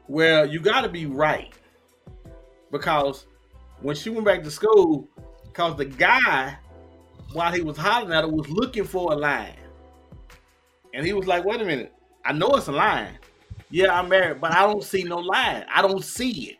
well, 0.09 0.47
you 0.47 0.61
got 0.61 0.81
to 0.81 0.89
be 0.89 1.05
right 1.05 1.53
because 2.73 3.27
when 3.83 3.95
she 3.97 4.09
went 4.09 4.25
back 4.25 4.43
to 4.45 4.51
school, 4.51 5.07
because 5.45 5.77
the 5.77 5.85
guy, 5.85 6.57
while 7.35 7.53
he 7.53 7.61
was 7.61 7.77
hollering 7.77 8.13
at 8.15 8.25
her, 8.25 8.31
was 8.31 8.49
looking 8.49 8.85
for 8.85 9.13
a 9.13 9.17
line, 9.17 9.53
and 10.95 11.05
he 11.05 11.13
was 11.13 11.27
like, 11.27 11.45
"Wait 11.45 11.61
a 11.61 11.67
minute, 11.67 11.93
I 12.25 12.33
know 12.33 12.49
it's 12.55 12.69
a 12.69 12.73
line. 12.73 13.19
Yeah, 13.71 13.99
I'm 13.99 14.09
married, 14.09 14.41
but 14.41 14.53
I 14.53 14.63
don't 14.63 14.83
see 14.83 15.03
no 15.05 15.19
line. 15.19 15.67
I 15.71 15.83
don't 15.83 16.03
see 16.03 16.51
it. 16.51 16.57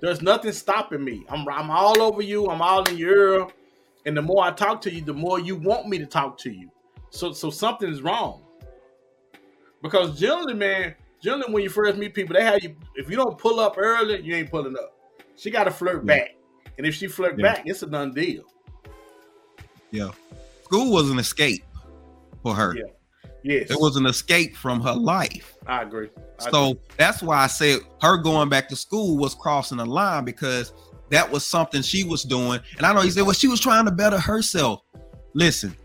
There's 0.00 0.22
nothing 0.22 0.52
stopping 0.52 1.02
me. 1.02 1.24
I'm 1.28 1.48
I'm 1.48 1.68
all 1.68 2.00
over 2.00 2.22
you. 2.22 2.46
I'm 2.46 2.62
all 2.62 2.84
in 2.84 2.96
your 2.96 3.38
ear, 3.40 3.46
and 4.06 4.16
the 4.16 4.22
more 4.22 4.44
I 4.44 4.52
talk 4.52 4.80
to 4.82 4.92
you, 4.92 5.00
the 5.02 5.12
more 5.12 5.40
you 5.40 5.56
want 5.56 5.88
me 5.88 5.98
to 5.98 6.06
talk 6.06 6.38
to 6.38 6.52
you. 6.52 6.70
So 7.14 7.32
so 7.32 7.48
something 7.48 7.88
is 7.90 8.02
wrong. 8.02 8.42
Because 9.82 10.18
generally, 10.18 10.54
man, 10.54 10.94
generally 11.22 11.52
when 11.52 11.62
you 11.62 11.70
first 11.70 11.96
meet 11.96 12.12
people, 12.12 12.34
they 12.34 12.42
have 12.44 12.62
you. 12.62 12.74
If 12.96 13.08
you 13.08 13.16
don't 13.16 13.38
pull 13.38 13.60
up 13.60 13.76
early, 13.78 14.20
you 14.20 14.34
ain't 14.34 14.50
pulling 14.50 14.76
up. 14.76 14.98
She 15.36 15.50
got 15.50 15.64
to 15.64 15.70
flirt 15.70 16.04
Yeah. 16.04 16.16
back, 16.16 16.36
and 16.76 16.86
if 16.86 16.94
she 16.94 17.06
flirt 17.06 17.38
Yeah. 17.38 17.52
back, 17.54 17.62
it's 17.66 17.82
a 17.82 17.86
done 17.86 18.12
deal. 18.12 18.44
Yeah. 19.92 20.10
School 20.64 20.92
was 20.92 21.08
an 21.10 21.18
escape 21.20 21.64
for 22.42 22.54
her. 22.54 22.74
Yeah. 22.76 22.82
Yes, 23.44 23.70
It 23.70 23.78
was 23.78 23.96
an 23.96 24.06
escape 24.06 24.56
from 24.56 24.80
her 24.80 24.94
life. 24.94 25.54
I 25.66 25.82
agree. 25.82 26.08
I 26.40 26.50
So 26.50 26.70
agree. 26.70 26.80
that's 26.96 27.22
why 27.22 27.36
I 27.36 27.46
said 27.46 27.80
her 28.00 28.16
going 28.16 28.48
back 28.48 28.68
to 28.70 28.76
school 28.76 29.18
was 29.18 29.34
crossing 29.34 29.76
the 29.78 29.84
line 29.86 30.24
because 30.24 30.72
that 31.10 31.30
was 31.30 31.44
something 31.44 31.82
she 31.82 32.04
was 32.04 32.22
doing. 32.22 32.58
And 32.78 32.86
I 32.86 32.94
know 32.94 33.02
you 33.02 33.10
said, 33.10 33.22
well, 33.24 33.34
she 33.34 33.46
was 33.46 33.60
trying 33.60 33.84
to 33.84 33.90
better 33.90 34.18
herself. 34.18 34.80
Listen, 35.34 35.76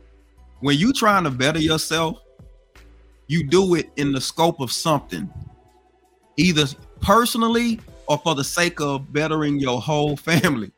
when 0.59 0.77
you 0.77 0.93
trying 0.93 1.23
to 1.23 1.31
better 1.31 1.59
yourself, 1.59 2.19
you 3.27 3.47
do 3.47 3.75
it 3.75 3.89
in 3.95 4.11
the 4.11 4.21
scope 4.21 4.59
of 4.59 4.71
something, 4.71 5.31
either 6.37 6.65
personally 7.01 7.79
or 8.07 8.17
for 8.17 8.35
the 8.35 8.43
sake 8.43 8.81
of 8.81 9.13
bettering 9.13 9.59
your 9.59 9.79
whole 9.79 10.17
family. 10.17 10.71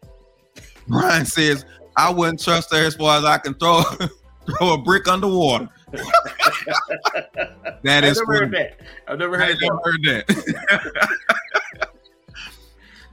Brian 0.88 1.26
says, 1.26 1.66
I 1.96 2.12
wouldn't 2.12 2.44
trust 2.44 2.74
her 2.74 2.86
as 2.86 2.96
far 2.96 3.18
as 3.18 3.26
I 3.26 3.38
can 3.38 3.54
throw 3.54 3.82
throw 4.46 4.74
a 4.74 4.78
brick 4.78 5.08
underwater. 5.08 5.70
that 7.84 8.04
is 8.04 8.20
I've 8.20 8.28
never 8.28 8.40
heard 8.40 8.52
that. 8.52 8.80
I've 9.08 9.20
never 9.20 9.40
heard 9.40 9.58
that. 9.60 9.62
never 9.62 9.80
heard 9.84 10.02
that. 10.06 11.10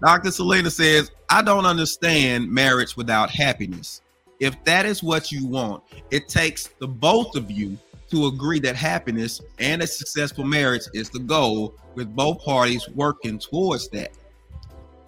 Dr. 0.01 0.31
Selena 0.31 0.71
says, 0.71 1.11
I 1.29 1.43
don't 1.43 1.67
understand 1.67 2.51
marriage 2.51 2.97
without 2.97 3.31
happiness. 3.31 4.01
If 4.41 4.63
that 4.65 4.87
is 4.87 5.03
what 5.03 5.33
you 5.33 5.47
want, 5.47 5.83
it 6.11 6.29
takes 6.29 6.69
the 6.79 6.87
both 6.87 7.35
of 7.35 7.51
you 7.51 7.77
to 8.11 8.27
agree 8.27 8.61
that 8.61 8.77
happiness 8.77 9.41
and 9.59 9.83
a 9.83 9.87
successful 9.87 10.45
marriage 10.45 10.85
is 10.95 11.11
the 11.11 11.19
goal, 11.19 11.75
with 11.95 12.15
both 12.15 12.43
parties 12.45 12.89
working 12.95 13.39
towards 13.39 13.89
that. 13.91 14.13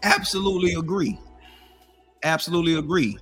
Absolutely 0.02 0.74
agree. 0.74 1.18
Absolutely 2.22 2.74
agree. 2.74 3.16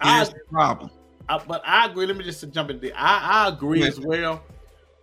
I, 0.00 0.16
Here's 0.16 0.30
the 0.30 0.40
problem. 0.50 0.90
I, 1.28 1.38
but 1.38 1.62
I 1.64 1.86
agree. 1.86 2.06
Let 2.06 2.16
me 2.16 2.24
just 2.24 2.48
jump 2.50 2.70
in 2.70 2.80
there. 2.80 2.92
I, 2.96 3.44
I 3.44 3.48
agree 3.48 3.80
Yeah. 3.82 3.88
as 3.88 4.00
well. 4.00 4.42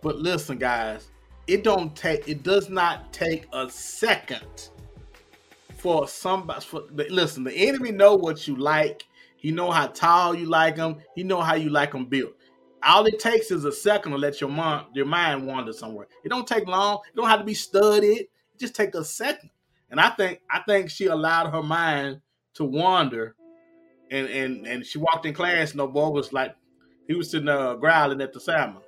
But 0.02 0.18
listen, 0.18 0.58
guys, 0.58 1.08
it 1.46 1.62
don't 1.64 1.94
take. 1.94 2.28
It 2.28 2.42
does 2.42 2.68
not 2.68 3.12
take 3.12 3.46
a 3.52 3.70
second 3.70 4.70
for 5.78 6.08
somebody. 6.08 6.60
For 6.60 6.82
listen, 6.90 7.44
the 7.44 7.54
enemy 7.54 7.92
know 7.92 8.14
what 8.14 8.46
you 8.48 8.56
like. 8.56 9.06
He 9.46 9.52
know 9.52 9.70
how 9.70 9.86
tall 9.86 10.34
you 10.34 10.46
like 10.46 10.74
them. 10.74 10.96
He 11.14 11.22
know 11.22 11.40
how 11.40 11.54
you 11.54 11.70
like 11.70 11.92
them 11.92 12.06
built. 12.06 12.32
All 12.82 13.06
it 13.06 13.20
takes 13.20 13.52
is 13.52 13.64
a 13.64 13.70
second 13.70 14.10
to 14.10 14.18
let 14.18 14.40
your 14.40 14.50
mind 14.50 14.86
your 14.92 15.06
mind 15.06 15.46
wander 15.46 15.72
somewhere. 15.72 16.08
It 16.24 16.30
don't 16.30 16.48
take 16.48 16.66
long. 16.66 16.98
It 17.08 17.14
don't 17.14 17.28
have 17.28 17.38
to 17.38 17.44
be 17.44 17.54
studied. 17.54 18.22
It 18.22 18.58
just 18.58 18.74
take 18.74 18.96
a 18.96 19.04
second. 19.04 19.50
And 19.88 20.00
I 20.00 20.10
think 20.10 20.40
I 20.50 20.62
think 20.66 20.90
she 20.90 21.06
allowed 21.06 21.52
her 21.52 21.62
mind 21.62 22.22
to 22.54 22.64
wander, 22.64 23.36
and 24.10 24.26
and 24.26 24.66
and 24.66 24.84
she 24.84 24.98
walked 24.98 25.26
in 25.26 25.32
class. 25.32 25.76
No 25.76 25.86
boy 25.86 26.08
was 26.08 26.32
like 26.32 26.56
he 27.06 27.14
was 27.14 27.30
sitting 27.30 27.46
there 27.46 27.76
growling 27.76 28.20
at 28.22 28.32
the 28.32 28.40
salmon. 28.40 28.82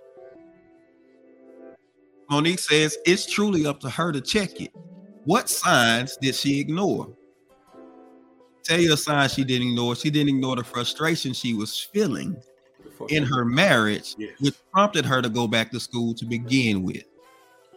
Monique 2.28 2.58
says 2.58 2.98
it's 3.06 3.26
truly 3.26 3.64
up 3.64 3.78
to 3.78 3.90
her 3.90 4.10
to 4.10 4.20
check 4.20 4.60
it. 4.60 4.72
What 5.24 5.48
signs 5.48 6.16
did 6.16 6.34
she 6.34 6.58
ignore? 6.58 7.16
Tell 8.68 8.78
you 8.80 8.92
a 8.92 8.96
sign 8.98 9.28
she 9.30 9.44
didn't 9.44 9.68
ignore. 9.68 9.96
She 9.96 10.10
didn't 10.10 10.28
ignore 10.28 10.56
the 10.56 10.62
frustration 10.64 11.32
she 11.32 11.54
was 11.54 11.78
feeling 11.80 12.36
in 13.08 13.22
her 13.24 13.44
marriage, 13.44 14.14
Yes. 14.18 14.32
which 14.40 14.54
prompted 14.72 15.06
her 15.06 15.22
to 15.22 15.28
go 15.30 15.46
back 15.48 15.70
to 15.72 15.80
school 15.80 16.12
to 16.14 16.26
begin 16.26 16.82
with. 16.82 17.04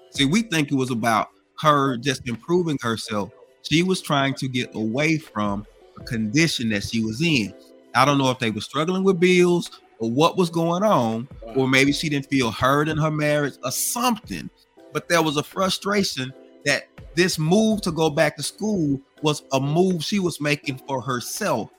See, 0.10 0.26
we 0.26 0.42
think 0.42 0.72
it 0.72 0.76
was 0.76 0.92
about 0.92 1.30
her 1.62 1.96
just 1.96 2.28
improving 2.28 2.78
herself. 2.82 3.32
She 3.62 3.84
was 3.84 4.02
trying 4.02 4.34
to 4.36 4.50
get 4.50 4.76
away 4.76 5.18
from 5.18 5.66
a 5.98 6.04
condition 6.04 6.70
that 6.70 6.84
she 6.84 7.04
was 7.04 7.22
in. 7.22 7.54
I 7.96 8.04
don't 8.04 8.18
know 8.18 8.30
if 8.32 8.40
they 8.40 8.52
were 8.52 8.62
struggling 8.62 9.04
with 9.04 9.20
bills 9.20 9.70
or 10.00 10.10
what 10.10 10.36
was 10.36 10.50
going 10.50 10.84
on, 10.84 11.28
or 11.56 11.68
maybe 11.70 11.94
she 11.94 12.10
didn't 12.10 12.26
feel 12.26 12.52
heard 12.52 12.90
in 12.90 12.98
her 12.98 13.12
marriage 13.12 13.54
or 13.64 13.72
something. 13.72 14.50
But 14.92 15.08
there 15.08 15.22
was 15.22 15.38
a 15.38 15.44
frustration 15.44 16.34
that 16.66 16.91
this 17.16 17.38
move 17.38 17.82
to 17.82 17.92
go 17.92 18.10
back 18.10 18.38
to 18.38 18.44
school 18.44 19.00
was 19.22 19.44
a 19.52 19.60
move 19.60 20.04
she 20.04 20.20
was 20.20 20.40
making 20.40 20.78
for 20.88 21.02
herself. 21.02 21.70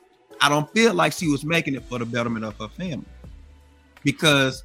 I 0.40 0.48
don't 0.48 0.70
feel 0.72 0.94
like 0.94 1.12
she 1.12 1.28
was 1.28 1.44
making 1.44 1.74
it 1.74 1.84
for 1.84 1.98
the 1.98 2.06
betterment 2.06 2.44
of 2.44 2.56
her 2.58 2.68
family 2.68 3.06
because 4.02 4.64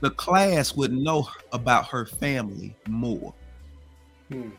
the 0.00 0.10
class 0.10 0.74
would 0.74 0.92
know 0.92 1.28
about 1.52 1.86
her 1.86 2.06
family 2.06 2.76
more. 2.88 3.32
Hmm. 4.30 4.50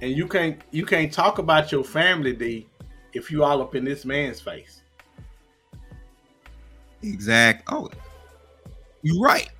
And 0.00 0.12
you 0.12 0.28
can't 0.28 0.60
you 0.70 0.86
can't 0.86 1.12
talk 1.12 1.38
about 1.38 1.72
your 1.72 1.84
family, 1.84 2.32
D, 2.32 2.66
if 3.12 3.30
you 3.30 3.42
all 3.42 3.60
up 3.60 3.74
in 3.74 3.84
this 3.84 4.04
man's 4.04 4.40
face. 4.40 4.82
Exact. 7.02 7.64
Oh, 7.70 7.90
you're 9.02 9.20
right. 9.20 9.50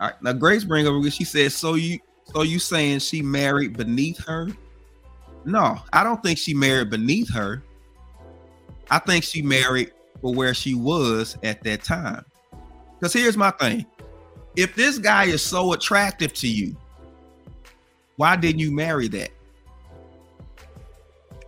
All 0.00 0.08
right. 0.08 0.22
Now 0.22 0.32
Grace 0.32 0.64
bring 0.64 0.86
over. 0.86 1.10
She 1.10 1.24
says, 1.24 1.54
"So 1.54 1.74
you, 1.74 1.98
so 2.32 2.42
you 2.42 2.58
saying 2.58 3.00
she 3.00 3.22
married 3.22 3.76
beneath 3.76 4.24
her? 4.26 4.48
No, 5.44 5.78
I 5.92 6.04
don't 6.04 6.22
think 6.22 6.38
she 6.38 6.54
married 6.54 6.90
beneath 6.90 7.32
her. 7.32 7.62
I 8.90 8.98
think 8.98 9.24
she 9.24 9.42
married 9.42 9.92
for 10.20 10.34
where 10.34 10.54
she 10.54 10.74
was 10.74 11.36
at 11.42 11.62
that 11.64 11.84
time. 11.84 12.24
Because 12.98 13.12
here's 13.12 13.36
my 13.36 13.50
thing: 13.52 13.86
if 14.56 14.74
this 14.74 14.98
guy 14.98 15.24
is 15.24 15.42
so 15.42 15.72
attractive 15.72 16.32
to 16.34 16.48
you, 16.48 16.76
why 18.16 18.36
didn't 18.36 18.60
you 18.60 18.72
marry 18.72 19.08
that? 19.08 19.30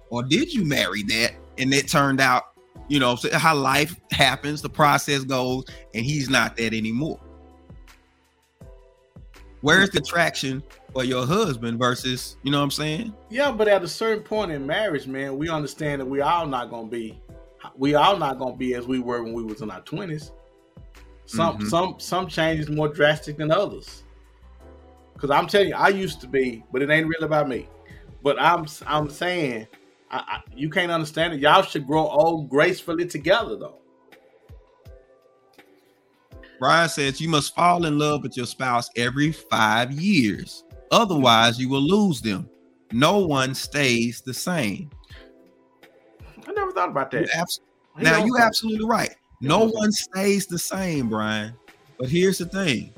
Or 0.08 0.22
did 0.22 0.52
you 0.52 0.64
marry 0.64 1.02
that 1.04 1.34
and 1.58 1.72
it 1.72 1.88
turned 1.88 2.20
out 2.20 2.44
you 2.88 2.98
know 2.98 3.16
how 3.34 3.54
life 3.54 3.94
happens 4.10 4.60
the 4.60 4.68
process 4.68 5.22
goes 5.22 5.64
and 5.94 6.04
he's 6.04 6.28
not 6.28 6.56
that 6.56 6.74
anymore 6.74 7.20
where's 9.60 9.90
the 9.90 9.98
attraction 9.98 10.62
for 10.92 11.04
your 11.04 11.26
husband 11.26 11.78
versus 11.78 12.36
you 12.42 12.50
know 12.50 12.58
what 12.58 12.64
i'm 12.64 12.70
saying 12.70 13.12
Yeah, 13.28 13.52
but 13.52 13.68
at 13.68 13.82
a 13.82 13.88
certain 13.88 14.22
point 14.24 14.50
in 14.50 14.66
marriage, 14.66 15.06
man, 15.06 15.36
we 15.38 15.48
understand 15.48 16.00
that 16.00 16.06
we 16.06 16.20
all 16.20 16.46
not 16.46 16.70
gonna 16.70 16.88
be 16.88 17.20
we 17.76 17.94
all 17.94 18.16
not 18.16 18.38
gonna 18.38 18.56
be 18.56 18.74
as 18.74 18.86
we 18.86 18.98
were 18.98 19.22
when 19.22 19.34
we 19.34 19.42
was 19.44 19.60
in 19.60 19.70
our 19.70 19.82
twenties. 19.82 20.32
Some 21.26 21.58
Mhm. 21.58 21.68
some 21.68 21.94
some 21.98 22.26
changes 22.26 22.68
more 22.68 22.88
drastic 22.88 23.36
than 23.36 23.50
others. 23.50 24.02
Cause 25.18 25.30
I'm 25.30 25.46
telling 25.46 25.68
you, 25.68 25.74
I 25.74 25.88
used 25.88 26.20
to 26.22 26.26
be, 26.26 26.64
but 26.72 26.80
it 26.80 26.88
ain't 26.88 27.06
really 27.06 27.26
about 27.26 27.48
me. 27.48 27.68
But 28.22 28.40
I'm 28.40 28.66
I'm 28.86 29.10
saying, 29.10 29.66
I, 30.10 30.16
I, 30.18 30.40
you 30.54 30.70
can't 30.70 30.90
understand 30.90 31.34
it. 31.34 31.40
Y'all 31.40 31.62
should 31.62 31.86
grow 31.86 32.08
old 32.08 32.48
gracefully 32.48 33.06
together, 33.06 33.56
though. 33.56 33.79
Brian 36.60 36.88
says 36.88 37.20
you 37.20 37.28
must 37.28 37.54
fall 37.56 37.86
in 37.86 37.98
love 37.98 38.22
with 38.22 38.36
your 38.36 38.46
spouse 38.46 38.88
every 38.96 39.32
five 39.32 39.90
years. 39.90 40.62
Otherwise 40.92 41.58
you 41.58 41.68
will 41.68 41.82
lose 41.82 42.20
them. 42.20 42.48
No 42.92 43.18
one 43.18 43.54
stays 43.54 44.20
the 44.20 44.34
same. 44.34 44.90
I 46.46 46.52
never 46.52 46.70
thought 46.72 46.90
about 46.90 47.12
You 47.12 47.20
that. 47.26 47.34
abs- 47.36 47.60
now 47.98 48.18
you 48.24 48.34
think- 48.34 48.40
absolutely 48.46 48.86
right. 48.86 49.14
No 49.40 49.64
one 49.66 49.90
stays 49.90 50.46
the 50.46 50.58
same 50.58 51.08
brian. 51.08 51.54
But 51.98 52.08
here's 52.10 52.38
the 52.38 52.44
thing. 52.46 52.92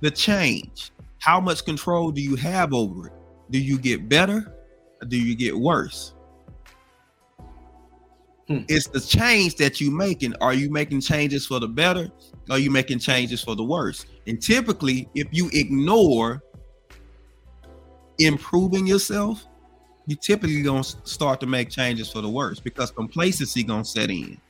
The 0.00 0.10
change. 0.10 0.90
How 1.18 1.38
much 1.40 1.64
control 1.66 2.10
do 2.10 2.22
you 2.22 2.34
have 2.36 2.72
over 2.72 3.08
it? 3.08 3.12
Do 3.50 3.58
you 3.58 3.78
get 3.78 4.08
better 4.08 4.54
or 5.02 5.06
do 5.06 5.18
you 5.18 5.34
get 5.34 5.56
worse? 5.56 6.14
Hmm. 8.48 8.64
it's 8.68 8.88
the 8.88 9.00
change 9.00 9.54
that 9.56 9.80
you 9.80 9.90
making. 9.92 10.34
Are 10.40 10.54
you 10.54 10.70
making 10.70 11.02
changes 11.02 11.46
for 11.46 11.60
the 11.60 11.68
better 11.68 12.10
are 12.48 12.58
you 12.58 12.70
making 12.70 12.98
changes 12.98 13.42
for 13.42 13.54
the 13.54 13.62
worse 13.62 14.06
and 14.26 14.40
typically 14.40 15.08
if 15.14 15.28
you 15.30 15.50
ignore 15.52 16.42
improving 18.18 18.86
yourself 18.86 19.46
you 20.06 20.16
typically 20.16 20.62
gonna 20.62 20.82
start 20.82 21.40
to 21.40 21.46
make 21.46 21.70
changes 21.70 22.10
for 22.10 22.20
the 22.20 22.28
worse 22.28 22.58
because 22.58 22.90
complacency 22.90 23.62
gonna 23.62 23.84
set 23.84 24.10
in 24.10 24.40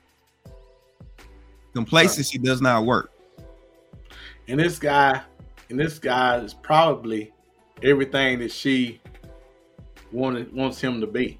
Complacency 1.72 2.38
does 2.38 2.60
not 2.60 2.84
work. 2.84 3.12
And 4.48 4.58
this 4.58 4.78
guy, 4.78 5.22
and 5.68 5.78
this 5.78 5.98
guy 5.98 6.38
is 6.38 6.54
probably 6.54 7.32
everything 7.82 8.40
that 8.40 8.50
she 8.50 9.00
wanted 10.12 10.52
wants 10.52 10.80
him 10.80 11.00
to 11.00 11.06
be. 11.06 11.38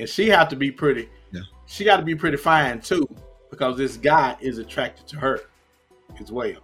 And 0.00 0.08
she 0.08 0.28
have 0.28 0.48
to 0.48 0.56
be 0.56 0.70
pretty. 0.70 1.08
Yeah. 1.32 1.42
She 1.66 1.84
got 1.84 1.98
to 1.98 2.02
be 2.02 2.14
pretty 2.14 2.36
fine 2.36 2.80
too, 2.80 3.08
because 3.50 3.76
this 3.76 3.96
guy 3.96 4.36
is 4.40 4.58
attracted 4.58 5.06
to 5.08 5.16
her 5.16 5.42
as 6.20 6.32
well. 6.32 6.56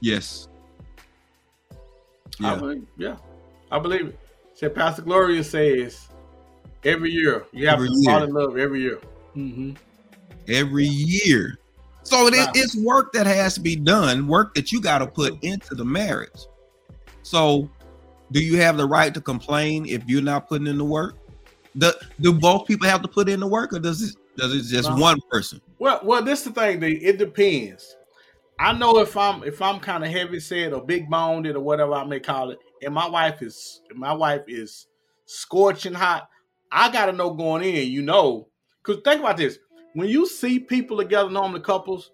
Yes. 0.00 0.48
I 1.72 1.76
Yeah. 2.52 2.56
believe, 2.56 2.86
yeah, 2.96 3.16
I 3.70 3.78
believe 3.78 4.06
it. 4.08 4.18
Said 4.54 4.74
Pastor 4.74 5.02
Gloria 5.02 5.42
says 5.44 6.08
every 6.84 7.10
year 7.10 7.46
you 7.52 7.66
have 7.68 7.76
Every 7.76 7.88
to 7.88 7.94
fall 8.04 8.18
year. 8.18 8.24
in 8.28 8.34
love 8.34 8.56
every 8.58 8.80
year. 8.82 9.00
Mm-hmm. 9.36 9.72
Every 10.48 10.84
year. 10.86 11.58
So 12.02 12.26
it, 12.26 12.34
Wow. 12.34 12.52
it's 12.54 12.76
work 12.76 13.12
that 13.14 13.26
has 13.26 13.54
to 13.54 13.60
be 13.60 13.76
done, 13.76 14.26
work 14.28 14.54
that 14.54 14.72
you 14.72 14.80
got 14.80 14.98
to 14.98 15.06
put 15.06 15.42
into 15.42 15.74
the 15.74 15.84
marriage. 15.84 16.46
So, 17.22 17.70
do 18.32 18.40
you 18.44 18.58
have 18.58 18.76
the 18.76 18.86
right 18.86 19.14
to 19.14 19.20
complain 19.20 19.86
if 19.86 20.02
you're 20.06 20.20
not 20.22 20.48
putting 20.48 20.66
in 20.66 20.76
the 20.76 20.84
work? 20.84 21.16
Do, 21.78 21.92
do 22.20 22.32
both 22.32 22.66
people 22.66 22.86
have 22.86 23.00
to 23.02 23.08
put 23.08 23.28
in 23.28 23.40
the 23.40 23.46
work, 23.46 23.72
or 23.72 23.78
does 23.78 24.02
it 24.02 24.16
does 24.36 24.54
it 24.54 24.62
just 24.70 24.90
No. 24.90 24.96
one 24.96 25.18
person? 25.30 25.60
Well, 25.78 26.00
well, 26.04 26.22
this 26.22 26.40
is 26.40 26.52
the 26.52 26.52
thing. 26.52 26.82
It 26.82 27.18
depends. 27.18 27.96
I 28.58 28.72
know 28.72 28.98
if 28.98 29.16
I'm 29.16 29.42
if 29.42 29.60
I'm 29.60 29.80
kind 29.80 30.04
of 30.04 30.10
heavy 30.10 30.38
set 30.38 30.72
or 30.72 30.84
big 30.84 31.10
boned 31.10 31.46
or 31.46 31.60
whatever 31.60 31.94
I 31.94 32.04
may 32.04 32.20
call 32.20 32.50
it, 32.50 32.58
and 32.82 32.94
my 32.94 33.08
wife 33.08 33.42
is 33.42 33.80
my 33.94 34.12
wife 34.12 34.42
is 34.46 34.86
scorching 35.26 35.94
hot. 35.94 36.28
I 36.70 36.90
gotta 36.92 37.12
know 37.12 37.30
going 37.30 37.64
in. 37.64 37.90
You 37.90 38.02
know, 38.02 38.48
because 38.82 39.02
think 39.02 39.20
about 39.20 39.36
this: 39.36 39.58
when 39.94 40.08
you 40.08 40.26
see 40.28 40.60
people 40.60 40.98
together, 40.98 41.30
normally 41.30 41.60
couples, 41.60 42.12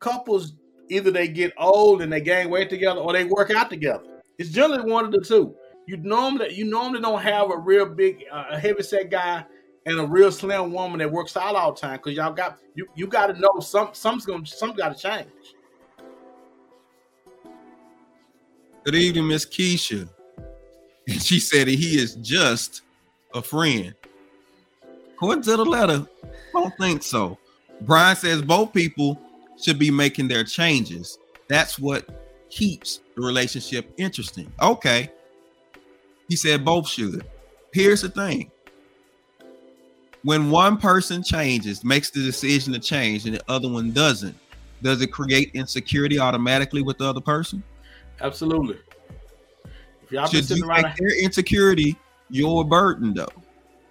couples 0.00 0.52
either 0.90 1.10
they 1.10 1.28
get 1.28 1.54
old 1.56 2.02
and 2.02 2.12
they 2.12 2.20
gain 2.20 2.50
weight 2.50 2.68
together, 2.68 3.00
or 3.00 3.14
they 3.14 3.24
work 3.24 3.50
out 3.50 3.70
together. 3.70 4.04
It's 4.38 4.50
generally 4.50 4.90
one 4.90 5.06
of 5.06 5.12
the 5.12 5.20
two. 5.20 5.54
You 5.86 5.96
normally 5.96 6.52
you 6.52 6.66
normally 6.66 7.00
don't 7.00 7.22
have 7.22 7.50
a 7.50 7.56
real 7.56 7.86
big, 7.86 8.24
uh, 8.30 8.58
heavy 8.58 8.82
set 8.82 9.10
guy 9.10 9.44
and 9.86 9.98
a 9.98 10.06
real 10.06 10.30
slim 10.30 10.72
woman 10.72 10.98
that 10.98 11.10
works 11.10 11.36
out 11.36 11.54
all 11.54 11.72
the 11.72 11.80
time 11.80 11.96
because 11.96 12.14
y'all 12.14 12.32
got 12.32 12.58
you 12.74 12.86
you 12.94 13.06
got 13.06 13.28
to 13.28 13.38
know 13.38 13.60
some 13.60 13.90
something's 13.92 14.26
gonna 14.26 14.46
something 14.46 14.76
got 14.76 14.96
to 14.96 15.02
change. 15.02 15.28
Good 18.84 18.94
evening, 18.94 19.28
Miss 19.28 19.44
Keisha. 19.44 20.08
And 21.08 21.22
she 21.22 21.40
said 21.40 21.68
he 21.68 21.98
is 21.98 22.14
just 22.16 22.82
a 23.34 23.42
friend. 23.42 23.94
According 25.14 25.42
to 25.44 25.56
the 25.56 25.64
letter, 25.64 26.06
don't 26.52 26.74
think 26.78 27.02
so. 27.02 27.38
Brian 27.82 28.16
says 28.16 28.42
both 28.42 28.72
people 28.72 29.20
should 29.60 29.78
be 29.78 29.90
making 29.90 30.28
their 30.28 30.44
changes. 30.44 31.18
That's 31.48 31.78
what 31.78 32.08
keeps 32.48 33.00
the 33.16 33.22
relationship 33.22 33.92
interesting. 33.96 34.50
Okay. 34.62 35.10
He 36.28 36.36
said 36.36 36.64
both 36.64 36.88
should. 36.88 37.26
Here's 37.72 38.02
the 38.02 38.08
thing. 38.08 38.50
When 40.22 40.50
one 40.50 40.76
person 40.76 41.22
changes, 41.22 41.82
makes 41.82 42.10
the 42.10 42.22
decision 42.22 42.72
to 42.74 42.78
change, 42.78 43.24
and 43.26 43.34
the 43.34 43.42
other 43.48 43.68
one 43.68 43.90
doesn't, 43.92 44.36
does 44.82 45.00
it 45.00 45.08
create 45.08 45.50
insecurity 45.54 46.18
automatically 46.18 46.82
with 46.82 46.98
the 46.98 47.06
other 47.06 47.20
person? 47.20 47.62
Absolutely. 48.20 48.78
If 50.02 50.12
y'all 50.12 50.24
been 50.24 50.30
Should 50.30 50.44
sitting 50.46 50.64
you 50.64 50.68
around, 50.68 50.82
make 50.82 50.96
their 50.96 51.22
insecurity 51.22 51.96
your 52.28 52.64
burden 52.64 53.14
though? 53.14 53.28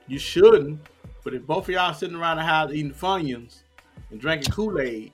you 0.07 0.19
shouldn't. 0.19 0.79
But 1.23 1.33
if 1.33 1.45
both 1.45 1.63
of 1.65 1.69
y'all 1.69 1.93
sitting 1.93 2.15
around 2.15 2.37
the 2.37 2.43
house 2.43 2.71
eating 2.71 2.93
Funyuns 2.93 3.59
and 4.09 4.19
drinking 4.19 4.51
Kool 4.51 4.79
Aid, 4.79 5.11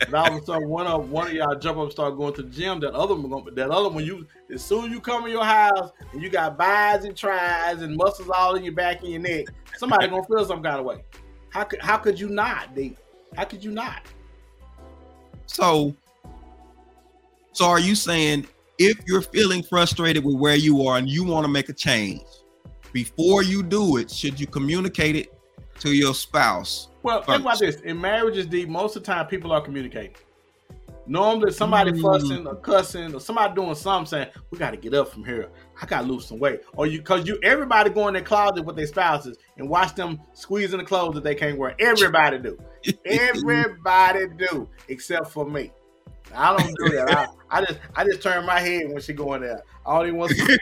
and 0.00 0.14
all 0.14 0.36
of 0.36 0.42
a 0.42 0.44
sudden 0.44 0.68
one 0.68 0.86
of 0.86 1.10
one 1.10 1.26
of 1.28 1.32
y'all 1.32 1.54
jump 1.54 1.78
up 1.78 1.84
and 1.84 1.92
start 1.92 2.16
going 2.16 2.34
to 2.34 2.42
the 2.42 2.50
gym, 2.50 2.80
that 2.80 2.92
other 2.94 3.14
one 3.14 3.54
that 3.54 3.70
other 3.70 3.88
one 3.88 4.04
you 4.04 4.26
as 4.52 4.64
soon 4.64 4.86
as 4.86 4.90
you 4.90 5.00
come 5.00 5.24
in 5.26 5.32
your 5.32 5.44
house 5.44 5.92
and 6.12 6.22
you 6.22 6.28
got 6.28 6.56
buys 6.56 7.04
and 7.04 7.16
tries 7.16 7.82
and 7.82 7.96
muscles 7.96 8.30
all 8.30 8.54
in 8.54 8.64
your 8.64 8.74
back 8.74 9.02
and 9.02 9.10
your 9.10 9.20
neck, 9.20 9.46
somebody 9.76 10.08
gonna 10.08 10.24
feel 10.24 10.44
some 10.44 10.62
kind 10.62 10.78
of 10.78 10.84
way. 10.84 11.02
How 11.50 11.64
could 11.64 11.80
how 11.80 11.96
could 11.96 12.18
you 12.18 12.28
not, 12.28 12.74
D? 12.74 12.96
How 13.36 13.44
could 13.44 13.62
you 13.62 13.70
not? 13.70 14.02
So, 15.46 15.94
so 17.52 17.66
are 17.66 17.80
you 17.80 17.94
saying 17.94 18.46
if 18.78 18.98
you're 19.06 19.22
feeling 19.22 19.62
frustrated 19.62 20.24
with 20.24 20.36
where 20.36 20.56
you 20.56 20.86
are 20.86 20.98
and 20.98 21.08
you 21.08 21.24
want 21.24 21.44
to 21.44 21.48
make 21.48 21.68
a 21.68 21.72
change, 21.72 22.22
before 22.92 23.42
you 23.42 23.62
do 23.62 23.96
it, 23.98 24.10
should 24.10 24.38
you 24.38 24.46
communicate 24.46 25.16
it 25.16 25.35
to 25.80 25.94
your 25.94 26.14
spouse? 26.14 26.88
Well, 27.02 27.22
think 27.22 27.42
about 27.42 27.58
this. 27.58 27.80
In 27.82 28.00
marriages, 28.00 28.46
D, 28.46 28.66
most 28.66 28.96
of 28.96 29.02
the 29.02 29.06
time 29.12 29.26
people 29.26 29.52
are 29.52 29.60
communicating. 29.60 30.14
Normally, 31.08 31.52
somebody 31.52 31.92
Mm. 31.92 32.02
fussing 32.02 32.46
or 32.46 32.56
cussing 32.56 33.14
or 33.14 33.20
somebody 33.20 33.54
doing 33.54 33.76
something 33.76 34.06
saying, 34.06 34.28
"We 34.50 34.58
got 34.58 34.72
to 34.72 34.76
get 34.76 34.92
up 34.92 35.08
from 35.08 35.24
here. 35.24 35.50
I 35.80 35.86
got 35.86 36.02
to 36.02 36.06
lose 36.08 36.26
some 36.26 36.40
weight." 36.40 36.62
Or 36.74 36.86
you, 36.88 37.00
cause 37.00 37.28
you, 37.28 37.38
everybody 37.44 37.90
go 37.90 38.08
in 38.08 38.14
their 38.14 38.24
closet 38.24 38.64
with 38.64 38.74
their 38.74 38.88
spouses 38.88 39.38
and 39.56 39.68
watch 39.68 39.94
them 39.94 40.20
squeezing 40.32 40.78
the 40.78 40.84
clothes 40.84 41.14
that 41.14 41.22
they 41.22 41.36
can't 41.36 41.58
wear. 41.58 41.76
Everybody 41.78 42.38
do. 42.38 42.58
Everybody 43.04 44.26
do, 44.36 44.68
except 44.88 45.30
for 45.30 45.48
me. 45.48 45.70
I 46.34 46.56
don't 46.56 46.74
do 46.76 46.88
that. 46.96 47.08
I, 47.16 47.26
I 47.50 47.64
just, 47.64 47.78
I 47.94 48.04
just 48.04 48.20
turn 48.20 48.44
my 48.44 48.58
head 48.58 48.88
when 48.88 49.00
she 49.00 49.12
go 49.12 49.34
in 49.34 49.42
there. 49.42 49.62
I 49.86 49.96
don't 49.96 50.08
even 50.08 50.18
want 50.18 50.32
to. 50.32 50.58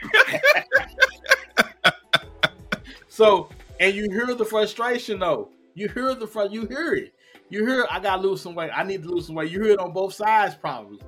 so, 3.07 3.49
and 3.79 3.93
you 3.95 4.07
hear 4.09 4.33
the 4.35 4.45
frustration 4.45 5.19
though. 5.19 5.49
You 5.73 5.89
hear 5.89 6.15
the 6.15 6.27
front. 6.27 6.51
You 6.51 6.65
hear 6.67 6.93
it. 6.93 7.13
You 7.49 7.65
hear. 7.65 7.85
I 7.91 7.99
gotta 7.99 8.21
lose 8.21 8.41
some 8.41 8.55
weight. 8.55 8.71
I 8.73 8.83
need 8.83 9.03
to 9.03 9.09
lose 9.09 9.27
some 9.27 9.35
weight. 9.35 9.51
You 9.51 9.61
hear 9.61 9.73
it 9.73 9.79
on 9.79 9.91
both 9.91 10.13
sides 10.13 10.55
probably. 10.55 10.99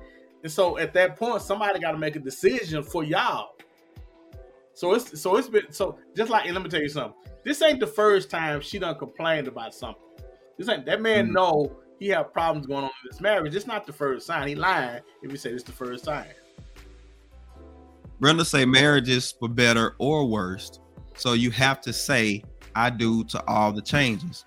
And 0.42 0.52
so 0.52 0.78
at 0.78 0.92
that 0.94 1.16
point, 1.16 1.42
somebody 1.42 1.80
got 1.80 1.92
to 1.92 1.98
make 1.98 2.14
a 2.14 2.20
decision 2.20 2.82
for 2.82 3.02
y'all. 3.02 3.56
So 4.74 4.94
it's 4.94 5.20
so 5.20 5.36
it's 5.36 5.48
been 5.48 5.72
so 5.72 5.98
just 6.16 6.30
like 6.30 6.50
let 6.50 6.62
me 6.62 6.68
tell 6.68 6.80
you 6.82 6.88
something. 6.88 7.14
This 7.44 7.60
ain't 7.62 7.80
the 7.80 7.86
first 7.86 8.30
time 8.30 8.60
she 8.60 8.78
done 8.78 8.96
complained 8.98 9.48
about 9.48 9.74
something. 9.74 10.02
This 10.56 10.68
ain't 10.68 10.86
that 10.86 11.00
man 11.00 11.28
Mhm. 11.28 11.32
know 11.32 11.76
he 11.98 12.08
have 12.08 12.32
problems 12.32 12.66
going 12.66 12.84
on 12.84 12.90
in 12.90 13.08
this 13.10 13.20
marriage. 13.20 13.56
It's 13.56 13.66
not 13.66 13.86
the 13.86 13.92
first 13.92 14.26
sign. 14.26 14.46
He 14.46 14.54
lying 14.54 15.00
if 15.22 15.30
he 15.30 15.36
said 15.36 15.54
it's 15.54 15.64
the 15.64 15.72
first 15.72 16.04
sign. 16.04 16.28
Brenda 18.20 18.44
say 18.44 18.64
marriages 18.64 19.32
for 19.32 19.48
better 19.48 19.94
or 19.98 20.26
worse. 20.26 20.80
So 21.16 21.32
you 21.32 21.50
have 21.50 21.80
to 21.82 21.92
say 21.92 22.44
I 22.78 22.90
do 22.90 23.24
to 23.24 23.44
all 23.46 23.72
the 23.72 23.82
changes. 23.82 24.44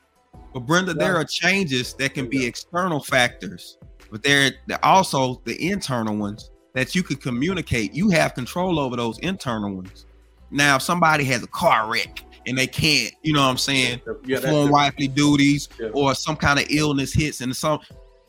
But 0.54 0.62
Brenda, 0.62 0.94
there 0.94 1.16
are 1.16 1.26
changes 1.26 1.94
that 1.96 2.14
can 2.14 2.28
be 2.30 2.46
external 2.46 3.00
factors, 3.02 3.78
but 4.10 4.24
there 4.24 4.52
there 4.68 4.84
are 4.84 4.96
also 4.96 5.42
the 5.46 5.70
internal 5.70 6.16
ones 6.18 6.52
that 6.74 6.96
you 6.96 7.04
could 7.04 7.22
communicate. 7.22 7.94
You 7.94 8.10
have 8.12 8.34
control 8.34 8.80
over 8.80 8.96
those 8.96 9.20
internal 9.20 9.74
ones. 9.76 10.06
Now, 10.50 10.78
if 10.78 10.82
somebody 10.82 11.24
has 11.26 11.44
a 11.44 11.48
car 11.48 11.90
wreck 11.92 12.24
and 12.48 12.58
they 12.58 12.68
can't, 12.68 13.14
you 13.24 13.34
know 13.34 13.42
what 13.42 13.50
I'm 13.52 13.58
saying, 13.58 14.02
Yeah, 14.26 14.40
perform 14.40 14.72
wifely 14.72 15.08
duties 15.08 15.70
Yeah. 15.80 15.90
or 15.94 16.16
some 16.16 16.36
kind 16.36 16.60
of 16.60 16.66
illness 16.70 17.14
hits 17.14 17.42
and 17.42 17.56
some 17.56 17.80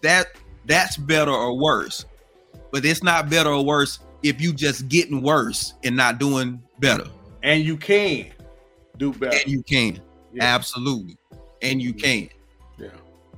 that 0.03 0.27
that's 0.67 0.97
better 0.97 1.31
or 1.33 1.57
worse. 1.59 2.05
But 2.73 2.85
it's 2.85 3.03
not 3.03 3.29
better 3.31 3.51
or 3.51 3.65
worse 3.65 3.99
if 4.23 4.41
you 4.41 4.53
just 4.53 4.89
getting 4.89 5.23
worse 5.23 5.75
and 5.85 5.97
not 5.97 6.19
doing 6.19 6.61
better. 6.79 7.07
and 7.45 7.65
you 7.65 7.77
can 7.77 8.27
do 9.03 9.19
better. 9.19 9.37
And 9.37 9.47
you 9.47 9.63
can. 9.63 10.01
Yeah. 10.33 10.45
Absolutely. 10.45 11.19
And 11.61 11.83
you 11.83 11.93
can. 11.93 12.29
Yeah. 12.79 12.89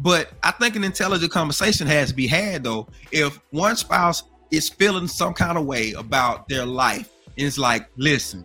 But 0.00 0.32
I 0.42 0.50
think 0.52 0.76
an 0.76 0.84
intelligent 0.84 1.32
conversation 1.32 1.86
has 1.86 2.10
to 2.10 2.14
be 2.14 2.26
had 2.26 2.64
though. 2.64 2.86
If 3.12 3.40
one 3.50 3.76
spouse 3.76 4.24
is 4.50 4.68
feeling 4.68 5.08
some 5.08 5.32
kind 5.32 5.56
of 5.56 5.64
way 5.64 5.92
about 5.92 6.48
their 6.48 6.66
life, 6.66 7.08
and 7.36 7.46
it's 7.46 7.58
like, 7.58 7.88
listen, 7.96 8.44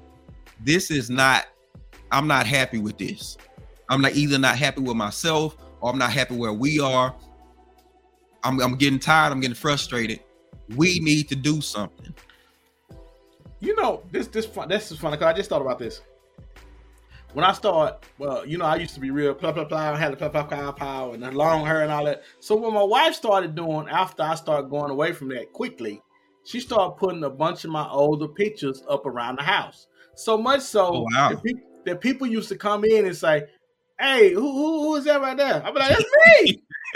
this 0.61 0.91
is 0.91 1.09
not, 1.09 1.45
I'm 2.11 2.27
not 2.27 2.47
happy 2.47 2.79
with 2.79 2.97
this. 2.97 3.37
I'm 3.89 4.01
not 4.01 4.15
either 4.15 4.37
not 4.37 4.57
happy 4.57 4.81
with 4.81 4.95
myself 4.95 5.57
or 5.81 5.91
I'm 5.91 5.97
not 5.97 6.11
happy 6.11 6.35
where 6.35 6.53
we 6.53 6.79
are. 6.79 7.13
I'm, 8.43 8.59
I'm 8.61 8.75
getting 8.75 8.99
tired, 8.99 9.31
I'm 9.31 9.41
getting 9.41 9.55
frustrated. 9.55 10.21
We 10.75 10.99
need 10.99 11.27
to 11.29 11.35
do 11.35 11.61
something. 11.61 12.13
You 13.59 13.75
know, 13.75 14.03
this 14.11 14.27
this 14.27 14.45
fun. 14.45 14.69
This 14.69 14.89
is 14.91 14.99
funny 14.99 15.17
because 15.17 15.33
I 15.33 15.33
just 15.33 15.49
thought 15.49 15.61
about 15.61 15.79
this. 15.79 16.01
When 17.33 17.45
I 17.45 17.53
start, 17.53 18.05
well, 18.17 18.43
you 18.45 18.57
know, 18.57 18.65
I 18.65 18.77
used 18.77 18.95
to 18.95 18.99
be 18.99 19.11
real 19.11 19.35
blah 19.35 19.51
blah 19.51 19.65
blah, 19.65 19.95
had 19.95 20.13
the 20.13 20.17
blah 20.17 20.29
blah 20.29 20.43
blah 20.43 20.71
power 20.71 21.13
and 21.13 21.21
the 21.21 21.31
long 21.31 21.63
hair 21.65 21.81
and 21.81 21.91
all 21.91 22.05
that. 22.05 22.23
So 22.39 22.55
what 22.55 22.73
my 22.73 22.81
wife 22.83 23.13
started 23.13 23.53
doing 23.53 23.87
after 23.87 24.23
I 24.23 24.33
started 24.35 24.69
going 24.69 24.89
away 24.89 25.13
from 25.13 25.29
that 25.29 25.53
quickly, 25.53 26.01
she 26.43 26.59
started 26.59 26.97
putting 26.97 27.23
a 27.23 27.29
bunch 27.29 27.65
of 27.65 27.71
my 27.71 27.87
older 27.87 28.27
pictures 28.27 28.83
up 28.89 29.05
around 29.05 29.37
the 29.37 29.43
house. 29.43 29.87
So 30.15 30.37
much 30.37 30.61
so 30.61 30.87
Oh, 30.87 31.01
wow. 31.01 31.29
that, 31.29 31.43
pe- 31.43 31.61
that 31.85 32.01
people 32.01 32.25
used 32.25 32.49
to 32.49 32.55
come 32.55 32.83
in 32.83 33.05
and 33.05 33.15
say, 33.15 33.45
"Hey, 33.99 34.33
who 34.33 34.41
who, 34.41 34.83
who 34.83 34.95
is 34.95 35.05
that 35.05 35.21
right 35.21 35.37
there?" 35.37 35.61
I'm 35.63 35.75
like, 35.75 35.93
"That's 35.93 36.11
me." 36.45 36.63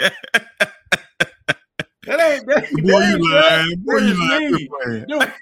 that 2.06 2.20
ain't 2.20 2.46
that, 2.48 2.70
Boy, 2.72 3.00
that 3.00 3.08
you 3.08 3.32
lying. 3.32 3.76
Boy, 3.84 3.98
you 3.98 4.14
lying. 4.28 5.06
Dude, 5.06 5.32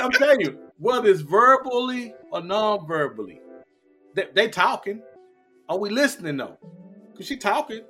I'm 0.00 0.12
telling 0.14 0.40
you, 0.40 0.58
whether 0.78 1.08
it's 1.10 1.20
verbally 1.20 2.14
or 2.32 2.40
non-verbally, 2.40 3.40
they, 4.18 4.28
they 4.34 4.48
talking. 4.48 5.02
Are 5.68 5.78
we 5.78 5.90
listening 5.90 6.36
though? 6.36 6.58
Cause 7.16 7.26
she 7.26 7.36
talking. 7.36 7.82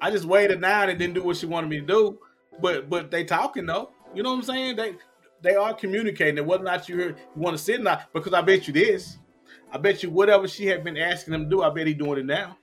I 0.00 0.10
just 0.10 0.24
waited 0.24 0.60
down 0.60 0.88
and 0.88 0.98
didn't 0.98 1.14
do 1.14 1.22
what 1.22 1.36
she 1.36 1.46
wanted 1.46 1.68
me 1.68 1.80
to 1.80 1.86
do. 1.86 2.18
But 2.60 2.88
but 2.90 3.10
they 3.10 3.24
talking 3.24 3.66
though. 3.66 3.90
You 4.14 4.22
know 4.22 4.30
what 4.30 4.36
I'm 4.38 4.42
saying? 4.42 4.76
They 4.76 4.94
they 5.42 5.54
are 5.54 5.74
communicating. 5.74 6.38
And 6.38 6.46
whether 6.46 6.62
or 6.62 6.66
not 6.66 6.88
you, 6.88 6.96
hear, 6.96 7.08
you 7.10 7.16
want 7.42 7.56
to 7.56 7.62
sit 7.62 7.80
or 7.80 7.82
not, 7.82 8.12
because 8.12 8.32
I 8.32 8.42
bet 8.42 8.66
you 8.66 8.74
this. 8.74 9.18
I 9.72 9.78
bet 9.78 10.02
you 10.02 10.10
whatever 10.10 10.48
she 10.48 10.66
had 10.66 10.82
been 10.82 10.96
asking 10.96 11.34
him 11.34 11.44
to 11.44 11.50
do, 11.50 11.62
I 11.62 11.70
bet 11.70 11.86
he 11.86 11.94
doing 11.94 12.18
it 12.18 12.26
now. 12.26 12.56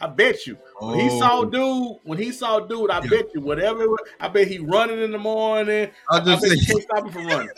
I 0.00 0.06
bet 0.06 0.46
you. 0.46 0.56
When 0.78 0.98
he 0.98 1.10
saw 1.18 1.40
Oh. 1.40 1.44
dude, 1.44 1.98
when 2.04 2.18
he 2.18 2.32
saw 2.32 2.58
dude, 2.60 2.90
I 2.90 3.00
Yeah. 3.00 3.10
bet 3.10 3.26
you 3.34 3.42
whatever. 3.42 3.86
I 4.18 4.28
bet 4.28 4.48
he 4.48 4.58
running 4.58 5.00
in 5.00 5.10
the 5.12 5.18
morning. 5.18 5.90
I 6.10 6.16
I 6.16 6.24
just 6.24 6.42
bet 6.42 6.50
you 6.52 6.56
say 6.58 6.66
can't 6.66 6.82
stop 6.82 7.04
him 7.04 7.12
from 7.12 7.26
running. 7.26 7.50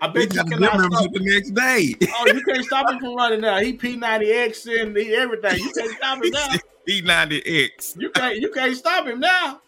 I 0.00 0.08
bet 0.08 0.32
you 0.34 0.44
cannot 0.44 0.92
stop. 0.92 1.12
the 1.12 1.20
next 1.20 1.50
day. 1.50 1.94
Oh, 2.14 2.26
you 2.26 2.42
can't 2.42 2.64
stop 2.64 2.90
him 2.90 2.98
from 3.00 3.16
running 3.16 3.40
now. 3.40 3.58
He 3.58 3.76
P90X 3.76 4.80
and 4.80 4.96
he 4.96 5.14
everything. 5.14 5.58
You 5.58 5.72
can't 5.72 5.96
stop 5.96 6.24
him 6.24 6.30
now. 6.32 6.48
P90X. 6.88 8.00
You 8.00 8.10
can't 8.10 8.36
you 8.36 8.50
can't 8.50 8.76
stop 8.76 9.06
him 9.06 9.20
now. 9.20 9.60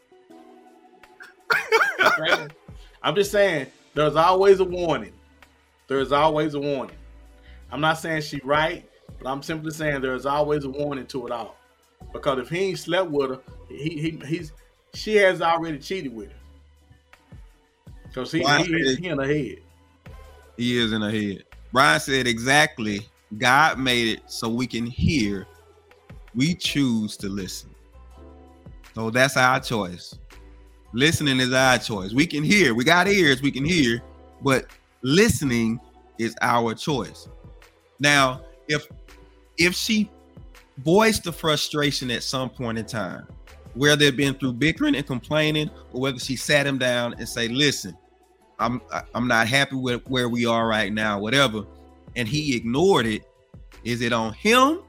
Okay? 2.04 2.46
I'm 3.02 3.14
just 3.14 3.32
saying 3.32 3.66
there's 3.94 4.16
always 4.16 4.60
a 4.60 4.64
warning. 4.64 5.12
There's 5.88 6.12
always 6.12 6.54
a 6.54 6.60
warning. 6.60 6.96
I'm 7.72 7.80
not 7.80 7.98
saying 7.98 8.22
she 8.22 8.40
right, 8.44 8.88
but 9.18 9.28
I'm 9.28 9.42
simply 9.42 9.72
saying 9.72 10.00
there's 10.00 10.26
always 10.26 10.64
a 10.64 10.70
warning 10.70 11.06
to 11.08 11.26
it 11.26 11.32
all. 11.32 11.56
Because 12.12 12.38
if 12.38 12.48
he 12.48 12.58
ain't 12.58 12.78
slept 12.78 13.10
with 13.10 13.30
her, 13.30 13.40
he, 13.68 13.98
he 13.98 14.22
he's 14.26 14.52
she 14.94 15.16
has 15.16 15.42
already 15.42 15.78
cheated 15.78 16.14
with 16.14 16.28
him. 16.28 16.38
Because 18.08 18.32
he, 18.32 18.40
Well, 18.40 18.62
he, 18.64 18.96
he, 18.96 19.06
in 19.06 19.18
her 19.18 19.26
head. 19.26 19.58
He 20.60 20.76
is 20.76 20.92
in 20.92 21.00
her 21.00 21.10
head. 21.10 21.44
Brian 21.72 21.98
said 21.98 22.26
exactly. 22.26 23.08
God 23.38 23.78
made 23.78 24.08
it 24.08 24.20
so 24.26 24.46
we 24.46 24.66
can 24.66 24.84
hear. 24.84 25.46
We 26.34 26.54
choose 26.54 27.16
to 27.16 27.30
listen. 27.30 27.70
So 28.94 29.08
that's 29.08 29.38
our 29.38 29.58
choice. 29.60 30.18
Listening 30.92 31.40
is 31.40 31.54
our 31.54 31.78
choice. 31.78 32.12
We 32.12 32.26
can 32.26 32.44
hear. 32.44 32.74
We 32.74 32.84
got 32.84 33.08
ears. 33.08 33.40
We 33.40 33.50
can 33.50 33.64
hear, 33.64 34.02
but 34.42 34.66
listening 35.00 35.80
is 36.18 36.36
our 36.42 36.74
choice. 36.74 37.26
Now, 37.98 38.42
if 38.68 38.86
if 39.56 39.74
she 39.74 40.10
voiced 40.84 41.24
the 41.24 41.32
frustration 41.32 42.10
at 42.10 42.22
some 42.22 42.50
point 42.50 42.76
in 42.76 42.84
time, 42.84 43.26
whether 43.72 44.04
it 44.04 44.16
been 44.18 44.34
through 44.34 44.52
bickering 44.52 44.94
and 44.94 45.06
complaining, 45.06 45.70
or 45.94 46.02
whether 46.02 46.18
she 46.18 46.36
sat 46.36 46.66
him 46.66 46.76
down 46.76 47.14
and 47.14 47.26
say, 47.26 47.48
"Listen, 47.48 47.96
I'm 48.60 48.80
I'm 49.14 49.26
not 49.26 49.48
happy 49.48 49.76
with 49.76 50.06
where 50.08 50.28
we 50.28 50.46
are 50.46 50.68
right 50.68 50.92
now, 50.92 51.18
whatever," 51.18 51.64
and 52.14 52.28
he 52.28 52.54
ignored 52.56 53.06
it, 53.06 53.22
is 53.84 54.02
it 54.02 54.12
on 54.12 54.34
him? 54.34 54.80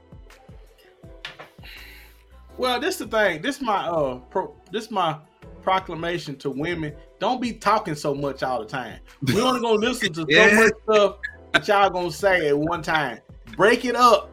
Well, 2.58 2.78
this 2.78 2.96
the 2.98 3.06
thing. 3.06 3.42
This 3.42 3.60
my 3.60 3.86
uh 3.86 4.16
pro, 4.30 4.54
this 4.70 4.90
my 4.90 5.16
proclamation 5.62 6.36
to 6.38 6.50
women. 6.50 6.94
Don't 7.18 7.40
be 7.40 7.52
talking 7.52 7.94
so 7.94 8.14
much 8.14 8.42
all 8.42 8.60
the 8.60 8.66
time. 8.66 8.98
We 9.22 9.40
only 9.40 9.60
gonna 9.60 9.74
listen 9.74 10.12
to 10.12 10.26
Yeah. 10.28 10.50
so 10.50 10.54
much 10.56 10.72
stuff 10.84 11.16
that 11.52 11.68
y'all 11.68 11.90
gonna 11.90 12.12
say 12.12 12.48
at 12.48 12.58
one 12.58 12.82
time. 12.82 13.20
Break 13.56 13.84
it 13.84 13.96
up. 13.96 14.30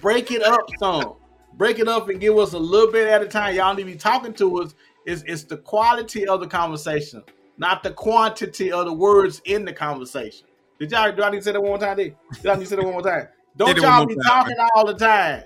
Break 0.00 0.30
it 0.30 0.42
up 0.42 0.68
some. 0.78 1.14
Break 1.54 1.78
it 1.78 1.86
up 1.86 2.08
and 2.08 2.20
give 2.20 2.36
us 2.36 2.52
a 2.52 2.58
little 2.58 2.90
bit 2.90 3.06
at 3.08 3.22
a 3.22 3.26
time. 3.26 3.54
Y'all 3.54 3.74
need 3.74 3.84
to 3.84 3.92
be 3.92 3.96
talking 3.96 4.32
to 4.34 4.60
us. 4.62 4.74
It's, 5.06 5.22
it's 5.26 5.44
the 5.44 5.58
quality 5.58 6.26
of 6.26 6.40
the 6.40 6.46
conversation, 6.46 7.22
not 7.56 7.82
the 7.82 7.90
quantity 7.90 8.72
of 8.72 8.86
the 8.86 8.92
words 8.92 9.40
in 9.44 9.64
the 9.64 9.72
conversation. 9.72 10.46
Did 10.78 10.90
y'all 10.90 11.12
do 11.12 11.22
I 11.22 11.30
need 11.30 11.38
to 11.38 11.42
say 11.42 11.52
that 11.52 11.60
one 11.60 11.70
more 11.70 11.78
time? 11.78 11.96
Did 11.96 12.16
did 12.42 12.46
I 12.46 12.54
need 12.56 12.64
to 12.64 12.66
say 12.66 12.76
that 12.76 12.84
one 12.84 12.92
more 12.92 13.02
time? 13.02 13.28
Don't 13.56 13.68
Say 13.68 13.74
that 13.74 13.82
one 13.82 13.98
y'all 13.98 14.06
be 14.06 14.14
time, 14.16 14.24
talking 14.24 14.56
all 14.74 14.86
the 14.86 14.94
time. 14.94 15.44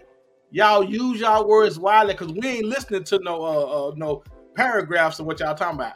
Y'all 0.50 0.82
use 0.82 1.20
y'all 1.20 1.46
words 1.46 1.78
wisely 1.78 2.14
because 2.14 2.32
we 2.32 2.48
ain't 2.48 2.64
listening 2.64 3.04
to 3.04 3.18
no 3.22 3.42
uh, 3.42 3.88
uh 3.88 3.92
no 3.96 4.22
paragraphs 4.54 5.18
of 5.20 5.26
what 5.26 5.40
y'all 5.40 5.54
talking 5.54 5.78
about. 5.78 5.94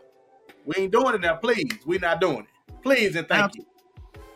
We 0.66 0.74
ain't 0.76 0.92
doing 0.92 1.14
it 1.14 1.22
now. 1.22 1.36
Please, 1.36 1.72
we 1.86 1.98
not 1.98 2.20
doing 2.20 2.40
it. 2.40 2.82
Please 2.82 3.16
and 3.16 3.26
thank 3.26 3.54
you. 3.56 3.64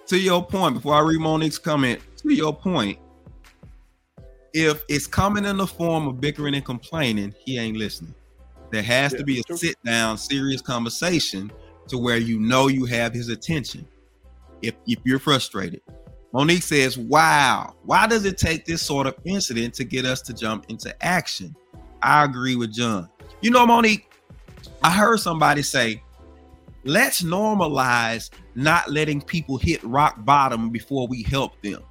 To 0.06 0.18
your 0.18 0.44
point, 0.44 0.74
before 0.74 0.94
I 0.94 1.00
read 1.00 1.20
Monique's 1.20 1.58
comment, 1.58 2.00
to 2.18 2.32
your 2.32 2.54
point, 2.54 2.98
if 4.54 4.84
it's 4.88 5.06
coming 5.06 5.44
in 5.44 5.58
the 5.58 5.66
form 5.66 6.08
of 6.08 6.20
bickering 6.20 6.54
and 6.54 6.64
complaining, 6.64 7.34
he 7.44 7.58
ain't 7.58 7.76
listening. 7.76 8.14
There 8.70 8.82
has 8.82 9.12
Yeah, 9.12 9.18
to 9.18 9.24
be 9.24 9.40
a 9.40 9.42
true. 9.42 9.56
sit 9.56 9.76
down, 9.84 10.16
serious 10.16 10.62
conversation 10.62 11.50
to 11.88 11.98
where 11.98 12.16
you 12.16 12.38
know 12.38 12.68
you 12.68 12.84
have 12.86 13.12
his 13.12 13.28
attention. 13.28 13.86
If 14.62 14.74
if 14.86 14.98
you're 15.04 15.18
frustrated, 15.18 15.82
Monique 16.32 16.62
says, 16.62 16.98
"Wow, 16.98 17.74
why 17.84 18.06
does 18.06 18.24
it 18.24 18.38
take 18.38 18.64
this 18.64 18.82
sort 18.82 19.06
of 19.06 19.14
incident 19.24 19.74
to 19.74 19.84
get 19.84 20.04
us 20.04 20.22
to 20.22 20.32
jump 20.32 20.66
into 20.68 20.94
action?" 21.04 21.54
I 22.02 22.24
agree 22.24 22.56
with 22.56 22.72
John. 22.72 23.08
You 23.40 23.50
know, 23.50 23.66
Monique, 23.66 24.10
I 24.82 24.90
heard 24.92 25.20
somebody 25.20 25.62
say, 25.62 26.02
"Let's 26.84 27.22
normalize 27.22 28.30
not 28.54 28.90
letting 28.90 29.20
people 29.20 29.58
hit 29.58 29.82
rock 29.84 30.24
bottom 30.24 30.70
before 30.70 31.06
we 31.06 31.22
help 31.22 31.60
them." 31.62 31.82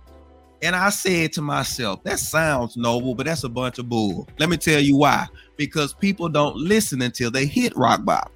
And 0.62 0.76
I 0.76 0.90
said 0.90 1.34
to 1.34 1.44
myself, 1.44 2.04
that 2.06 2.18
sounds 2.18 2.76
noble, 2.76 3.14
but 3.14 3.28
that's 3.28 3.44
a 3.44 3.50
bunch 3.50 3.78
of 3.78 3.88
bull. 3.88 4.28
Let 4.40 4.50
me 4.50 4.58
tell 4.58 4.80
you 4.80 4.96
why. 4.96 5.28
Because 5.58 5.94
people 5.94 6.28
don't 6.28 6.56
listen 6.56 7.04
until 7.04 7.30
they 7.30 7.46
hit 7.46 7.76
rock 7.76 8.04
bottom. 8.04 8.32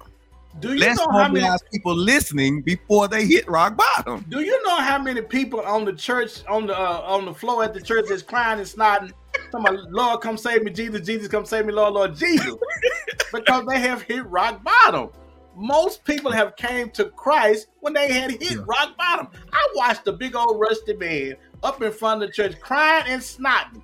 Do 0.60 0.72
you 0.74 0.80
Let's 0.80 0.98
know 0.98 1.08
how 1.10 1.28
many? 1.28 1.46
people 1.72 1.96
listening 1.96 2.62
before 2.62 3.08
they 3.08 3.24
hit 3.26 3.48
rock 3.48 3.76
bottom. 3.76 4.24
Do 4.28 4.40
you 4.40 4.62
know 4.64 4.76
how 4.76 4.98
many 4.98 5.22
people 5.22 5.60
on 5.60 5.84
the 5.84 5.92
church 5.94 6.44
on 6.48 6.66
the 6.66 6.78
uh, 6.78 7.02
on 7.06 7.24
the 7.24 7.34
floor 7.34 7.64
at 7.64 7.74
the 7.74 7.80
church 7.80 8.10
is 8.10 8.22
crying 8.22 8.58
and 8.58 8.68
snotting? 8.68 9.12
Somebody, 9.52 9.78
Lord, 9.90 10.20
come 10.20 10.36
save 10.36 10.62
me, 10.62 10.70
Jesus, 10.70 11.06
Jesus, 11.06 11.28
come 11.28 11.44
save 11.44 11.66
me, 11.66 11.72
Lord, 11.72 11.94
Lord, 11.94 12.14
Jesus, 12.14 12.54
because 13.32 13.64
they 13.66 13.80
have 13.80 14.02
hit 14.02 14.24
rock 14.26 14.62
bottom. 14.62 15.10
Most 15.56 16.04
people 16.04 16.30
have 16.30 16.54
came 16.56 16.90
to 16.90 17.06
Christ 17.10 17.68
when 17.80 17.92
they 17.92 18.12
had 18.12 18.30
hit 18.30 18.40
Yeah. 18.42 18.62
rock 18.66 18.96
bottom. 18.96 19.28
I 19.52 19.68
watched 19.74 20.06
a 20.06 20.12
big 20.12 20.36
old 20.36 20.60
rusty 20.60 20.94
man 20.94 21.34
up 21.62 21.82
in 21.82 21.90
front 21.92 22.22
of 22.22 22.28
the 22.28 22.32
church 22.34 22.60
crying 22.60 23.04
and 23.08 23.20
snotting 23.20 23.82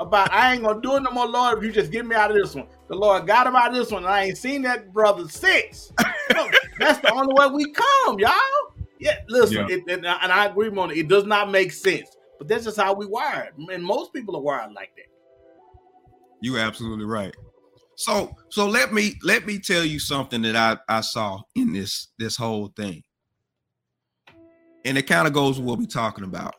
about 0.00 0.32
I 0.32 0.52
ain't 0.52 0.62
gonna 0.62 0.80
do 0.80 0.96
it 0.96 1.00
no 1.02 1.10
more, 1.10 1.26
Lord, 1.26 1.58
if 1.58 1.64
you 1.64 1.72
just 1.72 1.90
get 1.90 2.06
me 2.06 2.14
out 2.14 2.30
of 2.30 2.36
this 2.36 2.54
one. 2.54 2.66
The 2.88 2.96
Lord 2.96 3.26
got 3.26 3.46
him 3.46 3.54
out 3.54 3.68
of 3.70 3.74
this 3.74 3.90
one, 3.90 4.04
and 4.04 4.12
I 4.12 4.24
ain't 4.24 4.38
seen 4.38 4.62
that 4.62 4.92
brother 4.92 5.28
since. 5.28 5.92
That's 6.78 7.00
the 7.00 7.12
only 7.12 7.34
way 7.34 7.46
we 7.48 7.72
come, 7.72 8.18
y'all. 8.18 8.32
Yeah, 8.98 9.16
listen, 9.28 9.68
Yeah. 9.68 9.76
It, 9.76 9.84
and, 9.88 10.06
I- 10.06 10.18
and 10.22 10.32
I 10.32 10.46
agree 10.46 10.70
on 10.70 10.90
it. 10.90 10.96
It 10.96 11.08
does 11.08 11.24
not 11.24 11.50
make 11.50 11.72
sense, 11.72 12.08
but 12.38 12.48
that's 12.48 12.64
just 12.64 12.76
how 12.78 12.94
we 12.94 13.06
wired, 13.06 13.52
and 13.58 13.84
most 13.84 14.12
people 14.12 14.36
are 14.36 14.42
wired 14.42 14.72
like 14.72 14.90
that. 14.96 15.06
You 16.40 16.58
absolutely 16.58 17.04
right. 17.04 17.34
So 17.96 18.32
so 18.50 18.66
let 18.68 18.92
me 18.92 19.14
let 19.24 19.44
me 19.44 19.58
tell 19.58 19.84
you 19.84 19.98
something 19.98 20.40
that 20.42 20.54
I, 20.54 20.78
I 20.88 21.00
saw 21.00 21.40
in 21.56 21.72
this 21.72 22.08
this 22.18 22.36
whole 22.36 22.72
thing. 22.76 23.02
And 24.84 24.96
it 24.96 25.02
kind 25.08 25.26
of 25.26 25.34
goes 25.34 25.58
with 25.58 25.66
what 25.66 25.78
we're 25.80 25.86
talking 25.86 26.22
about. 26.24 26.54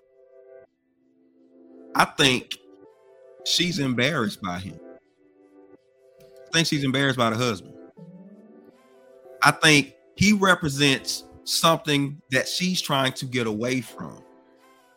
I 1.95 2.03
think 2.05 2.57
she's 3.45 3.79
embarrassed 3.79 4.41
by 4.41 4.59
him. 4.59 4.77
Think 6.51 6.67
she's 6.67 6.83
embarrassed 6.83 7.17
by 7.17 7.29
the 7.29 7.35
husband. 7.35 7.73
I 9.41 9.51
think 9.51 9.93
he 10.15 10.33
represents 10.33 11.23
something 11.43 12.21
that 12.31 12.47
she's 12.47 12.81
trying 12.81 13.13
to 13.13 13.25
get 13.25 13.47
away 13.47 13.81
from. 13.81 14.21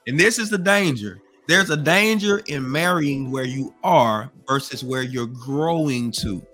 And 0.06 0.18
this 0.18 0.38
is 0.38 0.50
the 0.50 0.58
danger. 0.58 1.20
There's 1.48 1.70
a 1.70 1.76
danger 1.76 2.42
in 2.46 2.70
marrying 2.70 3.30
where 3.30 3.44
you 3.44 3.74
are 3.84 4.30
versus 4.48 4.82
where 4.82 5.02
you're 5.02 5.26
growing 5.26 6.10
to. 6.12 6.44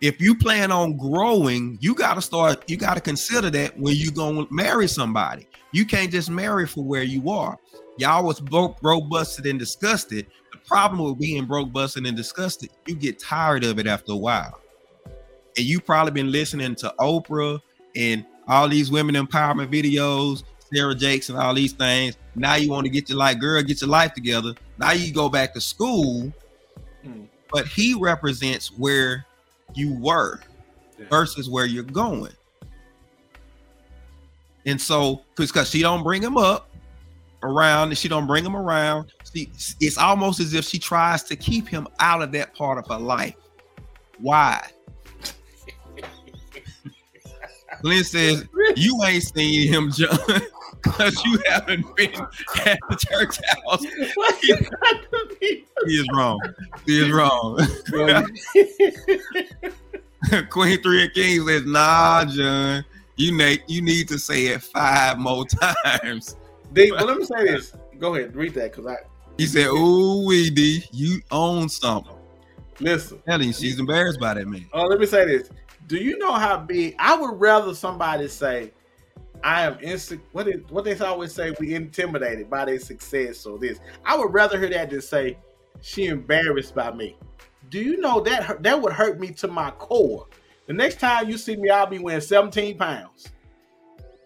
If 0.00 0.20
you 0.20 0.34
plan 0.34 0.70
on 0.70 0.96
growing, 0.96 1.78
you 1.80 1.94
got 1.94 2.14
to 2.14 2.22
start, 2.22 2.68
you 2.68 2.76
got 2.76 2.94
to 2.94 3.00
consider 3.00 3.48
that 3.50 3.78
when 3.78 3.94
you're 3.96 4.12
going 4.12 4.46
to 4.46 4.52
marry 4.52 4.86
somebody. 4.86 5.48
You 5.72 5.86
can't 5.86 6.10
just 6.10 6.30
marry 6.30 6.66
for 6.66 6.84
where 6.84 7.02
you 7.02 7.30
are. 7.30 7.58
Y'all 7.96 8.24
was 8.24 8.40
broke, 8.40 8.80
broke, 8.80 9.08
busted, 9.08 9.46
and 9.46 9.58
disgusted. 9.58 10.26
Problem 10.66 11.04
with 11.04 11.18
being 11.18 11.44
broke, 11.44 11.72
busted, 11.72 12.06
and 12.06 12.16
disgusted, 12.16 12.70
you 12.86 12.94
get 12.94 13.18
tired 13.18 13.64
of 13.64 13.78
it 13.78 13.86
after 13.86 14.12
a 14.12 14.16
while. 14.16 14.60
And 15.56 15.64
you 15.66 15.78
probably 15.80 16.12
been 16.12 16.32
listening 16.32 16.74
to 16.76 16.94
Oprah 16.98 17.60
and 17.94 18.24
all 18.48 18.68
these 18.68 18.90
women 18.90 19.14
empowerment 19.14 19.72
videos, 19.72 20.42
Sarah 20.72 20.94
Jakes, 20.94 21.28
and 21.28 21.38
all 21.38 21.54
these 21.54 21.72
things. 21.72 22.16
Now 22.34 22.54
you 22.56 22.70
want 22.70 22.84
to 22.84 22.90
get 22.90 23.08
your 23.08 23.18
life, 23.18 23.38
girl, 23.38 23.62
get 23.62 23.80
your 23.80 23.90
life 23.90 24.14
together. 24.14 24.54
Now 24.78 24.92
you 24.92 25.12
go 25.12 25.28
back 25.28 25.54
to 25.54 25.60
school, 25.60 26.32
Hmm. 27.04 27.24
but 27.52 27.68
he 27.68 27.94
represents 27.94 28.68
where 28.68 29.26
you 29.74 29.94
were 30.00 30.40
Yeah. 30.98 31.06
versus 31.10 31.48
where 31.48 31.66
you're 31.66 31.84
going. 31.84 32.32
And 34.66 34.80
so, 34.80 35.22
because 35.36 35.68
she 35.68 35.82
don't 35.82 36.02
bring 36.02 36.22
him 36.22 36.38
up 36.38 36.70
around, 37.42 37.88
and 37.88 37.98
she 37.98 38.08
don't 38.08 38.26
bring 38.26 38.44
him 38.44 38.56
around. 38.56 39.12
She, 39.34 39.50
it's 39.80 39.98
almost 39.98 40.40
as 40.40 40.54
if 40.54 40.64
she 40.64 40.78
tries 40.78 41.22
to 41.24 41.36
keep 41.36 41.68
him 41.68 41.88
out 41.98 42.22
of 42.22 42.32
that 42.32 42.54
part 42.54 42.78
of 42.78 42.86
her 42.86 42.98
life. 42.98 43.34
Why? 44.18 44.64
Glenn 47.82 48.04
says 48.04 48.46
you 48.76 49.02
ain't 49.04 49.22
seen 49.22 49.70
him, 49.70 49.90
John, 49.92 50.16
because 50.82 51.22
you 51.24 51.38
haven't 51.46 51.84
been 51.96 52.14
at 52.14 52.78
the 52.88 52.96
church 52.96 53.38
house. 53.66 53.82
To 53.82 53.88
He 55.86 55.94
is 55.94 56.06
wrong. 56.14 56.40
He 56.86 57.04
is 57.04 57.12
wrong. 57.12 57.58
Queen 60.48 60.80
Three 60.80 61.04
of 61.04 61.12
Kings 61.12 61.46
says, 61.46 61.66
"Nah, 61.66 62.24
John, 62.24 62.84
you 63.16 63.36
need 63.36 63.62
you 63.66 63.82
need 63.82 64.08
to 64.08 64.18
say 64.18 64.46
it 64.46 64.62
five 64.62 65.18
more 65.18 65.44
times." 65.84 66.36
D, 66.72 66.90
well, 66.90 67.04
let 67.04 67.18
me 67.18 67.24
say 67.26 67.44
this. 67.44 67.74
Go 67.98 68.14
ahead, 68.14 68.34
read 68.34 68.54
that 68.54 68.72
because 68.72 68.86
I 68.86 68.96
He 69.36 69.46
said, 69.46 69.66
"Ooh, 69.66 70.24
wee, 70.26 70.50
D, 70.50 70.84
you 70.92 71.20
own 71.30 71.68
something." 71.68 72.16
listen. 72.80 73.22
Telling 73.26 73.48
you, 73.48 73.52
she's 73.52 73.78
embarrassed 73.78 74.20
by 74.20 74.34
that 74.34 74.46
man. 74.46 74.66
Oh, 74.72 74.82
let 74.82 74.98
me 74.98 75.06
say 75.06 75.24
this. 75.26 75.50
Do 75.86 75.96
you 75.96 76.18
know 76.18 76.32
how 76.32 76.58
big? 76.58 76.94
I 76.98 77.16
would 77.16 77.40
rather 77.40 77.74
somebody 77.74 78.28
say, 78.28 78.72
"I 79.42 79.62
am 79.62 79.74
insec." 79.78 80.20
What 80.32 80.48
is 80.48 80.62
what 80.70 80.84
they 80.84 80.96
always 80.98 81.32
say? 81.32 81.54
We 81.60 81.74
intimidated 81.74 82.48
by 82.48 82.64
their 82.64 82.80
success 82.80 83.44
or 83.46 83.58
this. 83.58 83.80
I 84.04 84.16
would 84.16 84.32
rather 84.32 84.58
hear 84.58 84.70
that 84.70 84.90
than 84.90 85.02
say, 85.02 85.38
"She 85.80 86.06
embarrassed 86.06 86.74
by 86.74 86.92
me." 86.92 87.18
Do 87.70 87.80
you 87.80 87.98
know 87.98 88.20
that 88.20 88.62
that 88.62 88.80
would 88.80 88.92
hurt 88.92 89.18
me 89.18 89.30
to 89.32 89.48
my 89.48 89.70
core? 89.72 90.26
The 90.66 90.72
next 90.72 91.00
time 91.00 91.28
you 91.28 91.36
see 91.36 91.56
me, 91.56 91.68
I'll 91.68 91.86
be 91.86 91.98
weighing 91.98 92.20
17 92.20 92.78
pounds. 92.78 93.28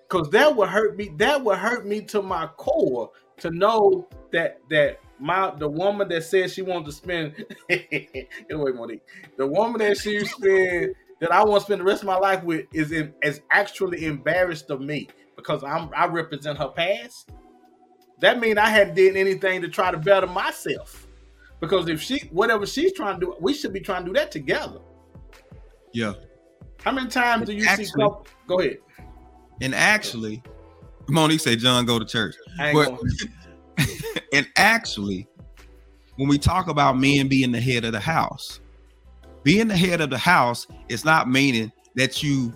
Cause 0.09 0.31
that 0.31 0.55
would 0.55 0.69
hurt 0.69 0.97
me. 0.97 1.11
That 1.17 1.43
would 1.43 1.59
hurt 1.59 1.87
me 1.87 2.01
to 2.03 2.23
my 2.23 2.47
core 2.57 3.11
to 3.39 3.51
know 3.51 4.09
that 4.33 4.61
that 4.71 5.01
my 5.19 5.53
the 5.59 5.69
woman 5.69 6.09
that 6.09 6.25
says 6.25 6.53
she 6.55 6.63
wants 6.63 6.89
to 6.89 6.93
spend 6.93 7.45
wait, 7.69 8.29
Monique, 8.51 9.03
the 9.37 9.47
woman 9.47 9.79
that 9.81 9.97
she 9.99 10.25
spend 10.25 10.95
that 11.21 11.33
I 11.33 11.43
want 11.45 11.61
to 11.63 11.65
spend 11.67 11.81
the 11.81 11.85
rest 11.85 12.03
of 12.03 12.07
my 12.07 12.17
life 12.17 12.45
with 12.45 12.67
is 12.73 12.93
in, 12.93 13.13
is 13.23 13.41
actually 13.51 14.05
embarrassed 14.05 14.71
of 14.71 14.81
me 14.81 15.09
because 15.37 15.65
I'm 15.65 15.91
I 15.97 16.07
represent 16.07 16.59
her 16.59 16.69
past. 16.69 17.31
That 18.21 18.41
means 18.41 18.59
I 18.59 18.67
hadn't 18.69 18.95
did 18.95 19.17
anything 19.17 19.63
to 19.63 19.69
try 19.69 19.91
to 19.91 19.99
better 19.99 20.27
myself. 20.27 21.07
Because 21.61 21.89
if 21.89 22.01
she 22.01 22.19
whatever 22.31 22.67
she's 22.67 22.93
trying 22.93 23.19
to 23.19 23.27
do, 23.27 23.37
we 23.41 23.53
should 23.55 23.73
be 23.73 23.81
trying 23.81 24.03
to 24.05 24.11
do 24.11 24.15
that 24.15 24.31
together. 24.31 24.79
Yeah, 25.93 26.13
How 26.85 26.93
many 26.93 27.09
times 27.09 27.47
do 27.47 27.53
you 27.55 27.63
see 27.63 27.69
Actually- 27.69 27.87
couple? 28.03 28.27
Go 28.47 28.61
ahead. 28.61 28.79
and 29.61 29.75
actually, 29.75 30.43
Monique 31.09 31.41
said, 31.41 31.59
"John, 31.59 31.85
go 31.87 31.99
to 31.99 32.05
church." 32.05 32.37
I 32.61 32.69
ain't 32.69 32.75
But- 32.77 32.97
going. 32.97 33.11
and 34.33 34.47
actually, 34.57 35.27
when 36.17 36.29
we 36.29 36.39
talk 36.39 36.69
about 36.69 36.99
men 36.99 37.29
being 37.29 37.53
the 37.53 37.61
head 37.61 37.85
of 37.85 37.93
the 37.93 38.01
house, 38.01 38.61
being 39.43 39.69
the 39.69 39.77
head 39.77 40.01
of 40.01 40.11
the 40.11 40.19
house 40.19 40.67
is 40.89 41.05
not 41.05 41.29
meaning 41.31 41.73
that 41.95 42.23
you 42.23 42.53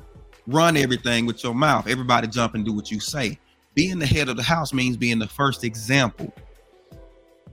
run 0.46 0.76
everything 0.76 1.26
with 1.26 1.42
your 1.42 1.54
mouth. 1.54 1.86
Everybody 1.86 2.26
jump 2.28 2.54
and 2.54 2.64
do 2.64 2.72
what 2.72 2.90
you 2.90 3.00
say. 3.00 3.38
Being 3.74 3.98
the 3.98 4.06
head 4.06 4.28
of 4.28 4.36
the 4.36 4.42
house 4.42 4.72
means 4.72 4.96
being 4.96 5.18
the 5.18 5.28
first 5.28 5.64
example. 5.64 6.32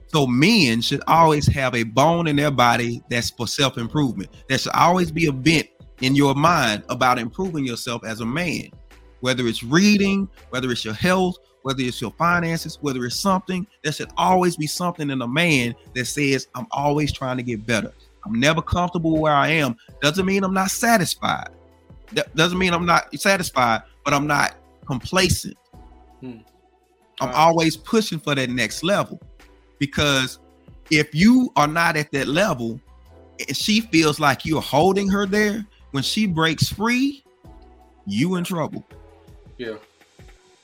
So 0.08 0.26
men 0.26 0.80
should 0.80 1.02
always 1.06 1.46
have 1.46 1.74
a 1.74 1.84
bone 1.84 2.26
in 2.26 2.36
their 2.36 2.50
body 2.50 3.00
that's 3.08 3.30
for 3.30 3.46
self-improvement. 3.46 4.30
There 4.48 4.58
should 4.58 4.74
always 4.74 5.12
be 5.12 5.26
a 5.26 5.32
bent 5.32 5.68
in 6.00 6.16
your 6.16 6.34
mind 6.34 6.82
about 6.88 7.18
improving 7.18 7.64
yourself 7.64 8.04
as 8.04 8.20
a 8.20 8.26
man. 8.26 8.70
Whether 9.20 9.46
it's 9.46 9.62
reading, 9.62 10.28
whether 10.48 10.70
it's 10.72 10.84
your 10.84 10.94
health, 10.94 11.36
whether 11.62 11.82
it's 11.82 12.00
your 12.00 12.12
finances, 12.12 12.78
whether 12.80 13.04
it's 13.04 13.18
something, 13.18 13.66
there 13.82 13.92
should 13.92 14.10
always 14.16 14.56
be 14.56 14.66
something 14.66 15.10
in 15.10 15.22
a 15.22 15.28
man 15.28 15.74
that 15.94 16.06
says, 16.06 16.48
I'm 16.54 16.66
always 16.70 17.12
trying 17.12 17.36
to 17.36 17.42
get 17.42 17.66
better. 17.66 17.92
I'm 18.24 18.38
never 18.38 18.62
comfortable 18.62 19.18
where 19.18 19.32
I 19.34 19.48
am. 19.48 19.76
Doesn't 20.00 20.26
mean 20.26 20.44
I'm 20.44 20.54
not 20.54 20.70
satisfied. 20.70 21.50
That 22.12 22.34
doesn't 22.34 22.58
mean 22.58 22.72
I'm 22.74 22.86
not 22.86 23.14
satisfied, 23.18 23.82
but 24.04 24.14
I'm 24.14 24.26
not 24.26 24.56
complacent. 24.86 25.56
Hmm. 26.20 26.38
I'm 27.20 27.28
Right. 27.28 27.34
always 27.36 27.76
pushing 27.76 28.18
for 28.18 28.34
that 28.34 28.50
next 28.50 28.82
level. 28.82 29.20
Because 29.78 30.38
if 30.90 31.14
you 31.14 31.52
are 31.56 31.66
not 31.68 31.96
at 31.96 32.10
that 32.12 32.28
level 32.28 32.80
and 33.46 33.56
she 33.56 33.80
feels 33.82 34.18
like 34.18 34.44
you're 34.44 34.60
holding 34.60 35.08
her 35.08 35.26
there, 35.26 35.64
when 35.92 36.02
she 36.02 36.26
breaks 36.26 36.68
free, 36.68 37.24
you 38.06 38.36
in 38.36 38.44
trouble. 38.44 38.86
Yeah. 39.58 39.76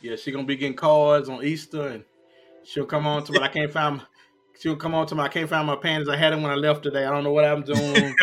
Yeah, 0.07 0.17
she 0.17 0.31
gonna 0.31 0.45
be 0.45 0.57
getting 0.57 0.77
cards 0.77 1.29
on 1.29 1.45
Easter 1.45 1.89
and 1.89 2.05
she'll 2.65 2.87
come 2.87 3.07
on 3.07 3.25
to 3.25 3.33
me. 3.33 3.41
I 3.41 3.49
can't 3.49 3.73
find 3.73 4.01
she'll 4.61 4.77
come 4.77 4.95
on 4.95 5.07
to 5.09 5.15
me. 5.15 5.23
I 5.23 5.29
can't 5.29 5.49
find 5.49 5.67
my 5.67 5.77
panties. 5.77 6.09
I 6.09 6.17
had 6.17 6.33
them 6.33 6.43
when 6.43 6.53
I 6.53 6.55
left 6.55 6.85
today. 6.85 7.05
I 7.05 7.11
don't 7.11 7.25
know 7.25 7.33
what 7.33 7.45
I'm 7.45 7.63
doing. 7.63 7.81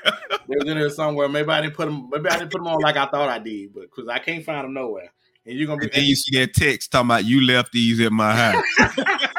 they 0.00 0.56
was 0.56 0.68
in 0.68 0.78
there 0.78 0.90
somewhere. 0.90 1.28
Maybe 1.28 1.48
I 1.48 1.60
didn't 1.62 1.74
put 1.74 1.86
them 1.86 2.08
maybe 2.12 2.28
I 2.28 2.38
didn't 2.38 2.52
put 2.52 2.58
them 2.58 2.68
on 2.68 2.80
like 2.80 2.96
I 2.96 3.06
thought 3.06 3.28
I 3.28 3.38
did, 3.38 3.74
but 3.74 3.82
because 3.82 4.08
I 4.08 4.18
can't 4.18 4.44
find 4.44 4.64
them 4.64 4.74
nowhere. 4.74 5.12
And 5.44 5.58
you're 5.58 5.66
gonna 5.66 5.82
And 5.82 5.90
be 5.90 5.96
then 5.96 6.06
you 6.06 6.14
see 6.14 6.38
that 6.38 6.54
text 6.54 6.92
talking 6.92 7.08
about 7.08 7.24
you 7.24 7.44
left 7.44 7.72
these 7.72 8.00
at 8.00 8.12
my 8.12 8.34
house. 8.34 8.64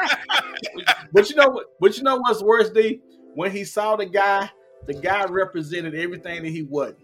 But 1.14 1.30
you 1.30 1.36
know 1.36 1.48
what 1.48 1.66
but 1.78 1.96
you 1.96 2.02
know 2.02 2.16
what's 2.16 2.42
worse, 2.42 2.70
D? 2.70 3.00
When 3.34 3.52
he 3.52 3.64
saw 3.64 3.94
the 3.94 4.04
guy, 4.04 4.50
the 4.86 4.94
guy 4.94 5.24
represented 5.26 5.94
everything 5.94 6.42
that 6.42 6.50
he 6.50 6.62
wasn't. 6.62 6.98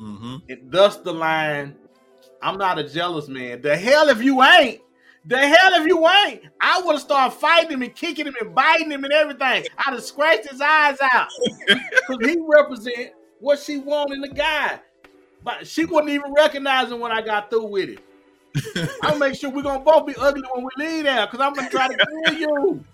Mm-hmm. 0.00 0.36
And 0.48 0.70
thus 0.70 0.96
the 0.96 1.12
line, 1.12 1.76
I'm 2.42 2.58
not 2.58 2.78
a 2.78 2.88
jealous 2.88 3.28
man. 3.28 3.62
The 3.62 3.76
hell 3.76 4.08
if 4.08 4.22
you 4.22 4.42
ain't. 4.42 4.80
The 5.24 5.38
hell 5.38 5.74
if 5.80 5.86
you 5.86 6.06
ain't. 6.26 6.42
I 6.60 6.80
would 6.82 6.94
have 6.94 7.00
started 7.02 7.36
fighting 7.36 7.70
him 7.70 7.82
and 7.82 7.94
kicking 7.94 8.26
him 8.26 8.34
and 8.40 8.52
biting 8.54 8.90
him 8.90 9.04
and 9.04 9.12
everything. 9.12 9.64
I'd 9.78 9.92
have 9.94 10.02
scratched 10.02 10.50
his 10.50 10.60
eyes 10.60 10.98
out. 11.12 11.28
Because 12.08 12.28
he 12.28 12.36
represent 12.44 13.12
what 13.38 13.60
she 13.60 13.78
wanted 13.78 14.14
in 14.16 14.20
the 14.22 14.28
guy. 14.28 14.80
But 15.44 15.66
she 15.66 15.84
wouldn't 15.84 16.10
even 16.10 16.32
recognize 16.32 16.90
him 16.90 16.98
when 16.98 17.12
I 17.12 17.22
got 17.22 17.48
through 17.50 17.66
with 17.66 17.90
it. 17.90 18.88
I'll 19.02 19.16
make 19.18 19.34
sure 19.36 19.50
we're 19.50 19.62
gonna 19.62 19.78
both 19.84 20.06
be 20.06 20.14
ugly 20.18 20.42
when 20.52 20.64
we 20.64 20.84
leave 20.84 21.04
there 21.04 21.26
because 21.26 21.40
I'm 21.40 21.52
gonna 21.54 21.70
try 21.70 21.88
to 21.88 22.06
kill 22.26 22.34
you. 22.38 22.84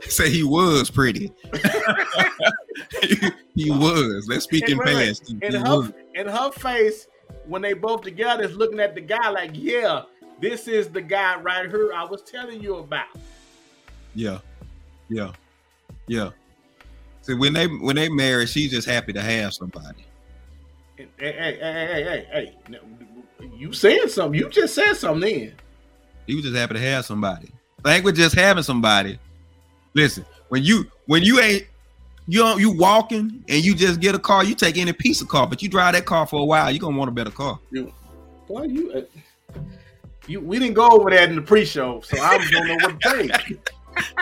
Say 0.08 0.30
he 0.30 0.42
was 0.42 0.90
pretty. 0.90 1.32
he 3.54 3.70
was. 3.70 4.26
Let's 4.28 4.44
speak 4.44 4.64
in 4.68 4.72
And 4.72 4.80
wait. 4.84 5.08
past. 5.08 5.26
He, 5.28 5.32
And 5.42 5.54
he 5.54 5.60
her 5.60 5.76
was. 5.76 5.92
and 6.14 6.28
her 6.28 6.50
face 6.52 7.06
when 7.46 7.62
they 7.62 7.72
both 7.72 8.02
together 8.02 8.44
is 8.44 8.56
looking 8.56 8.80
at 8.80 8.94
the 8.94 9.00
guy 9.00 9.28
like, 9.30 9.50
yeah, 9.54 10.02
this 10.40 10.68
is 10.68 10.88
the 10.88 11.00
guy 11.00 11.40
right 11.40 11.68
here 11.68 11.92
I 11.94 12.04
was 12.04 12.22
telling 12.22 12.60
you 12.60 12.76
about. 12.76 13.06
Yeah, 14.14 14.38
yeah, 15.08 15.32
yeah. 16.06 16.30
See, 17.22 17.34
when 17.34 17.52
they 17.52 17.66
when 17.66 17.96
they 17.96 18.08
marry, 18.08 18.46
she's 18.46 18.70
just 18.70 18.88
happy 18.88 19.12
to 19.12 19.22
have 19.22 19.54
somebody. 19.54 20.04
Hey, 20.96 21.08
hey, 21.18 21.32
hey, 21.32 21.58
hey, 21.60 22.26
hey, 22.32 22.54
hey, 22.70 22.78
you 23.56 23.72
saying 23.72 24.08
something? 24.08 24.38
You 24.38 24.48
just 24.48 24.74
said 24.74 24.94
something. 24.94 25.20
Then 25.20 25.54
He 26.26 26.34
was 26.34 26.44
just 26.44 26.56
happy 26.56 26.74
to 26.74 26.80
have 26.80 27.04
somebody. 27.04 27.50
Think 27.82 28.04
with 28.04 28.16
just 28.16 28.34
having 28.34 28.62
somebody. 28.62 29.18
Listen, 29.94 30.24
when 30.48 30.62
you 30.62 30.84
when 31.06 31.22
you 31.22 31.40
ain't 31.40 31.66
you 32.26 32.58
you 32.58 32.70
walking 32.70 33.44
and 33.48 33.64
you 33.64 33.74
just 33.74 34.00
get 34.00 34.14
a 34.14 34.18
car, 34.18 34.44
you 34.44 34.54
take 34.54 34.78
any 34.78 34.92
piece 34.92 35.20
of 35.20 35.28
car, 35.28 35.46
but 35.46 35.62
you 35.62 35.68
drive 35.68 35.94
that 35.94 36.06
car 36.06 36.26
for 36.26 36.40
a 36.40 36.44
while, 36.44 36.70
You 36.70 36.78
are 36.78 36.80
gonna 36.80 36.96
want 36.96 37.08
a 37.10 37.12
better 37.12 37.30
car. 37.30 37.58
boy, 38.48 38.62
you, 38.62 38.92
uh, 38.92 39.60
you, 40.26 40.40
we 40.40 40.58
didn't 40.58 40.74
go 40.74 40.88
over 40.88 41.10
that 41.10 41.28
in 41.28 41.36
the 41.36 41.42
pre-show, 41.42 42.00
so 42.00 42.18
I 42.20 42.38
don't 42.38 42.66
know 42.66 42.74
what 42.76 43.00
to 43.00 43.10
think. 43.10 43.58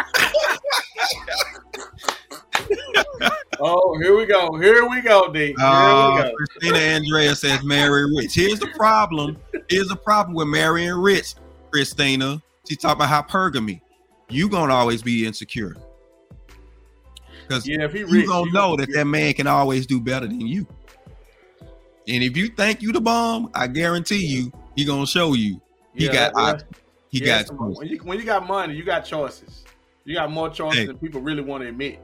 oh, 3.61 3.99
here 4.01 4.17
we 4.17 4.27
go. 4.27 4.57
Here 4.59 4.89
we 4.89 5.01
go, 5.01 5.33
D. 5.33 5.47
Here 5.47 5.55
Uh, 5.61 6.17
we 6.17 6.23
go. 6.23 6.33
Christina 6.37 6.79
Andrea 6.79 7.35
says 7.35 7.63
marry 7.63 8.05
rich. 8.17 8.35
Here's 8.35 8.59
the 8.59 8.69
problem. 8.77 9.37
Here's 9.69 9.89
the 9.89 9.97
problem 9.97 10.35
with 10.35 10.49
marrying 10.49 10.95
rich, 10.95 11.35
Christina. 11.71 12.43
She's 12.69 12.79
talking 12.79 13.05
about 13.05 13.29
hypergamy. 13.29 13.81
You're 14.29 14.49
gonna 14.49 14.75
always 14.75 15.03
be 15.03 15.27
insecure. 15.27 15.77
Because 17.53 17.69
Yeah, 17.69 17.85
if 17.85 17.93
he 17.93 18.01
you 18.01 18.07
rich, 18.07 18.27
gonna 18.27 18.47
you 18.47 18.53
know 18.53 18.77
that 18.77 18.91
that 18.95 19.07
man 19.07 19.35
can 19.35 19.47
always 19.47 19.87
do 19.87 20.01
better 20.01 20.27
than 20.27 20.41
you. 20.41 20.67
And 22.09 22.23
if 22.25 22.37
you 22.37 22.49
think 22.49 22.81
you 22.81 22.93
the 22.93 23.01
bomb, 23.01 23.51
I 23.55 23.67
guarantee 23.67 24.25
you, 24.27 24.51
he 24.75 24.85
gonna 24.85 25.07
show 25.07 25.35
you. 25.35 25.61
He 25.95 26.07
Yeah, 26.07 26.13
got 26.13 26.35
options. 26.35 26.71
He 27.11 27.21
yeah, 27.21 27.43
got 27.43 27.77
when 27.77 27.89
you 27.89 27.99
when 27.99 28.19
you 28.19 28.25
got 28.25 28.47
money, 28.47 28.75
you 28.75 28.85
got 28.85 29.01
choices. 29.01 29.65
You 30.05 30.15
got 30.15 30.31
more 30.33 30.49
choices 30.49 30.81
Hey. 30.81 30.87
than 30.87 30.99
people 30.99 31.21
really 31.21 31.43
want 31.43 31.63
to 31.63 31.69
admit. 31.69 32.01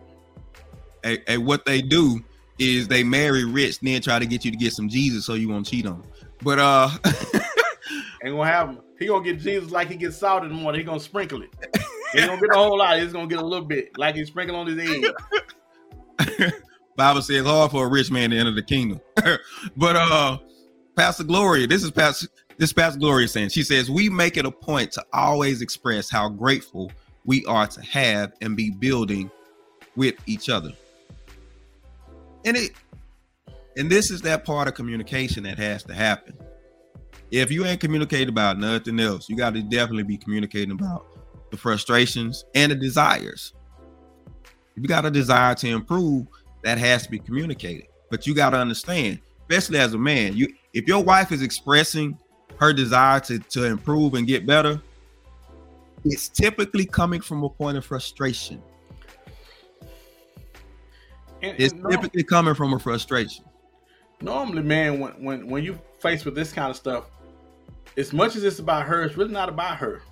And, 1.03 1.19
and 1.27 1.47
what 1.47 1.65
they 1.65 1.81
do 1.81 2.21
is 2.59 2.87
they 2.89 3.03
marry 3.03 3.45
rich, 3.45 3.81
then 3.81 4.03
try 4.03 4.19
to 4.19 4.27
get 4.27 4.45
you 4.45 4.51
to 4.51 4.57
get 4.57 4.73
some 4.73 4.89
Jesus 4.89 5.25
so 5.25 5.35
you 5.35 5.49
won't 5.49 5.67
cheat 5.67 5.87
on. 5.87 5.95
'em. 5.95 6.03
But 6.43 6.59
uh, 6.59 6.91
Ain't 8.23 8.37
gonna 8.37 8.45
have 8.45 8.69
him. 8.69 8.81
He 8.99 9.07
gonna 9.07 9.25
get 9.25 9.41
Jesus 9.41 9.71
like 9.71 9.89
he 9.89 9.97
gets 9.97 10.19
salt 10.19 10.43
in 10.43 10.51
the 10.51 10.55
morning. 10.55 10.81
He 10.81 10.85
gonna 10.85 11.01
sprinkle 11.01 11.43
it. 11.43 11.51
He 12.13 12.21
ain't 12.21 12.29
gonna 12.29 12.41
get 12.41 12.51
a 12.51 12.59
whole 12.59 12.79
lot. 12.79 12.99
He's 12.99 13.13
gonna 13.13 13.27
get 13.27 13.39
a 13.39 13.47
little 13.47 13.67
bit, 13.67 13.97
like 13.99 14.15
he's 14.15 14.29
sprinkling 14.29 14.59
on 14.59 14.67
his 14.67 15.13
egg. 16.19 16.53
Bible 16.97 17.23
says 17.23 17.47
hard 17.47 17.71
for 17.71 17.87
a 17.87 17.89
rich 17.89 18.11
man 18.11 18.31
to 18.31 18.39
enter 18.39 18.53
the 18.53 18.63
kingdom. 18.63 19.01
but 19.77 19.97
uh 19.97 20.39
Pastor 20.97 21.25
Gloria, 21.25 21.67
this 21.67 21.85
is 21.85 21.91
Pastor 21.91 22.29
this 22.57 22.73
Pastor 22.73 22.99
Gloria 22.99 23.29
saying, 23.29 23.51
she 23.51 23.63
says, 23.63 23.89
we 23.89 24.09
make 24.09 24.37
it 24.37 24.45
a 24.45 24.51
point 24.51 24.91
to 24.93 25.07
always 25.13 25.63
express 25.63 26.11
how 26.11 26.29
grateful 26.29 26.91
we 27.25 27.45
are 27.45 27.69
to 27.69 27.81
have 27.83 28.33
and 28.41 28.57
be 28.57 28.71
building 28.71 29.31
with 29.95 30.17
each 30.27 30.49
other. 30.49 30.73
And 32.45 32.57
it 32.57 32.73
and 33.77 33.89
this 33.89 34.11
is 34.11 34.23
that 34.23 34.45
part 34.45 34.67
of 34.67 34.75
communication 34.75 35.45
that 35.45 35.57
has 35.59 35.85
to 35.85 35.95
happen. 35.95 36.37
If 37.31 37.53
you 37.53 37.65
ain't 37.65 37.81
communicating 37.81 38.29
about 38.29 38.59
nothing 38.59 38.99
else, 38.99 39.29
you 39.29 39.37
got 39.37 39.55
to 39.55 39.63
definitely 39.63 40.03
be 40.03 40.17
communicating 40.17 40.73
about 40.73 41.07
the 41.51 41.57
frustrations, 41.57 42.45
and 42.55 42.73
the 42.73 42.77
desires. 42.77 43.53
If 44.77 44.83
you 44.83 44.89
got 44.89 45.05
a 45.05 45.11
desire 45.11 45.55
to 45.57 45.69
improve, 45.69 46.27
that 46.63 46.79
has 46.79 47.05
to 47.05 47.11
be 47.11 47.19
communicated. 47.19 47.87
But 48.11 48.27
you 48.27 48.35
got 48.35 48.51
to 48.51 48.59
understand, 48.59 49.21
especially 49.43 49.79
as 49.79 49.95
a 49.95 49.99
man, 49.99 50.37
you 50.37 50.49
if 50.73 50.87
your 50.87 51.03
wife 51.03 51.33
is 51.33 51.43
expressing 51.43 52.19
her 52.59 52.73
desire 52.73 53.21
to, 53.21 53.39
to 53.39 53.65
improve 53.65 54.15
and 54.15 54.27
get 54.27 54.47
better, 54.47 54.81
it's 56.05 56.29
typically 56.29 56.85
coming 56.85 57.21
from 57.21 57.43
a 57.45 57.49
point 57.49 57.77
of 57.77 57.85
frustration. 57.85 58.63
And, 61.43 61.59
it's 61.59 61.73
and 61.73 61.91
typically 61.91 62.25
coming 62.25 62.55
from 62.55 62.73
a 62.73 62.79
frustration. 62.79 63.45
Normally, 64.21 64.63
man, 64.63 64.99
when 64.99 65.13
when 65.23 65.49
when 65.49 65.65
you 65.65 65.79
faced 66.01 66.25
with 66.25 66.35
this 66.35 66.53
kind 66.53 66.71
of 66.71 66.77
stuff, 66.77 67.05
as 67.97 68.13
much 68.13 68.37
as 68.37 68.45
it's 68.45 68.59
about 68.59 68.87
her, 68.87 69.05
it's 69.05 69.17
really 69.17 69.33
not 69.33 69.49
about 69.49 69.77
her. 69.79 70.03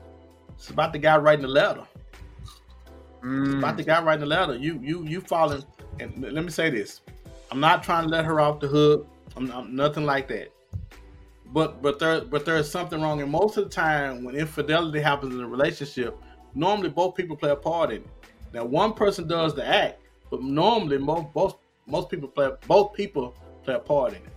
It's 0.57 0.70
about 0.70 0.92
the 0.92 0.98
guy 0.98 1.16
writing 1.16 1.42
the 1.42 1.48
letter. 1.48 1.82
Mm. 3.22 3.46
It's 3.46 3.54
about 3.54 3.76
the 3.76 3.82
mm. 3.82 3.86
guy 3.86 4.02
writing 4.02 4.20
the 4.20 4.26
letter. 4.26 4.57
You 4.57 4.80
you 4.82 5.04
you 5.04 5.20
falling. 5.20 5.64
And 6.00 6.20
let 6.20 6.44
me 6.44 6.50
say 6.50 6.70
this: 6.70 7.00
I'm 7.50 7.61
not 7.61 7.82
trying 7.82 8.04
to 8.04 8.09
let 8.09 8.24
her 8.24 8.40
off 8.40 8.61
the 8.61 8.66
hook. 8.68 9.09
I'm, 9.36 9.50
I'm 9.52 9.76
nothing 9.76 10.04
like 10.04 10.28
that. 10.28 10.52
But 11.52 11.82
but 11.82 11.98
there 11.98 12.22
but 12.22 12.44
there 12.44 12.57
is 12.57 12.70
something 12.70 13.00
wrong. 13.00 13.20
And 13.20 13.30
most 13.30 13.57
of 13.57 13.64
the 13.64 13.70
time, 13.70 14.24
when 14.24 14.34
infidelity 14.34 15.00
happens 15.00 15.34
in 15.34 15.40
a 15.40 15.48
relationship, 15.48 16.18
normally 16.54 16.88
both 16.88 17.14
people 17.14 17.36
play 17.36 17.50
a 17.50 17.57
part 17.57 17.90
in 17.90 17.98
it. 17.98 18.11
Now, 18.52 18.64
one 18.64 18.94
person 18.94 19.28
does 19.28 19.54
the 19.54 19.66
act, 19.66 20.00
but 20.30 20.42
normally 20.42 20.98
most 20.98 21.26
most 21.34 21.57
most 21.86 22.09
people 22.11 22.28
play 22.28 22.50
both 22.66 22.92
people 22.94 23.34
play 23.64 23.74
a 23.74 23.78
part 23.78 24.12
in 24.12 24.18
it. 24.18 24.32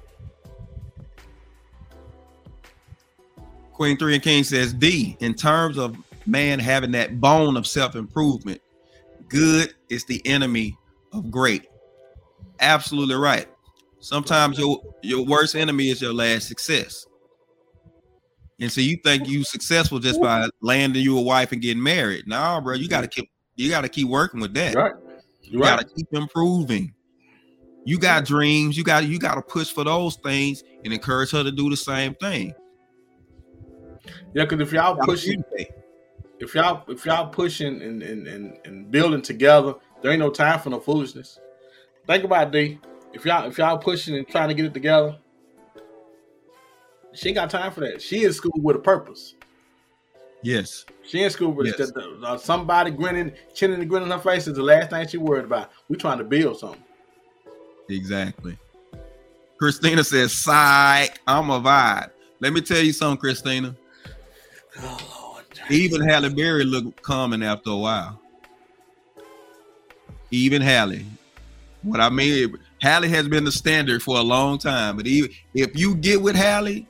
Queen 3.74 3.98
Three 3.98 4.16
and 4.16 4.24
King 4.24 4.44
says 4.44 4.74
D 4.74 5.16
in 5.22 5.34
terms 5.34 5.78
of 5.78 5.96
man 6.30 6.60
having 6.60 6.92
that 6.92 7.20
bone 7.20 7.58
of 7.58 7.68
self 7.68 7.96
improvement. 7.96 8.62
Good 9.28 9.74
is 9.90 10.06
the 10.06 10.22
enemy 10.26 10.78
of 11.14 11.30
great. 11.32 11.68
Absolutely 12.60 13.16
right. 13.16 13.48
Sometimes 14.00 14.58
your 14.58 14.82
your 15.04 15.26
worst 15.26 15.56
enemy 15.56 15.90
is 15.90 16.02
your 16.02 16.14
last 16.14 16.48
success. 16.48 17.06
And 18.62 18.72
so 18.72 18.82
you 18.82 18.98
think 18.98 19.28
you 19.28 19.44
successful 19.44 20.00
just 20.00 20.22
by 20.22 20.50
landing 20.62 21.02
you 21.02 21.18
a 21.18 21.22
wife 21.22 21.52
and 21.52 21.62
getting 21.62 21.82
married. 21.82 22.28
Nah, 22.28 22.60
bro, 22.60 22.76
you 22.76 22.90
gotta 22.90 23.08
keep 23.08 23.30
you 23.56 23.70
gotta 23.70 23.90
keep 23.90 24.08
working 24.08 24.40
with 24.40 24.54
that. 24.54 24.76
Right. 24.76 24.94
You 25.44 25.60
right. 25.60 25.78
gotta 25.80 25.86
keep 25.96 26.08
improving. 26.12 26.94
You 27.86 27.98
got 27.98 28.26
dreams, 28.26 28.78
you 28.78 28.84
got 28.84 29.08
you 29.08 29.20
gotta 29.20 29.42
push 29.42 29.72
for 29.72 29.84
those 29.84 30.18
things 30.18 30.64
and 30.84 30.94
encourage 30.94 31.32
her 31.32 31.44
to 31.44 31.52
do 31.52 31.70
the 31.70 31.78
same 31.78 32.16
thing. 32.16 32.54
Yeah, 34.34 34.46
because 34.46 34.62
if 34.62 34.74
y'all 34.74 34.98
pushing 34.98 35.44
if 36.40 36.56
y'all 36.56 36.84
if 36.88 37.06
y'all 37.06 37.28
pushing 37.28 37.82
and, 37.82 38.02
and, 38.02 38.28
and, 38.28 38.58
and 38.66 38.92
building 38.92 39.22
together, 39.22 39.76
there 40.02 40.12
ain't 40.12 40.20
no 40.20 40.30
time 40.30 40.60
for 40.60 40.70
no 40.70 40.80
foolishness. 40.80 41.40
Think 42.08 42.24
about 42.24 42.48
it, 42.48 42.52
D. 42.52 42.80
If 43.14 43.26
y'all 43.26 43.48
if 43.48 43.58
y'all 43.58 43.78
pushing 43.78 44.16
and 44.16 44.28
trying 44.28 44.50
to 44.50 44.54
get 44.54 44.66
it 44.66 44.74
together, 44.74 45.18
she 47.14 47.30
ain't 47.30 47.36
got 47.36 47.50
time 47.50 47.72
for 47.72 47.82
that. 47.82 48.02
She 48.02 48.24
in 48.24 48.34
school 48.34 48.54
with 48.56 48.76
a 48.76 48.80
purpose. 48.80 49.36
Yes. 50.42 50.86
She 51.04 51.22
in 51.22 51.30
school 51.30 51.52
with 51.52 51.68
yes. 51.68 51.92
the, 51.92 52.20
uh, 52.24 52.38
somebody 52.38 52.92
grinning, 52.92 53.34
chinning 53.54 53.82
and 53.82 53.90
grinning 53.90 54.10
her 54.10 54.20
face 54.20 54.48
is 54.48 54.56
the 54.56 54.64
last 54.64 54.92
thing 54.92 55.06
she 55.06 55.18
worried 55.18 55.44
about. 55.44 55.72
We 55.90 55.98
trying 55.98 56.20
to 56.20 56.24
build 56.24 56.58
something. 56.60 56.82
Exactly. 57.90 58.58
Christina 59.58 60.04
says, 60.04 60.32
"Psych, 60.32 61.20
I'm 61.28 61.50
a 61.50 61.60
vibe." 61.60 62.12
Let 62.40 62.54
me 62.54 62.62
tell 62.62 62.82
you 62.82 62.94
something, 62.94 63.18
Christina. 63.18 63.76
Even 65.70 66.02
Halle 66.02 66.30
Berry 66.30 66.64
looked 66.64 67.02
common 67.02 67.44
after 67.44 67.70
a 67.70 67.78
while. 67.78 68.20
Even 70.32 70.62
Halle. 70.62 71.06
What 71.84 72.00
I 72.00 72.10
mean, 72.10 72.58
Halle 72.82 73.08
has 73.08 73.28
been 73.28 73.44
the 73.44 73.52
standard 73.52 74.02
for 74.02 74.18
a 74.18 74.22
long 74.22 74.58
time. 74.58 74.98
But 74.98 75.08
even 75.08 75.32
if 75.54 75.78
you 75.78 75.96
get 75.96 76.22
with 76.22 76.36
Halle, 76.36 76.88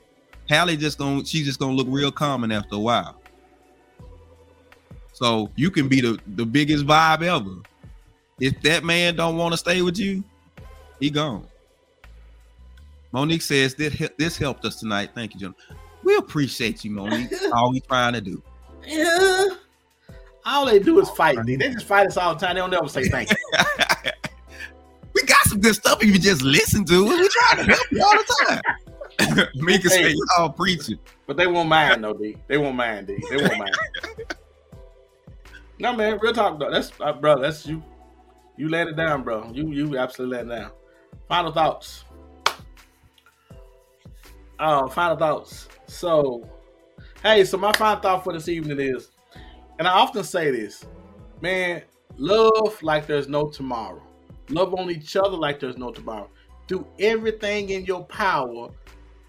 Halle 0.48 0.76
just 0.76 0.98
gonna 0.98 1.24
she's 1.24 1.46
just 1.46 1.58
gonna 1.58 1.74
look 1.74 1.86
real 1.90 2.10
common 2.10 2.50
after 2.52 2.76
a 2.76 2.78
while. 2.78 3.20
So 5.12 5.50
you 5.54 5.70
can 5.70 5.86
be 5.88 6.00
the, 6.00 6.18
the 6.28 6.46
biggest 6.46 6.86
vibe 6.86 7.22
ever. 7.22 7.56
If 8.40 8.60
that 8.62 8.84
man 8.84 9.16
don't 9.16 9.36
want 9.36 9.52
to 9.52 9.58
stay 9.58 9.82
with 9.82 9.98
you, 9.98 10.24
he 10.98 11.10
gone. 11.10 11.46
Monique 13.12 13.42
says 13.42 13.74
this 13.74 14.08
this 14.18 14.38
helped 14.38 14.64
us 14.64 14.80
tonight. 14.80 15.10
Thank 15.14 15.34
you, 15.34 15.40
gentlemen. 15.40 15.60
We 16.02 16.16
appreciate 16.16 16.84
you, 16.84 16.92
Monique. 16.92 17.30
all 17.52 17.70
we 17.70 17.80
trying 17.80 18.14
to 18.14 18.20
do. 18.20 18.42
Yeah. 18.86 19.46
All 20.44 20.66
they 20.66 20.78
do 20.78 21.00
is 21.00 21.08
fight. 21.10 21.38
They 21.44 21.56
just 21.56 21.86
fight 21.86 22.06
us 22.06 22.16
all 22.16 22.34
the 22.34 22.40
time. 22.40 22.54
They 22.54 22.60
don't 22.60 22.72
ever 22.72 22.88
say 22.88 23.08
thank 23.08 23.30
you. 23.30 23.36
we 25.14 25.22
got 25.24 25.42
some 25.44 25.60
good 25.60 25.74
stuff 25.74 26.02
if 26.02 26.08
you 26.08 26.18
just 26.18 26.42
listen 26.42 26.84
to 26.86 26.94
it. 26.94 27.20
We 27.20 27.28
try 27.28 27.62
to 27.62 27.64
help 27.64 27.92
you 27.92 28.02
all 28.02 28.16
the 28.16 28.46
time. 28.48 29.48
Mika 29.54 29.88
hey, 29.88 30.12
say 30.12 30.14
y'all 30.38 30.50
preaching. 30.50 30.98
But 31.26 31.36
they 31.36 31.46
won't 31.46 31.68
mind 31.68 32.02
though, 32.02 32.14
D. 32.14 32.36
They 32.48 32.56
won't 32.56 32.76
mind, 32.76 33.06
D. 33.06 33.22
They 33.28 33.36
won't 33.36 33.58
mind. 33.58 33.76
no 35.78 35.94
man, 35.94 36.18
real 36.20 36.32
talk 36.32 36.58
though. 36.58 36.70
That's 36.70 36.92
uh, 37.00 37.12
bro, 37.12 37.38
that's 37.38 37.66
you. 37.66 37.82
You 38.56 38.68
let 38.68 38.88
it 38.88 38.96
down, 38.96 39.22
bro. 39.22 39.50
You 39.52 39.70
you 39.72 39.98
absolutely 39.98 40.38
let 40.38 40.46
it 40.46 40.60
down. 40.60 40.70
Final 41.28 41.52
thoughts. 41.52 42.04
Uh, 44.58 44.88
final 44.88 45.16
thoughts. 45.16 45.68
So, 45.86 46.46
hey, 47.22 47.44
so 47.44 47.56
my 47.56 47.72
final 47.72 48.00
thought 48.00 48.24
for 48.24 48.32
this 48.32 48.48
evening 48.48 48.80
is, 48.80 49.10
and 49.78 49.86
I 49.86 49.92
often 49.92 50.24
say 50.24 50.50
this, 50.50 50.84
man, 51.40 51.82
love 52.16 52.82
like 52.82 53.06
there's 53.06 53.28
no 53.28 53.48
tomorrow. 53.48 54.02
Love 54.48 54.74
on 54.74 54.90
each 54.90 55.16
other 55.16 55.36
like 55.36 55.60
there's 55.60 55.78
no 55.78 55.90
tomorrow. 55.90 56.28
Do 56.66 56.86
everything 56.98 57.70
in 57.70 57.84
your 57.84 58.04
power 58.04 58.70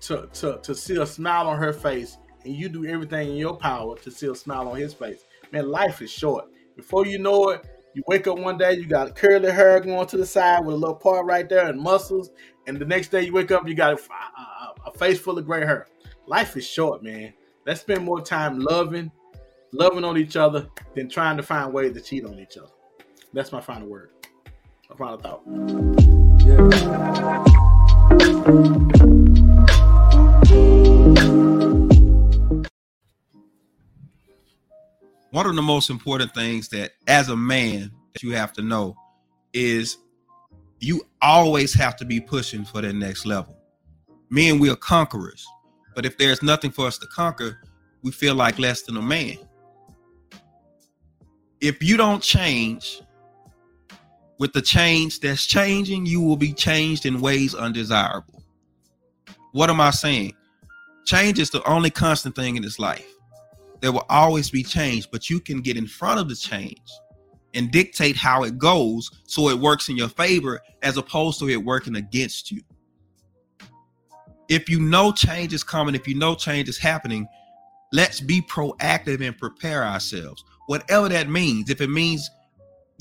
to, 0.02 0.30
to, 0.34 0.60
to 0.64 0.76
see 0.76 0.98
a 0.98 1.06
smile 1.06 1.48
on 1.48 1.58
her 1.58 1.74
face, 1.74 2.18
and 2.44 2.56
you 2.56 2.70
do 2.70 2.86
everything 2.86 3.30
in 3.30 3.36
your 3.36 3.56
power 3.56 3.98
to 3.98 4.12
see 4.12 4.28
a 4.28 4.36
smile 4.36 4.68
on 4.68 4.78
his 4.78 4.94
face. 4.94 5.26
Man, 5.52 5.70
life 5.70 6.02
is 6.02 6.12
short. 6.12 6.46
Before 6.76 7.06
you 7.06 7.20
know 7.20 7.50
it, 7.50 7.66
you 7.94 8.04
wake 8.08 8.26
up 8.28 8.40
one 8.40 8.58
day, 8.58 8.74
you 8.74 8.86
got 8.86 9.16
curly 9.16 9.52
hair 9.52 9.80
going 9.82 10.08
to 10.08 10.18
the 10.18 10.26
side 10.26 10.66
with 10.66 10.76
a 10.76 10.78
little 10.78 10.96
part 10.96 11.26
right 11.26 11.48
there 11.48 11.68
and 11.68 11.80
muscles, 11.80 12.32
and 12.68 12.78
the 12.78 12.86
next 12.86 13.10
day 13.10 13.24
you 13.24 13.34
wake 13.34 13.52
up, 13.52 13.68
you 13.68 13.76
got 13.76 13.94
a, 13.94 14.02
a, 14.14 14.90
a 14.90 14.92
face 14.94 15.20
full 15.20 15.38
of 15.38 15.46
gray 15.46 15.66
hair. 15.66 15.88
Life 16.26 16.56
is 16.56 16.66
short, 16.66 17.04
man. 17.04 17.34
Let's 17.64 17.82
spend 17.82 18.04
more 18.04 18.22
time 18.22 18.60
loving, 18.60 19.12
loving 19.72 20.04
on 20.04 20.18
each 20.18 20.36
other 20.36 20.68
than 20.96 21.08
trying 21.08 21.38
to 21.38 21.44
find 21.44 21.72
ways 21.72 21.94
to 21.94 22.02
cheat 22.02 22.26
on 22.26 22.40
each 22.40 22.58
other. 22.58 22.72
That's 23.34 23.52
my 23.52 23.62
final 23.62 23.88
word 23.88 24.10
My 24.90 24.96
final 24.96 25.18
thought. 25.20 25.44
Yeah. 26.44 26.58
One 35.30 35.46
of 35.46 35.56
the 35.56 35.62
most 35.62 35.92
important 35.92 36.34
things 36.34 36.68
that 36.70 36.94
as 37.08 37.30
a 37.30 37.38
man 37.38 37.92
that 38.14 38.24
you 38.24 38.32
have 38.32 38.54
to 38.54 38.64
know 38.64 38.96
is 39.54 39.98
you 40.80 41.04
always 41.22 41.76
have 41.76 41.96
to 41.98 42.06
be 42.06 42.20
pushing 42.20 42.66
for 42.66 42.82
the 42.82 42.92
next 42.92 43.28
level. 43.28 43.56
Men, 44.32 44.58
we 44.58 44.72
are 44.72 44.76
conquerors. 44.76 45.46
But 45.96 46.06
if 46.06 46.18
there's 46.18 46.42
nothing 46.42 46.72
for 46.72 46.88
us 46.88 46.98
to 47.00 47.08
conquer, 47.08 47.62
we 48.02 48.12
feel 48.12 48.36
like 48.36 48.60
less 48.60 48.84
than 48.84 48.98
a 48.98 49.02
man. 49.02 49.38
If 51.60 51.84
you 51.84 51.98
don't 51.98 52.24
change, 52.24 53.02
with 54.40 54.54
the 54.54 54.62
change 54.62 55.20
that's 55.20 55.46
changing, 55.46 56.08
you 56.08 56.20
will 56.22 56.38
be 56.38 56.54
changed 56.54 57.06
in 57.06 57.22
ways 57.22 57.54
undesirable. 57.54 58.44
What 59.52 59.70
am 59.70 59.80
I 59.80 59.92
saying? 59.92 60.34
Change 61.06 61.38
is 61.40 61.52
the 61.52 61.64
only 61.70 61.92
constant 61.92 62.36
thing 62.36 62.56
in 62.56 62.64
this 62.64 62.80
life. 62.80 63.06
There 63.82 63.92
will 63.92 64.06
always 64.10 64.50
be 64.50 64.64
change, 64.64 65.12
but 65.12 65.30
you 65.30 65.40
can 65.40 65.62
get 65.62 65.78
in 65.78 65.86
front 65.86 66.20
of 66.20 66.30
the 66.30 66.36
change 66.36 66.82
and 67.54 67.72
dictate 67.72 68.16
how 68.16 68.44
it 68.44 68.58
goes 68.58 69.12
so 69.28 69.50
it 69.50 69.60
works 69.60 69.90
in 69.90 69.98
your 69.98 70.10
favor 70.10 70.60
as 70.82 70.98
opposed 70.98 71.40
to 71.40 71.50
it 71.50 71.64
working 71.64 71.98
against 71.98 72.52
you. 72.52 72.62
If 74.52 74.70
you 74.70 74.82
know 74.82 75.14
change 75.14 75.54
is 75.54 75.64
coming, 75.64 75.96
if 75.96 76.06
you 76.10 76.14
know 76.14 76.36
change 76.36 76.68
is 76.68 76.78
happening, 76.78 77.26
let's 77.94 78.20
be 78.20 78.42
proactive 78.42 79.26
and 79.26 79.38
prepare 79.38 79.86
ourselves. 79.86 80.44
Whatever 80.68 81.08
that 81.08 81.30
means, 81.30 81.70
if 81.70 81.80
it 81.80 81.90
means 81.90 82.30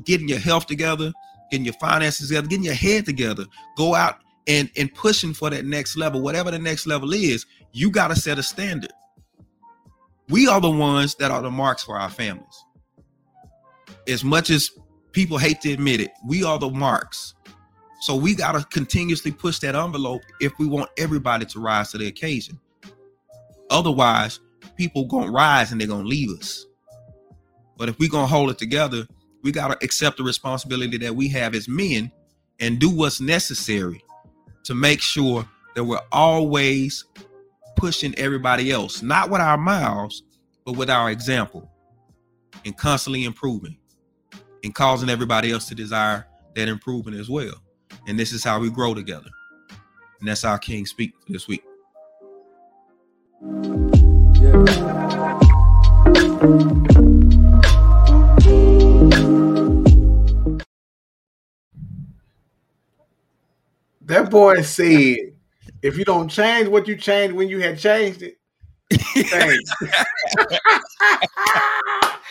getting 0.05 0.28
your 0.28 0.38
health 0.38 0.66
together, 0.66 1.12
getting 1.51 1.64
your 1.64 1.74
finances 1.74 2.28
together, 2.28 2.46
getting 2.46 2.66
your 2.66 2.74
head 2.74 3.05
together, 3.05 3.46
go 3.76 3.96
out 3.96 4.18
and 4.46 4.70
and 4.76 4.94
pushing 4.94 5.34
for 5.34 5.51
that 5.51 5.64
next 5.64 5.96
level, 5.96 6.20
whatever 6.20 6.53
the 6.53 6.59
next 6.59 6.86
level 6.86 7.12
is, 7.12 7.44
you 7.72 7.90
got 7.90 8.09
to 8.09 8.16
set 8.16 8.38
a 8.38 8.44
standard. 8.44 8.92
We 10.28 10.46
are 10.46 10.61
the 10.61 10.70
ones 10.70 11.16
that 11.16 11.32
are 11.32 11.42
the 11.42 11.51
marks 11.51 11.82
for 11.82 11.98
our 11.98 12.11
families. 12.11 12.64
As 14.07 14.22
much 14.22 14.51
as 14.51 14.70
people 15.11 15.36
hate 15.36 15.61
to 15.62 15.72
admit 15.72 16.01
it, 16.01 16.12
we 16.24 16.44
are 16.44 16.61
the 16.61 16.70
marks. 16.70 17.34
So 18.01 18.16
we 18.16 18.34
got 18.34 18.53
to 18.53 18.64
continuously 18.66 19.30
push 19.30 19.59
that 19.61 19.74
envelope 19.76 20.22
if 20.40 20.59
we 20.59 20.66
want 20.66 20.90
everybody 20.98 21.44
to 21.46 21.61
rise 21.61 21.92
to 21.92 21.98
the 21.98 22.07
occasion. 22.07 22.59
Otherwise, 23.70 24.40
people 24.76 25.05
going 25.05 25.26
to 25.26 25.32
rise 25.32 25.70
and 25.70 25.80
they're 25.80 25.88
going 25.88 26.03
to 26.03 26.09
leave 26.09 26.30
us. 26.30 26.66
But 27.80 27.88
if 27.88 27.98
we're 27.98 28.11
gonna 28.11 28.26
hold 28.26 28.51
it 28.51 28.59
together, 28.59 29.07
we 29.42 29.53
gotta 29.53 29.78
accept 29.82 30.18
the 30.18 30.22
responsibility 30.22 30.98
that 30.98 31.16
we 31.16 31.28
have 31.28 31.55
as 31.55 31.66
men 31.66 32.12
and 32.59 32.78
do 32.78 32.90
what's 32.90 33.22
necessary 33.22 34.05
to 34.64 34.74
make 34.74 35.01
sure 35.01 35.48
that 35.74 35.82
we're 35.82 35.98
always 36.12 37.07
pushing 37.76 38.14
everybody 38.16 38.70
else, 38.70 39.01
not 39.01 39.30
with 39.30 39.40
our 39.40 39.57
mouths, 39.57 40.24
but 40.66 40.72
with 40.72 40.90
our 40.90 41.11
example, 41.11 41.70
and 42.66 42.76
constantly 42.76 43.24
improving 43.24 43.78
and 44.62 44.74
causing 44.74 45.09
everybody 45.09 45.51
else 45.51 45.66
to 45.68 45.74
desire 45.74 46.26
that 46.55 46.68
improvement 46.68 47.16
as 47.16 47.30
well. 47.30 47.55
And 48.07 48.18
this 48.18 48.32
is 48.32 48.43
how 48.43 48.59
we 48.61 48.70
grow 48.70 48.95
together. 48.95 49.30
And 50.18 50.28
that's 50.28 50.45
our 50.45 50.59
King 50.59 50.86
speak 50.86 51.12
for 51.24 51.32
this 51.32 51.47
week. 51.47 51.62
That 64.03 64.28
boy 64.28 64.62
said, 64.62 65.34
if 65.82 65.97
you 65.97 66.05
don't 66.05 66.28
change 66.28 66.68
what 66.68 66.88
you 66.88 66.97
changed 66.97 67.36
when 67.36 67.49
you 67.49 67.61
had 67.61 67.78
changed 67.78 68.22
it, 68.22 68.39
change. 68.99 69.68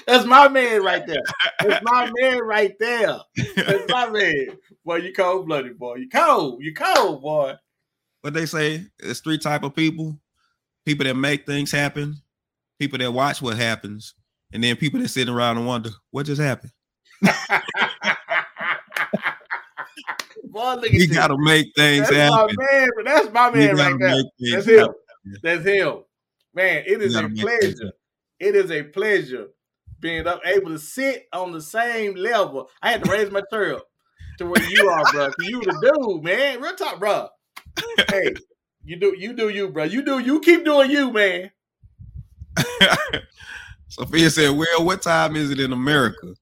That's 0.08 0.26
my 0.26 0.48
man 0.48 0.84
right 0.84 1.06
there. 1.06 1.22
That's 1.62 1.84
my 1.84 2.10
man 2.20 2.40
right 2.44 2.74
there. 2.80 3.18
That's 3.56 3.92
my 3.92 4.10
man. 4.10 4.58
Boy, 4.86 4.98
you 4.98 5.14
cold 5.14 5.48
blooded, 5.48 5.78
boy. 5.78 5.96
You 5.96 6.10
cold. 6.10 6.64
You 6.64 6.74
cold, 6.74 7.22
boy. 7.22 7.56
What 8.22 8.34
they 8.34 8.46
say, 8.46 8.86
It's 9.00 9.20
three 9.20 9.38
type 9.38 9.64
of 9.64 9.76
people: 9.76 10.18
people 10.86 11.06
that 11.06 11.16
make 11.16 11.46
things 11.46 11.72
happen, 11.72 12.16
people 12.80 12.98
that 13.00 13.12
watch 13.12 13.42
what 13.42 13.58
happens, 13.58 14.14
and 14.54 14.64
then 14.64 14.76
people 14.76 15.00
that 15.00 15.10
sit 15.10 15.30
around 15.30 15.58
and 15.58 15.68
wonder 15.68 15.90
what 16.12 16.26
just 16.26 16.42
happened. 16.42 16.72
boy, 17.22 17.32
look 20.76 20.86
at 20.86 20.94
You 20.94 21.08
this. 21.08 21.16
gotta 21.16 21.38
make 21.38 21.68
things 21.76 22.10
That's 22.10 22.16
happen. 22.16 22.56
my 22.58 22.66
man. 22.72 22.88
That's 23.06 23.32
my 23.32 23.52
man 23.52 23.76
gotta 23.76 23.92
right 23.92 24.00
there. 24.00 24.24
That's 24.52 24.66
him. 24.68 24.80
happen. 24.80 24.94
That's 25.44 25.64
him. 25.66 25.98
Man, 26.54 26.84
it 26.86 27.02
is 27.02 27.16
a 27.16 27.22
gotta 27.22 27.30
make 27.30 27.62
things 27.62 27.80
pleasure. 27.80 27.94
It 28.40 28.56
is 28.56 28.72
a 28.72 28.84
pleasure 28.84 29.48
being 30.00 30.26
up, 30.28 30.42
able 30.46 30.70
to 30.70 30.80
sit 30.80 31.28
on 31.34 31.52
the 31.52 31.62
same 31.62 32.16
level. 32.16 32.70
I 32.82 32.92
had 32.92 33.04
to 33.04 33.12
raise 33.12 33.32
my 33.32 33.42
chair 33.52 33.76
up 33.76 33.86
to 34.38 34.46
where 34.46 34.64
you 34.70 34.90
are, 34.90 35.04
bro. 35.12 35.30
You 35.40 35.62
the 35.62 35.92
dude, 35.94 36.24
man. 36.24 36.62
Real 36.62 36.76
talk, 36.76 37.00
bro. 37.00 37.28
Hey, 38.10 38.34
you 38.84 38.96
do 38.96 39.16
you 39.18 39.34
do 39.34 39.50
you, 39.50 39.70
bro. 39.70 39.84
You 39.84 40.02
do 40.02 40.20
you 40.20 40.40
keep 40.40 40.66
doing 40.66 40.90
you, 40.92 41.12
man. 41.12 41.52
Sophia 43.90 44.30
said, 44.30 44.52
Well, 44.52 44.86
what 44.86 45.02
time 45.02 45.36
is 45.36 45.52
it 45.52 45.60
in 45.60 45.74
America? 45.74 46.34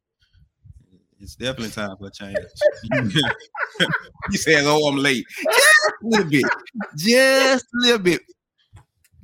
It's 1.20 1.36
definitely 1.36 1.72
time 1.72 1.97
for 1.97 2.08
a 2.08 2.12
change. 2.12 2.38
he 4.32 4.38
said, 4.38 4.64
Oh, 4.66 4.88
I'm 4.88 4.97
late. 4.97 5.26
Just 5.43 6.03
a 6.03 6.08
little 6.08 6.30
bit. 6.30 6.45
Just 6.95 7.66
a 7.66 7.82
little 7.82 7.99
bit. 7.99 8.22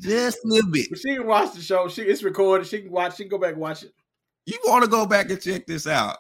Just 0.04 0.38
a 0.44 0.48
little 0.48 0.70
bit. 0.72 0.88
But 0.90 1.00
she 1.00 1.16
can 1.16 1.26
watch 1.26 1.54
the 1.54 1.62
show. 1.62 1.88
She 1.88 2.02
it's 2.04 2.24
recorded. 2.24 2.68
She 2.68 2.82
can 2.82 2.92
watch. 2.92 3.18
She 3.18 3.24
can 3.24 3.30
go 3.30 3.38
back 3.38 3.54
and 3.54 3.62
watch 3.62 3.84
it. 3.84 3.94
You 4.46 4.60
want 4.66 4.84
to 4.84 4.90
go 4.90 5.06
back 5.06 5.30
and 5.30 5.42
check 5.42 5.66
this 5.66 5.88
out. 5.88 6.18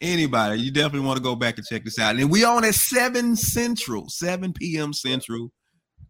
Anybody, 0.00 0.60
you 0.60 0.70
definitely 0.70 1.06
want 1.06 1.16
to 1.18 1.22
go 1.22 1.36
back 1.36 1.56
and 1.56 1.66
check 1.66 1.84
this 1.84 1.98
out. 1.98 2.16
And 2.16 2.30
we 2.30 2.44
on 2.44 2.64
at 2.64 2.74
7 2.74 3.36
Central, 3.36 4.08
7 4.08 4.52
p.m. 4.52 4.92
Central. 4.92 5.50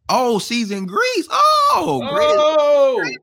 Oh, 0.08 0.38
she's 0.38 0.70
in 0.70 0.86
Greece. 0.86 1.28
Oh, 1.30 2.00
oh! 2.02 2.96
Greece. 2.98 3.18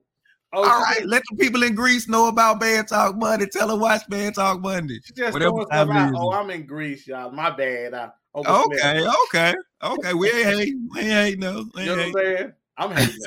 Oh, 0.54 0.64
oh, 0.64 0.70
All 0.70 0.94
she 0.94 1.04
let 1.06 1.24
the 1.30 1.38
people 1.38 1.64
in 1.64 1.76
Greece 1.76 2.08
know 2.08 2.28
about 2.28 2.60
Bad 2.60 2.88
Talk 2.88 3.18
Monday. 3.18 3.48
Tell 3.52 3.68
them 3.68 3.80
watch 3.80 4.08
Bad 4.08 4.36
Talk 4.36 4.62
Monday. 4.62 5.00
Just 5.16 5.34
Whatever 5.34 5.66
time 5.66 5.66
stuff 5.66 5.90
it 5.90 5.96
out. 5.96 6.10
is. 6.10 6.18
Oh, 6.20 6.32
I'm 6.32 6.50
in 6.52 6.66
Greece, 6.66 7.08
y'all. 7.08 7.32
My 7.32 7.50
bad. 7.50 7.94
I. 7.94 8.10
Okay, 8.34 9.06
okay, 9.28 9.54
okay. 9.84 10.14
We 10.14 10.32
ain't 10.32 10.46
hating. 10.46 10.90
We 10.94 11.00
ain't 11.02 11.10
hating, 11.10 11.40
no. 11.42 11.66
We 11.76 11.84
You 11.84 11.88
know 11.88 11.96
what 11.98 12.06
I'm 12.06 12.14
saying? 12.14 12.54
I'm 12.78 12.92
hating. 12.92 13.20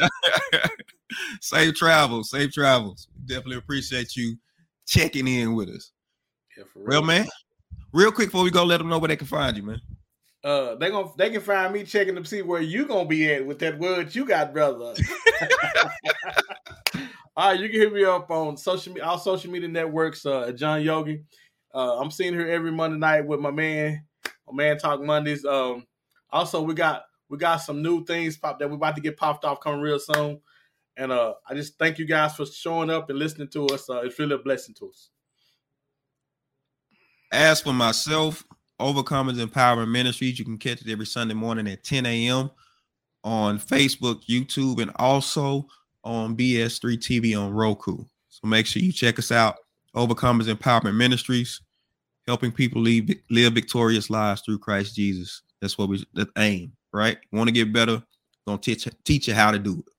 safe 1.41 1.75
travels, 1.75 2.31
safe 2.31 2.53
travels. 2.53 3.09
Definitely 3.27 3.59
appreciate 3.59 4.17
you 4.17 4.37
checking 4.87 5.29
in 5.29 5.55
with 5.55 5.69
us. 5.69 5.93
Yeah, 6.57 6.65
for 6.73 6.81
Real 6.81 7.03
man. 7.03 7.27
Real 7.93 8.11
quick 8.11 8.29
before 8.29 8.45
we 8.45 8.51
go, 8.51 8.65
let 8.65 8.79
them 8.79 8.89
know 8.89 8.99
where 8.99 9.09
they 9.09 9.17
can 9.17 9.27
find 9.27 9.57
you, 9.57 9.63
man. 9.63 9.81
Uh, 10.43 10.75
they 10.75 10.91
gonna 10.91 11.09
they 11.17 11.31
can 11.31 11.41
find 11.41 11.73
me 11.73 11.85
checking 11.85 12.15
to 12.15 12.25
see 12.25 12.43
where 12.43 12.61
you 12.61 12.85
gonna 12.85 13.07
be 13.07 13.33
at 13.33 13.47
with 13.47 13.59
that 13.61 13.79
word 13.79 14.15
you 14.15 14.27
got, 14.27 14.53
brother. 14.53 14.95
All 17.37 17.51
right, 17.51 17.59
you 17.59 17.69
can 17.69 17.81
hit 17.81 17.93
me 17.93 18.05
up 18.05 18.31
on 18.31 18.57
social 18.57 18.93
media, 18.93 19.09
all 19.09 19.19
social 19.19 19.51
media 19.51 19.69
networks. 19.69 20.25
Uh, 20.25 20.53
John 20.53 20.83
Yogi. 20.83 21.25
Uh, 21.75 21.99
I'm 21.99 22.11
seeing 22.11 22.33
her 22.35 22.49
every 22.49 22.71
Monday 22.71 22.99
night 22.99 23.27
with 23.27 23.41
my 23.41 23.51
man, 23.51 24.05
my 24.47 24.55
man 24.55 24.79
Talk 24.79 25.03
Mondays. 25.03 25.45
Um, 25.45 25.85
also 26.31 26.63
we 26.63 26.75
got 26.75 27.05
we 27.35 27.39
got 27.39 27.57
some 27.57 27.83
new 27.83 28.05
things 28.05 28.37
pop 28.37 28.61
that 28.61 28.69
we're 28.69 28.77
about 28.77 28.95
to 28.95 29.03
get 29.03 29.17
popped 29.17 29.45
off 29.45 29.59
coming 29.59 29.81
real 29.81 29.99
soon. 29.99 30.41
And 30.97 31.11
uh, 31.11 31.35
I 31.51 31.55
just 31.55 31.77
thank 31.81 31.99
you 31.99 32.05
guys 32.05 32.37
for 32.37 32.47
showing 32.47 32.91
up 32.91 33.11
and 33.11 33.19
listening 33.19 33.49
to 33.49 33.67
us. 33.67 33.91
Uh, 33.91 34.03
it's 34.03 34.17
really 34.21 34.37
a 34.37 34.39
blessing 34.39 34.73
to 34.77 34.89
us. 34.89 35.11
As 37.33 37.61
for 37.61 37.73
myself, 37.73 38.45
Overcomers 38.81 39.45
Empowerment 39.45 39.91
Ministries, 39.91 40.39
you 40.39 40.45
can 40.45 40.59
catch 40.59 40.81
it 40.81 40.89
every 40.89 41.07
Sunday 41.07 41.35
morning 41.35 41.67
at 41.67 41.83
10 41.83 42.07
a.m. 42.07 42.53
on 43.25 43.59
Facebook, 43.59 44.25
YouTube, 44.27 44.81
and 44.81 44.93
also 44.95 45.67
on 46.05 46.37
BS3 46.37 46.97
TV 46.99 47.37
on 47.37 47.53
Roku. 47.53 47.97
So 48.29 48.47
make 48.47 48.67
sure 48.67 48.81
you 48.81 48.93
check 48.93 49.19
us 49.19 49.33
out. 49.33 49.57
Overcomers 49.97 50.53
Empowerment 50.53 50.95
Ministries, 50.95 51.61
helping 52.29 52.53
people 52.53 52.81
live, 52.81 53.11
live 53.29 53.55
victorious 53.55 54.09
lives 54.09 54.43
through 54.43 54.61
Christ 54.61 54.95
Jesus. 54.95 55.43
That's 55.61 55.77
what 55.77 55.89
we 55.89 56.05
that 56.15 56.29
aim, 56.39 56.73
right? 56.95 57.19
Want 57.33 57.49
to 57.49 57.53
get 57.53 57.73
better? 57.73 58.03
Gonna 58.47 58.59
teach 58.59 58.89
teach 59.05 59.29
you 59.29 59.35
how 59.35 59.51
to 59.51 59.59
do 59.59 59.79
it. 59.87 59.93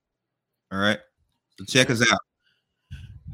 All 0.72 0.80
right. 0.80 1.00
So 1.60 1.66
check 1.66 1.90
us 1.90 2.02
out. 2.12 2.20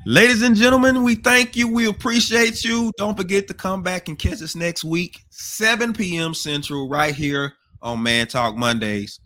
Ladies 0.06 0.42
and 0.42 0.56
gentlemen, 0.56 1.04
we 1.04 1.16
thank 1.16 1.56
you. 1.56 1.68
We 1.68 1.88
appreciate 1.88 2.64
you. 2.64 2.92
Don't 2.98 3.16
forget 3.16 3.48
to 3.48 3.54
come 3.54 3.84
back 3.84 4.08
and 4.08 4.18
catch 4.18 4.42
us 4.42 4.56
next 4.56 4.84
week, 4.84 5.20
7 5.30 5.94
p.m. 5.94 6.34
Central, 6.34 6.90
right 6.90 7.14
here 7.14 7.54
on 7.82 8.02
Man 8.02 8.28
Talk 8.28 8.56
Mondays. 8.56 9.20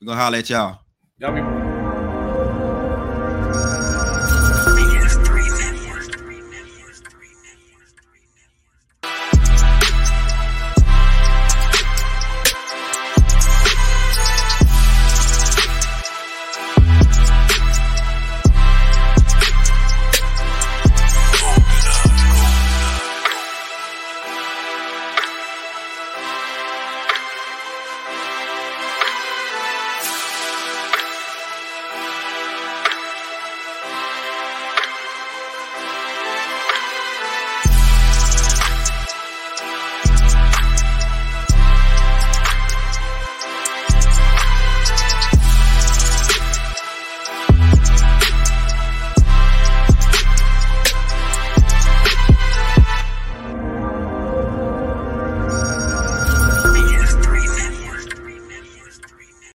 We're 0.00 0.06
gonna 0.06 0.20
holler 0.20 0.38
at 0.38 0.48
y'all. 0.48 0.78